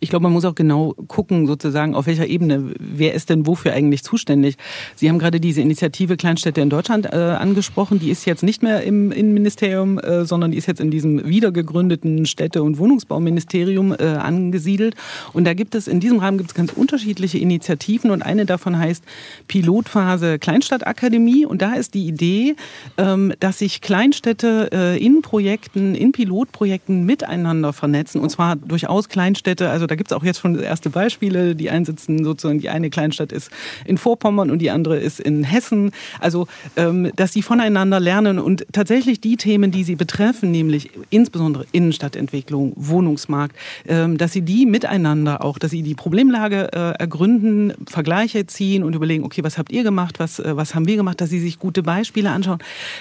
Ich 0.00 0.10
glaube, 0.10 0.24
man 0.24 0.32
muss 0.32 0.44
auch 0.44 0.54
genau 0.54 0.94
gucken, 1.08 1.46
sozusagen, 1.46 1.94
auf 1.94 2.06
welcher 2.06 2.26
Ebene, 2.26 2.74
wer 2.78 3.14
ist 3.14 3.30
denn 3.30 3.46
wofür 3.46 3.72
eigentlich 3.72 4.02
zuständig. 4.02 4.56
Sie 4.94 5.08
haben 5.08 5.18
gerade 5.18 5.40
diese 5.40 5.60
Initiative 5.60 6.16
Kleinstädte 6.16 6.60
in 6.60 6.70
Deutschland 6.70 7.06
äh, 7.06 7.16
angesprochen. 7.16 7.98
Die 7.98 8.10
ist 8.10 8.24
jetzt 8.24 8.42
nicht 8.42 8.62
mehr 8.62 8.82
im 8.82 9.12
Innenministerium, 9.12 9.98
äh, 9.98 10.24
sondern 10.24 10.50
die 10.52 10.58
ist 10.58 10.66
jetzt 10.66 10.80
in 10.80 10.90
diesem 10.90 11.26
wiedergegründeten 11.26 12.26
Städte- 12.26 12.62
und 12.62 12.78
Wohnungsbauministerium 12.78 13.92
äh, 13.92 14.04
angesiedelt. 14.04 14.94
Und 15.32 15.44
da 15.44 15.54
gibt 15.54 15.74
es, 15.74 15.88
in 15.88 16.00
diesem 16.00 16.18
Rahmen 16.18 16.38
gibt 16.38 16.50
es 16.50 16.54
ganz 16.54 16.72
unterschiedliche 16.72 17.38
Initiativen 17.38 18.10
und 18.10 18.22
eine 18.22 18.46
davon 18.46 18.78
heißt 18.78 19.04
Pilotphase 19.48 20.38
Kleinstadtakademie. 20.38 21.46
Und 21.46 21.62
da 21.62 21.74
ist 21.74 21.94
die 21.94 22.06
Idee, 22.06 22.56
ähm, 22.98 23.32
dass 23.40 23.58
sich 23.58 23.80
Kleinstädte 23.80 24.70
äh, 24.72 25.04
in 25.04 25.22
Projekten, 25.22 25.94
in 25.94 26.12
Pilotprojekten 26.12 27.04
miteinander 27.04 27.72
vernetzen. 27.72 28.20
Und 28.20 28.30
zwar 28.30 28.56
durchaus 28.56 29.08
Kleinstädte 29.08 29.63
Städte, 29.64 29.70
also 29.70 29.86
da 29.86 29.94
gibt 29.94 30.10
es 30.10 30.16
auch 30.16 30.24
jetzt 30.24 30.40
schon 30.40 30.58
erste 30.58 30.90
Beispiele. 30.90 31.54
Die 31.54 31.70
einsitzen 31.70 32.24
sozusagen, 32.24 32.60
die 32.60 32.68
eine 32.68 32.90
Kleinstadt 32.90 33.32
ist 33.32 33.50
in 33.84 33.98
Vorpommern 33.98 34.50
und 34.50 34.60
die 34.60 34.70
andere 34.70 34.98
ist 34.98 35.20
in 35.20 35.44
Hessen. 35.44 35.92
Also, 36.20 36.46
ähm, 36.76 37.10
dass 37.16 37.32
sie 37.32 37.42
voneinander 37.42 38.00
lernen 38.00 38.38
und 38.38 38.66
tatsächlich 38.72 39.20
die 39.20 39.36
Themen, 39.36 39.70
die 39.70 39.84
sie 39.84 39.96
betreffen, 39.96 40.50
nämlich 40.50 40.90
insbesondere 41.10 41.66
Innenstadtentwicklung, 41.72 42.72
Wohnungsmarkt, 42.76 43.56
ähm, 43.86 44.18
dass 44.18 44.32
sie 44.32 44.42
die 44.42 44.66
miteinander 44.66 45.44
auch, 45.44 45.58
dass 45.58 45.70
sie 45.70 45.82
die 45.82 45.94
Problemlage 45.94 46.72
äh, 46.72 46.92
ergründen, 46.98 47.72
Vergleiche 47.88 48.46
ziehen 48.46 48.82
und 48.82 48.94
überlegen, 48.94 49.24
okay, 49.24 49.42
was 49.42 49.58
habt 49.58 49.72
ihr 49.72 49.82
gemacht, 49.82 50.18
was, 50.18 50.38
äh, 50.38 50.56
was 50.56 50.74
haben 50.74 50.86
wir 50.86 50.96
gemacht, 50.96 51.20
dass 51.20 51.30
sie 51.30 51.40
sich 51.40 51.58
gute 51.58 51.82
Beispiele 51.82 52.30
anschauen. 52.30 52.58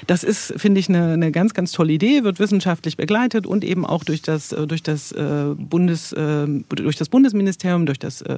Das 0.07 0.23
ist, 0.23 0.53
finde 0.57 0.79
ich, 0.79 0.89
eine, 0.89 1.13
eine 1.13 1.31
ganz, 1.31 1.53
ganz 1.53 1.71
tolle 1.71 1.93
Idee, 1.93 2.23
wird 2.23 2.39
wissenschaftlich 2.39 2.97
begleitet 2.97 3.45
und 3.45 3.63
eben 3.63 3.85
auch 3.85 4.03
durch 4.03 4.21
das, 4.21 4.51
äh, 4.51 4.67
durch 4.67 4.83
das 4.83 5.13
Bundes, 5.57 6.15
durch 6.69 6.95
das 6.95 7.09
Bundesministerium, 7.09 7.85
durch 7.85 7.99
das 7.99 8.21
äh, 8.21 8.35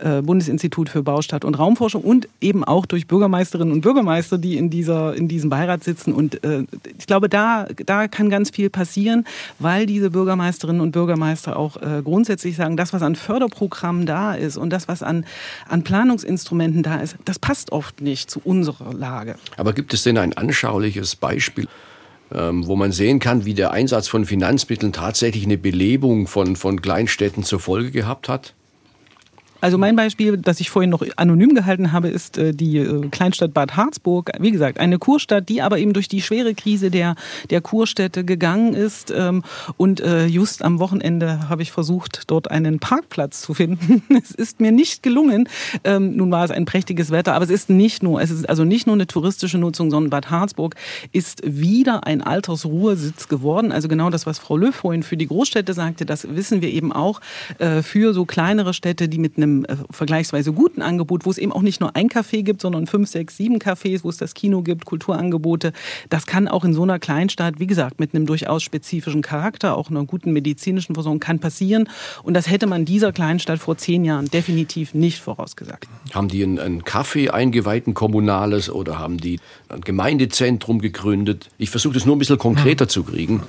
äh, 0.00 0.22
Bundesinstitut 0.22 0.88
für 0.88 1.02
Baustadt 1.02 1.44
und 1.44 1.58
Raumforschung 1.58 2.02
und 2.02 2.28
eben 2.40 2.64
auch 2.64 2.86
durch 2.86 3.06
Bürgermeisterinnen 3.06 3.72
und 3.72 3.80
Bürgermeister, 3.80 4.38
die 4.38 4.56
in, 4.56 4.70
dieser, 4.70 5.14
in 5.14 5.28
diesem 5.28 5.50
Beirat 5.50 5.84
sitzen. 5.84 6.12
Und 6.12 6.42
äh, 6.44 6.64
ich 6.98 7.06
glaube, 7.06 7.28
da, 7.28 7.66
da 7.84 8.08
kann 8.08 8.30
ganz 8.30 8.50
viel 8.50 8.70
passieren, 8.70 9.26
weil 9.58 9.86
diese 9.86 10.10
Bürgermeisterinnen 10.10 10.80
und 10.80 10.92
Bürgermeister 10.92 11.56
auch 11.56 11.76
grundsätzlich 12.04 12.56
sagen, 12.56 12.76
das, 12.76 12.92
was 12.92 13.02
an 13.02 13.16
Förderprogrammen 13.16 14.06
da 14.06 14.34
ist 14.34 14.56
und 14.56 14.70
das, 14.70 14.88
was 14.88 15.02
an, 15.02 15.24
an 15.68 15.82
Planungsinstrumenten 15.82 16.82
da 16.82 17.00
ist, 17.00 17.16
das 17.24 17.38
passt 17.38 17.72
oft 17.72 18.00
nicht 18.00 18.30
zu 18.30 18.40
unserer 18.44 18.92
Lage. 18.92 19.36
Aber 19.56 19.72
gibt 19.72 19.92
es 19.94 20.02
denn 20.02 20.18
ein 20.18 20.36
anschauliches 20.36 21.16
Beispiel? 21.16 21.66
Ähm, 22.34 22.66
wo 22.66 22.74
man 22.74 22.90
sehen 22.90 23.20
kann, 23.20 23.44
wie 23.44 23.54
der 23.54 23.70
Einsatz 23.70 24.08
von 24.08 24.24
Finanzmitteln 24.24 24.92
tatsächlich 24.92 25.44
eine 25.44 25.58
Belebung 25.58 26.26
von, 26.26 26.56
von 26.56 26.82
Kleinstädten 26.82 27.44
zur 27.44 27.60
Folge 27.60 27.92
gehabt 27.92 28.28
hat? 28.28 28.54
Also 29.60 29.78
mein 29.78 29.96
Beispiel, 29.96 30.36
das 30.36 30.60
ich 30.60 30.70
vorhin 30.70 30.90
noch 30.90 31.04
anonym 31.16 31.54
gehalten 31.54 31.92
habe, 31.92 32.08
ist 32.08 32.36
äh, 32.36 32.52
die 32.52 32.78
äh, 32.78 33.08
Kleinstadt 33.08 33.54
Bad 33.54 33.76
Harzburg. 33.76 34.30
Wie 34.38 34.50
gesagt, 34.50 34.78
eine 34.78 34.98
Kurstadt, 34.98 35.48
die 35.48 35.62
aber 35.62 35.78
eben 35.78 35.92
durch 35.92 36.08
die 36.08 36.20
schwere 36.20 36.54
Krise 36.54 36.90
der, 36.90 37.14
der 37.50 37.60
Kurstädte 37.62 38.24
gegangen 38.24 38.74
ist. 38.74 39.10
Ähm, 39.16 39.42
und 39.76 40.00
äh, 40.00 40.26
just 40.26 40.62
am 40.62 40.78
Wochenende 40.78 41.48
habe 41.48 41.62
ich 41.62 41.72
versucht, 41.72 42.24
dort 42.26 42.50
einen 42.50 42.78
Parkplatz 42.78 43.40
zu 43.40 43.54
finden. 43.54 44.02
Es 44.26 44.30
ist 44.32 44.60
mir 44.60 44.72
nicht 44.72 45.02
gelungen. 45.02 45.48
Ähm, 45.84 46.16
nun 46.16 46.30
war 46.30 46.44
es 46.44 46.50
ein 46.50 46.64
prächtiges 46.64 47.10
Wetter, 47.10 47.34
aber 47.34 47.44
es 47.44 47.50
ist 47.50 47.70
nicht 47.70 48.02
nur, 48.02 48.20
es 48.20 48.30
ist 48.30 48.48
also 48.48 48.64
nicht 48.64 48.86
nur 48.86 48.94
eine 48.94 49.06
touristische 49.06 49.58
Nutzung, 49.58 49.90
sondern 49.90 50.10
Bad 50.10 50.30
Harzburg 50.30 50.74
ist 51.12 51.42
wieder 51.44 52.06
ein 52.06 52.22
Altersruhesitz 52.22 53.28
geworden. 53.28 53.72
Also 53.72 53.88
genau 53.88 54.10
das, 54.10 54.26
was 54.26 54.38
Frau 54.38 54.56
Löw 54.56 54.74
vorhin 54.74 55.02
für 55.02 55.16
die 55.16 55.26
Großstädte 55.26 55.74
sagte, 55.74 56.06
das 56.06 56.34
wissen 56.34 56.60
wir 56.60 56.70
eben 56.70 56.92
auch 56.92 57.20
für 57.82 58.14
so 58.14 58.24
kleinere 58.24 58.74
Städte, 58.74 59.08
die 59.08 59.18
mit 59.18 59.36
einem 59.36 59.45
einem 59.46 59.64
äh, 59.64 59.76
vergleichsweise 59.90 60.52
guten 60.52 60.82
Angebot, 60.82 61.24
wo 61.24 61.30
es 61.30 61.38
eben 61.38 61.52
auch 61.52 61.62
nicht 61.62 61.80
nur 61.80 61.96
ein 61.96 62.08
Café 62.08 62.42
gibt, 62.42 62.60
sondern 62.60 62.86
fünf, 62.86 63.08
sechs, 63.08 63.36
sieben 63.36 63.58
Cafés, 63.58 64.04
wo 64.04 64.08
es 64.08 64.16
das 64.16 64.34
Kino 64.34 64.62
gibt, 64.62 64.84
Kulturangebote. 64.84 65.72
Das 66.08 66.26
kann 66.26 66.48
auch 66.48 66.64
in 66.64 66.74
so 66.74 66.82
einer 66.82 66.98
Kleinstadt, 66.98 67.58
wie 67.58 67.66
gesagt, 67.66 68.00
mit 68.00 68.14
einem 68.14 68.26
durchaus 68.26 68.62
spezifischen 68.62 69.22
Charakter, 69.22 69.76
auch 69.76 69.90
einer 69.90 70.04
guten 70.04 70.32
medizinischen 70.32 70.94
Versorgung, 70.94 71.20
kann 71.20 71.38
passieren. 71.38 71.88
Und 72.22 72.34
das 72.34 72.50
hätte 72.50 72.66
man 72.66 72.84
dieser 72.84 73.12
Kleinstadt 73.12 73.58
vor 73.58 73.76
zehn 73.76 74.04
Jahren 74.04 74.26
definitiv 74.26 74.94
nicht 74.94 75.20
vorausgesagt. 75.20 75.88
Haben 76.12 76.28
die 76.28 76.42
ein, 76.42 76.58
ein 76.58 76.82
Café 76.82 77.30
eingeweiht, 77.30 77.86
ein 77.86 77.94
kommunales, 77.94 78.70
oder 78.70 78.98
haben 78.98 79.18
die 79.18 79.40
ein 79.68 79.80
Gemeindezentrum 79.80 80.80
gegründet? 80.80 81.48
Ich 81.58 81.70
versuche 81.70 81.94
das 81.94 82.06
nur 82.06 82.16
ein 82.16 82.18
bisschen 82.18 82.38
konkreter 82.38 82.88
zu 82.88 83.04
kriegen. 83.04 83.42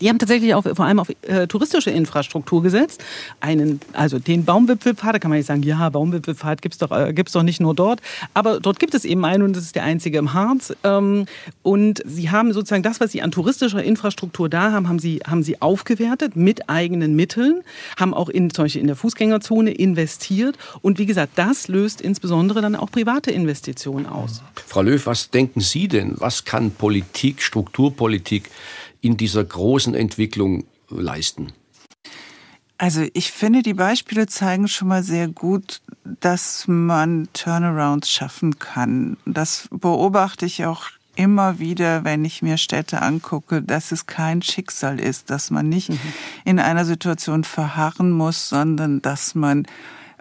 Die 0.00 0.08
haben 0.08 0.18
tatsächlich 0.18 0.54
auch 0.54 0.62
vor 0.62 0.84
allem 0.84 1.00
auf 1.00 1.08
äh, 1.22 1.46
touristische 1.46 1.90
Infrastruktur 1.90 2.62
gesetzt. 2.62 3.02
Einen, 3.40 3.80
also 3.92 4.18
den 4.18 4.44
Baumwipfelpfad, 4.44 5.14
da 5.14 5.18
kann 5.18 5.30
man 5.30 5.38
nicht 5.38 5.46
sagen, 5.46 5.62
ja, 5.62 5.88
Baumwipfelpfad 5.88 6.62
gibt's 6.62 6.78
doch, 6.78 6.90
äh, 6.90 7.12
doch 7.12 7.42
nicht 7.42 7.60
nur 7.60 7.74
dort. 7.74 8.00
Aber 8.34 8.60
dort 8.60 8.78
gibt 8.78 8.94
es 8.94 9.04
eben 9.04 9.24
einen 9.24 9.42
und 9.42 9.56
das 9.56 9.64
ist 9.64 9.74
der 9.74 9.84
einzige 9.84 10.18
im 10.18 10.34
Harz. 10.34 10.74
Ähm, 10.84 11.26
und 11.62 12.02
sie 12.04 12.30
haben 12.30 12.52
sozusagen 12.52 12.82
das, 12.82 13.00
was 13.00 13.12
sie 13.12 13.22
an 13.22 13.30
touristischer 13.30 13.82
Infrastruktur 13.82 14.48
da 14.48 14.72
haben, 14.72 14.88
haben 14.88 14.98
sie, 14.98 15.20
haben 15.26 15.42
sie 15.42 15.60
aufgewertet 15.62 16.36
mit 16.36 16.68
eigenen 16.68 17.16
Mitteln, 17.16 17.62
haben 17.98 18.14
auch 18.14 18.28
in, 18.28 18.50
zum 18.50 18.64
Beispiel 18.64 18.80
in 18.80 18.86
der 18.86 18.96
Fußgängerzone 18.96 19.72
investiert. 19.72 20.56
Und 20.82 20.98
wie 20.98 21.06
gesagt, 21.06 21.32
das 21.36 21.68
löst 21.68 22.00
insbesondere 22.00 22.60
dann 22.60 22.76
auch 22.76 22.90
private 22.90 23.30
Investitionen 23.30 24.06
aus. 24.06 24.42
Frau 24.66 24.82
Löw, 24.82 25.04
was 25.06 25.30
denken 25.30 25.60
Sie 25.60 25.88
denn? 25.88 26.14
Was 26.18 26.44
kann 26.44 26.70
Politik, 26.70 27.42
Strukturpolitik 27.42 28.50
in 29.00 29.16
dieser 29.16 29.44
großen 29.44 29.94
Entwicklung 29.94 30.64
leisten? 30.88 31.52
Also 32.78 33.06
ich 33.14 33.32
finde, 33.32 33.62
die 33.62 33.74
Beispiele 33.74 34.26
zeigen 34.26 34.68
schon 34.68 34.88
mal 34.88 35.02
sehr 35.02 35.28
gut, 35.28 35.80
dass 36.20 36.68
man 36.68 37.28
Turnarounds 37.32 38.10
schaffen 38.10 38.58
kann. 38.58 39.16
Das 39.24 39.68
beobachte 39.70 40.44
ich 40.44 40.66
auch 40.66 40.90
immer 41.14 41.58
wieder, 41.58 42.04
wenn 42.04 42.24
ich 42.26 42.42
mir 42.42 42.58
Städte 42.58 43.00
angucke, 43.00 43.62
dass 43.62 43.92
es 43.92 44.04
kein 44.04 44.42
Schicksal 44.42 45.00
ist, 45.00 45.30
dass 45.30 45.50
man 45.50 45.68
nicht 45.68 45.88
mhm. 45.88 45.98
in 46.44 46.60
einer 46.60 46.84
Situation 46.84 47.44
verharren 47.44 48.10
muss, 48.10 48.50
sondern 48.50 49.00
dass 49.00 49.34
man 49.34 49.66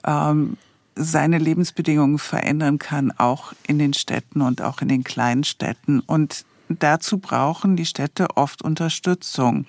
ähm, 0.06 0.56
seine 0.96 1.38
Lebensbedingungen 1.38 2.20
verändern 2.20 2.80
kann, 2.80 3.12
auch 3.12 3.52
in 3.68 3.78
den 3.78 3.94
Städten 3.94 4.42
und 4.42 4.62
auch 4.62 4.82
in 4.82 4.88
den 4.88 5.04
kleinen 5.04 5.44
Städten. 5.44 6.00
Und 6.00 6.46
dazu 6.70 7.20
brauchen 7.20 7.76
die 7.76 7.86
Städte 7.86 8.36
oft 8.36 8.62
Unterstützung. 8.62 9.66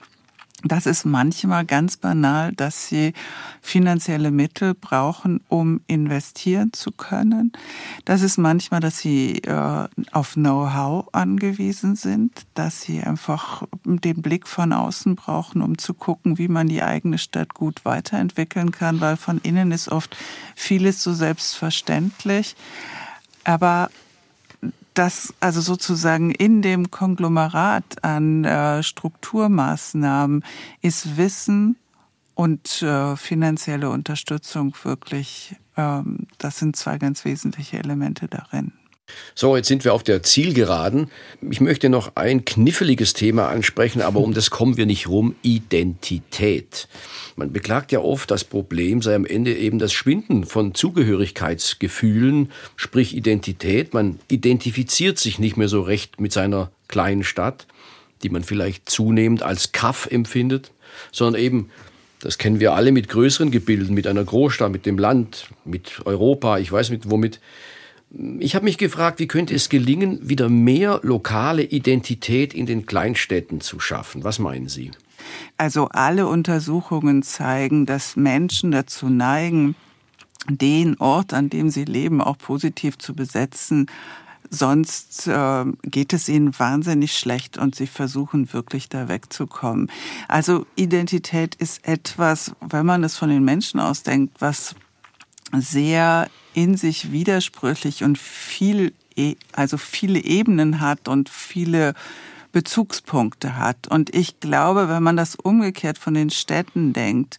Das 0.65 0.87
ist 0.87 1.05
manchmal 1.05 1.67
ganz 1.67 1.99
banal, 1.99 2.53
dass 2.53 2.89
sie 2.89 3.13
finanzielle 3.61 4.31
Mittel 4.31 4.75
brauchen, 4.75 5.41
um 5.49 5.83
investieren 5.87 6.73
zu 6.73 6.93
können. 6.93 7.53
Das 8.07 8.23
ist 8.23 8.39
manchmal, 8.39 8.81
dass 8.81 8.99
sie 8.99 9.43
äh, 9.43 9.89
auf 10.13 10.33
Know-how 10.33 11.09
angewiesen 11.13 11.95
sind, 11.95 12.47
dass 12.55 12.81
sie 12.81 13.03
einfach 13.03 13.65
den 13.85 14.23
Blick 14.23 14.49
von 14.49 14.73
außen 14.73 15.15
brauchen, 15.15 15.61
um 15.61 15.77
zu 15.77 15.93
gucken, 15.93 16.39
wie 16.39 16.49
man 16.49 16.69
die 16.69 16.83
eigene 16.83 17.19
Stadt 17.19 17.53
gut 17.53 17.85
weiterentwickeln 17.85 18.73
kann, 18.73 19.01
weil 19.01 19.17
von 19.17 19.39
innen 19.43 19.73
ist 19.73 19.91
oft 19.91 20.17
vieles 20.55 21.03
so 21.03 21.13
selbstverständlich. 21.13 22.57
Aber 23.45 23.91
dass 24.97 25.35
also 25.41 25.61
sozusagen 25.61 26.31
in 26.31 26.63
dem 26.63 26.91
Konglomerat 26.91 28.03
an 28.03 28.45
äh, 28.45 28.83
Strukturmaßnahmen 28.83 30.43
ist 30.81 31.19
Wissen 31.19 31.77
und 32.35 32.83
äh, 32.83 33.15
finanzielle 33.17 33.91
Unterstützung 33.91 34.75
wirklich, 34.85 35.57
ähm, 35.77 36.27
das 36.39 36.59
sind 36.59 36.77
zwei 36.77 36.97
ganz 36.97 37.27
wesentliche 37.27 37.79
Elemente 37.79 38.27
darin. 38.27 38.73
So, 39.35 39.57
jetzt 39.57 39.69
sind 39.69 39.85
wir 39.85 39.95
auf 39.95 40.03
der 40.03 40.23
Zielgeraden. 40.23 41.11
Ich 41.49 41.61
möchte 41.61 41.89
noch 41.89 42.17
ein 42.17 42.45
kniffliges 42.45 43.13
Thema 43.13 43.49
ansprechen, 43.49 44.03
aber 44.03 44.21
um 44.21 44.35
das 44.35 44.51
kommen 44.51 44.77
wir 44.77 44.87
nicht 44.87 45.09
rum. 45.09 45.37
Identität. 45.43 46.89
Man 47.37 47.53
beklagt 47.53 47.93
ja 47.93 48.01
oft, 48.01 48.31
das 48.31 48.45
Problem 48.45 49.03
sei 49.03 49.15
am 49.15 49.27
Ende 49.27 49.55
eben 49.55 49.79
das 49.79 49.93
Schwinden 49.93 50.45
von 50.45 50.75
Zugehörigkeitsgefühlen, 50.75 52.51
sprich 52.77 53.15
Identität. 53.15 53.95
Man 53.95 54.19
identifiziert 54.29 55.19
sich 55.19 55.39
nicht 55.39 55.57
mehr 55.57 55.69
so 55.69 55.83
recht 55.83 56.21
mit 56.21 56.33
seiner 56.33 56.71
kleinen 56.89 57.25
Stadt, 57.25 57.67
die 58.23 58.31
man 58.31 58.43
vielleicht 58.43 58.89
zunehmend 58.89 59.43
als 59.43 59.73
Kaff 59.73 60.09
empfindet, 60.11 60.73
sondern 61.13 61.41
eben 61.41 61.71
das 62.21 62.39
kennen 62.39 62.61
wir 62.61 62.73
alle 62.73 62.93
mit 62.93 63.09
größeren 63.09 63.51
Gebilden, 63.51 63.95
mit 63.95 64.07
einer 64.07 64.25
Großstadt, 64.25 64.73
mit 64.73 64.87
dem 64.87 64.99
Land, 64.99 65.49
mit 65.65 66.01
Europa, 66.07 66.59
ich 66.59 66.73
weiß 66.73 66.91
mit 66.91 67.11
womit. 67.11 67.41
Ich 68.39 68.55
habe 68.55 68.65
mich 68.65 68.79
gefragt, 68.79 69.19
wie 69.19 69.27
könnte 69.27 69.55
es 69.55 69.69
gelingen, 69.69 70.29
wieder 70.29 70.49
mehr 70.49 71.01
lokale 71.03 71.65
Identität 71.65 72.55
in 72.55 72.67
den 72.67 72.87
Kleinstädten 72.87 73.61
zu 73.61 73.81
schaffen? 73.81 74.25
Was 74.25 74.39
meinen 74.39 74.69
Sie? 74.69 74.93
Also 75.57 75.89
alle 75.89 76.27
Untersuchungen 76.29 77.23
zeigen, 77.23 77.85
dass 77.85 78.17
Menschen 78.17 78.71
dazu 78.71 79.09
neigen, 79.09 79.75
den 80.49 80.99
Ort, 80.99 81.35
an 81.35 81.51
dem 81.51 81.71
sie 81.71 81.85
leben, 81.85 82.21
auch 82.21 82.39
positiv 82.39 82.99
zu 82.99 83.15
besetzen. 83.15 83.87
Sonst 84.49 85.27
äh, 85.27 85.65
geht 85.83 86.13
es 86.13 86.29
ihnen 86.29 86.57
wahnsinnig 86.57 87.19
schlecht 87.19 87.59
und 87.59 87.75
sie 87.75 87.89
versuchen 87.89 88.53
wirklich 88.53 88.89
da 88.89 89.09
wegzukommen. 89.09 89.91
Also 90.29 90.67
Identität 90.77 91.57
ist 91.57 91.87
etwas, 91.87 92.53
wenn 92.61 92.87
man 92.87 93.03
es 93.03 93.17
von 93.17 93.29
den 93.29 93.45
Menschen 93.45 93.81
ausdenkt, 93.81 94.41
was 94.41 94.77
sehr 95.53 96.29
in 96.55 96.77
sich 96.77 97.13
widersprüchlich 97.13 98.03
und 98.03 98.19
viel, 98.19 98.93
e, 99.17 99.37
also 99.53 99.77
viele 99.77 100.23
Ebenen 100.23 100.81
hat 100.81 101.09
und 101.09 101.29
viele 101.29 101.95
Bezugspunkte 102.53 103.59
hat. 103.59 103.87
Und 103.89 104.15
ich 104.15 104.41
glaube, 104.41 104.89
wenn 104.89 105.03
man 105.03 105.17
das 105.17 105.35
umgekehrt 105.35 105.99
von 105.99 106.15
den 106.15 106.31
Städten 106.31 106.95
denkt, 106.95 107.39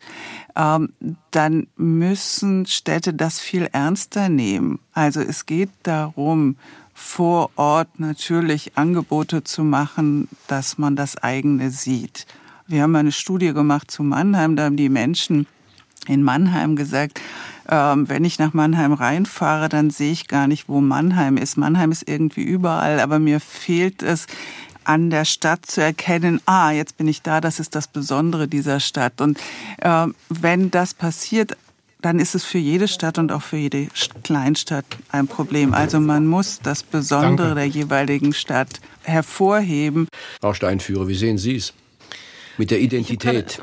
ähm, 0.56 0.94
dann 1.32 1.66
müssen 1.76 2.68
Städte 2.68 3.16
das 3.16 3.40
viel 3.40 3.68
ernster 3.72 4.30
nehmen. 4.30 4.80
Also 4.94 5.22
es 5.22 5.48
geht 5.48 5.72
darum, 5.82 6.56
vor 6.94 7.50
Ort 7.56 8.00
natürlich 8.00 8.78
Angebote 8.78 9.44
zu 9.44 9.64
machen, 9.64 10.28
dass 10.48 10.78
man 10.78 10.96
das 10.96 11.18
eigene 11.18 11.72
sieht. 11.72 12.28
Wir 12.68 12.84
haben 12.84 12.96
eine 12.96 13.12
Studie 13.12 13.54
gemacht 13.54 13.90
zu 13.90 14.04
Mannheim, 14.04 14.56
da 14.56 14.66
haben 14.66 14.78
die 14.78 14.90
Menschen 14.90 15.48
in 16.08 16.22
Mannheim 16.22 16.76
gesagt, 16.76 17.22
ähm, 17.70 18.10
wenn 18.10 18.26
ich 18.26 18.40
nach 18.40 18.54
Mannheim 18.54 18.94
reinfahre, 18.94 19.70
dann 19.70 19.90
sehe 19.90 20.12
ich 20.12 20.28
gar 20.28 20.48
nicht, 20.48 20.70
wo 20.70 20.82
Mannheim 20.82 21.38
ist. 21.38 21.58
Mannheim 21.58 21.92
ist 21.92 22.08
irgendwie 22.08 22.44
überall, 22.44 23.00
aber 23.00 23.20
mir 23.20 23.40
fehlt 23.40 24.04
es, 24.04 24.28
an 24.84 25.10
der 25.10 25.26
Stadt 25.26 25.66
zu 25.66 25.82
erkennen, 25.82 26.40
ah, 26.46 26.72
jetzt 26.72 26.98
bin 26.98 27.08
ich 27.08 27.22
da, 27.22 27.42
das 27.42 27.60
ist 27.60 27.76
das 27.76 27.88
Besondere 27.88 28.48
dieser 28.48 28.80
Stadt. 28.80 29.20
Und 29.20 29.38
äh, 29.80 30.08
wenn 30.30 30.72
das 30.72 30.94
passiert, 30.94 31.58
dann 32.02 32.20
ist 32.20 32.36
es 32.36 32.46
für 32.46 32.58
jede 32.58 32.88
Stadt 32.88 33.18
und 33.18 33.32
auch 33.32 33.42
für 33.42 33.58
jede 33.58 33.88
Kleinstadt 34.24 34.86
ein 35.12 35.28
Problem. 35.28 35.74
Also 35.74 36.00
man 36.00 36.26
muss 36.26 36.60
das 36.62 36.84
Besondere 36.84 37.50
Danke. 37.50 37.56
der 37.56 37.66
jeweiligen 37.68 38.34
Stadt 38.34 38.80
hervorheben. 39.04 40.08
Frau 40.40 40.54
Steinführer, 40.54 41.08
wie 41.08 41.16
sehen 41.16 41.38
Sie 41.38 41.56
es? 41.56 41.74
Mit 42.58 42.72
der 42.72 42.80
Identität. 42.80 43.62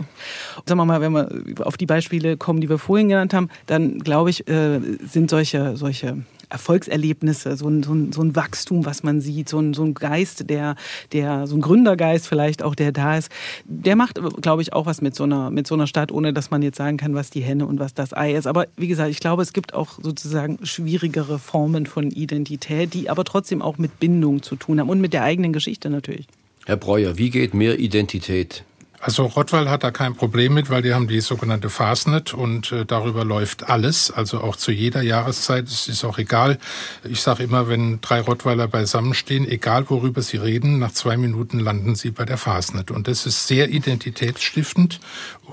Sagen 0.67 0.79
wir 0.79 0.85
mal, 0.85 1.01
wenn 1.01 1.13
wir 1.13 1.67
auf 1.67 1.77
die 1.77 1.87
Beispiele 1.87 2.37
kommen, 2.37 2.61
die 2.61 2.69
wir 2.69 2.79
vorhin 2.79 3.09
genannt 3.09 3.35
haben, 3.35 3.49
dann 3.67 3.99
glaube 3.99 4.31
ich, 4.31 4.49
äh, 4.49 4.81
sind 5.07 5.31
solche, 5.31 5.77
solche 5.77 6.25
Erfolgserlebnisse, 6.51 7.57
so 7.57 7.69
ein, 7.69 7.83
so, 7.83 7.93
ein, 7.93 8.13
so 8.13 8.23
ein 8.23 8.37
Wachstum, 8.37 8.85
was 8.85 9.03
man 9.03 9.21
sieht, 9.21 9.49
so 9.49 9.59
ein, 9.59 9.75
so 9.75 9.85
ein 9.85 9.95
Geist, 9.95 10.49
der, 10.49 10.77
der, 11.13 11.47
so 11.47 11.57
ein 11.57 11.61
Gründergeist 11.61 12.29
vielleicht 12.29 12.63
auch, 12.63 12.75
der 12.75 12.93
da 12.93 13.17
ist, 13.17 13.31
der 13.65 13.97
macht, 13.97 14.21
glaube 14.41 14.63
ich, 14.63 14.73
auch 14.73 14.87
was 14.87 15.01
mit 15.01 15.15
so 15.15 15.25
einer, 15.25 15.51
mit 15.51 15.67
so 15.67 15.75
einer 15.75 15.87
Stadt, 15.87 16.13
ohne 16.13 16.33
dass 16.33 16.51
man 16.51 16.63
jetzt 16.63 16.77
sagen 16.77 16.97
kann, 16.97 17.15
was 17.15 17.31
die 17.31 17.41
Henne 17.41 17.67
und 17.67 17.81
was 17.81 17.95
das 17.95 18.17
Ei 18.17 18.35
ist. 18.35 18.47
Aber 18.47 18.67
wie 18.77 18.89
gesagt, 18.89 19.11
ich 19.11 19.21
glaube, 19.21 19.43
es 19.43 19.53
gibt 19.53 19.75
auch 19.75 19.99
sozusagen 20.01 20.65
schwierigere 20.65 21.39
Formen 21.39 21.87
von 21.87 22.11
Identität, 22.11 22.95
die 22.95 23.11
aber 23.11 23.25
trotzdem 23.25 23.63
auch 23.63 23.79
mit 23.79 23.99
Bindung 23.99 24.43
zu 24.43 24.57
tun 24.57 24.81
haben 24.81 24.89
und 24.89 25.01
mit 25.01 25.13
der 25.13 25.25
eigenen 25.25 25.53
Geschichte 25.53 25.91
natürlich. 25.91 26.27
Herr 26.67 26.77
Breuer, 26.77 27.19
wie 27.19 27.31
geht 27.31 27.53
mehr 27.53 27.79
Identität 27.79 28.65
also 29.05 29.27
Rottweil 29.27 29.69
hat 29.69 29.85
da 29.85 29.91
kein 29.91 30.15
Problem 30.15 30.55
mit, 30.55 30.71
weil 30.71 30.81
die 30.81 30.95
haben 30.95 31.09
die 31.09 31.21
sogenannte 31.21 31.69
Fastnet 31.69 32.33
und 32.33 32.73
äh, 32.73 32.87
darüber 32.87 33.23
läuft 33.23 33.69
alles, 33.69 34.11
also 34.11 34.41
auch 34.41 34.57
zu 34.57 34.73
jeder 34.73 35.03
Jahreszeit. 35.03 35.69
Es 35.69 35.89
ist 35.89 36.05
auch 36.05 36.17
egal. 36.17 36.59
Ich 37.05 37.21
sage 37.21 37.43
immer, 37.43 37.69
wenn 37.69 38.01
drei 38.01 38.23
Rottweiler 38.23 38.67
beisammenstehen, 38.67 39.47
egal 39.47 39.91
worüber 39.91 40.23
sie 40.23 40.39
reden, 40.39 40.79
nach 40.79 40.93
zwei 40.93 41.19
Minuten 41.19 41.59
landen 41.59 41.97
sie 41.97 42.13
bei 42.13 42.25
der 42.25 42.39
Fastnet. 42.39 42.91
Und 42.91 43.07
das 43.07 43.27
ist 43.27 43.47
sehr 43.47 43.69
identitätsstiftend 43.69 45.01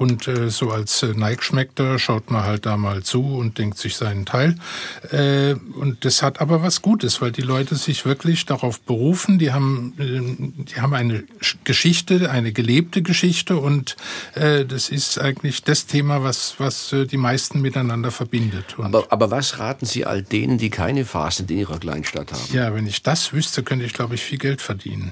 und 0.02 0.28
äh, 0.28 0.49
so 0.49 0.72
als 0.72 1.04
äh, 1.04 1.14
Neigschmeckter 1.16 1.99
schaut 1.99 2.32
man 2.32 2.43
halt 2.43 2.66
da 2.66 2.76
mal 2.76 3.04
zu 3.04 3.24
und 3.24 3.60
denkt 3.60 3.78
sich 3.78 3.95
seinen 3.95 4.26
Teil. 4.26 4.56
Äh, 5.12 5.54
und 5.76 6.04
das 6.06 6.24
hat 6.24 6.41
aber 6.41 6.64
was 6.64 6.82
Gutes, 6.82 7.22
weil 7.22 7.32
die 7.32 7.43
Leute 7.43 7.76
sich 7.76 8.04
wirklich 8.04 8.47
darauf 8.47 8.82
berufen. 8.82 9.38
Die 9.38 9.54
haben, 9.54 9.93
äh, 9.99 10.64
die 10.64 10.82
haben 10.82 10.95
eine 10.95 11.24
Geschichte, 11.66 12.32
eine 12.32 12.52
gelebte 12.52 13.04
Geschichte 13.04 13.58
und 13.58 13.95
äh, 14.34 14.66
das 14.66 14.89
ist 14.89 15.20
eigentlich 15.20 15.62
das 15.62 15.86
Thema, 15.86 16.24
was, 16.24 16.56
was 16.58 16.91
äh, 16.93 17.06
die 17.06 17.18
meisten 17.18 17.62
miteinander 17.62 18.10
verbindet. 18.10 18.78
Aber, 18.80 19.06
aber 19.10 19.30
was 19.30 19.60
raten 19.60 19.86
Sie 19.86 20.08
all 20.08 20.24
denen, 20.24 20.58
die 20.58 20.72
keine 20.72 21.06
Fastnet 21.06 21.52
in 21.52 21.60
ihrer 21.60 21.78
Kleinstadt 21.78 22.32
haben? 22.32 22.41
Ja, 22.54 22.74
wenn 22.74 22.88
ich 22.88 23.04
das 23.04 23.34
wüsste, 23.34 23.62
könnte 23.62 23.86
ich, 23.86 23.93
glaube 23.93 24.16
ich, 24.16 24.24
viel 24.24 24.39
Geld 24.39 24.62
verdienen. 24.62 25.12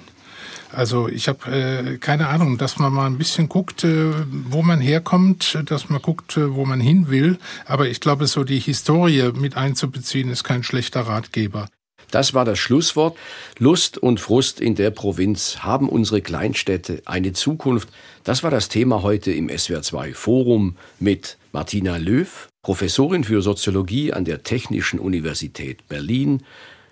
Also 0.72 1.08
ich 1.08 1.28
habe 1.28 1.52
äh, 1.52 1.98
keine 1.98 2.28
Ahnung, 2.28 2.58
dass 2.58 2.78
man 2.78 2.94
mal 2.94 3.08
ein 3.08 3.18
bisschen 3.18 3.50
guckt, 3.50 3.84
äh, 3.84 4.12
wo 4.50 4.62
man 4.62 4.80
herkommt, 4.80 5.58
dass 5.66 5.90
man 5.90 6.02
guckt, 6.02 6.38
äh, 6.38 6.54
wo 6.54 6.66
man 6.66 6.80
hin 6.80 7.10
will. 7.10 7.38
Aber 7.66 7.88
ich 7.88 8.00
glaube, 8.00 8.28
so 8.28 8.44
die 8.44 8.60
Historie 8.60 9.32
mit 9.34 9.58
einzubeziehen, 9.58 10.30
ist 10.30 10.44
kein 10.44 10.64
schlechter 10.64 11.02
Ratgeber. 11.02 11.70
Das 12.12 12.34
war 12.34 12.46
das 12.46 12.58
Schlusswort. 12.58 13.18
Lust 13.60 13.98
und 13.98 14.20
Frust 14.20 14.60
in 14.60 14.76
der 14.76 14.90
Provinz. 14.92 15.60
Haben 15.60 15.90
unsere 15.90 16.22
Kleinstädte 16.22 17.02
eine 17.06 17.34
Zukunft? 17.34 17.90
Das 18.24 18.44
war 18.44 18.52
das 18.52 18.70
Thema 18.70 19.04
heute 19.04 19.32
im 19.32 19.48
SWR2 19.48 20.14
Forum 20.14 20.76
mit 21.00 21.38
Martina 21.52 21.98
Löw, 21.98 22.48
Professorin 22.64 23.24
für 23.24 23.42
Soziologie 23.42 24.14
an 24.14 24.26
der 24.26 24.44
Technischen 24.44 25.00
Universität 25.00 25.88
Berlin, 25.88 26.44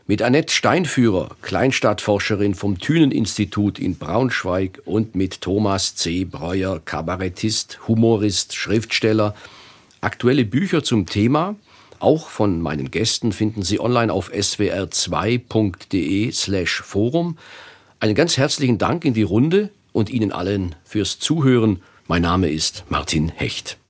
mit 0.07 0.21
Annette 0.21 0.53
Steinführer, 0.53 1.29
Kleinstadtforscherin 1.41 2.55
vom 2.55 2.79
Thünen-Institut 2.79 3.77
in 3.77 3.97
Braunschweig 3.97 4.81
und 4.85 5.15
mit 5.15 5.41
Thomas 5.41 5.95
C. 5.95 6.23
Breuer, 6.23 6.81
Kabarettist, 6.83 7.87
Humorist, 7.87 8.55
Schriftsteller. 8.55 9.35
Aktuelle 10.01 10.45
Bücher 10.45 10.83
zum 10.83 11.05
Thema 11.05 11.55
auch 11.99 12.29
von 12.29 12.61
meinen 12.61 12.91
Gästen 12.91 13.31
finden 13.31 13.63
Sie 13.63 13.79
online 13.79 14.13
auf 14.13 14.31
swr2.de 14.31 16.31
slash 16.31 16.81
Forum. 16.81 17.37
Einen 17.99 18.15
ganz 18.15 18.37
herzlichen 18.37 18.77
Dank 18.77 19.03
in 19.03 19.13
die 19.13 19.23
Runde 19.23 19.71
und 19.93 20.09
Ihnen 20.09 20.31
allen 20.31 20.75
fürs 20.83 21.17
Zuhören. 21.17 21.81
Mein 22.07 22.21
Name 22.21 22.49
ist 22.49 22.85
Martin 22.89 23.29
Hecht. 23.29 23.77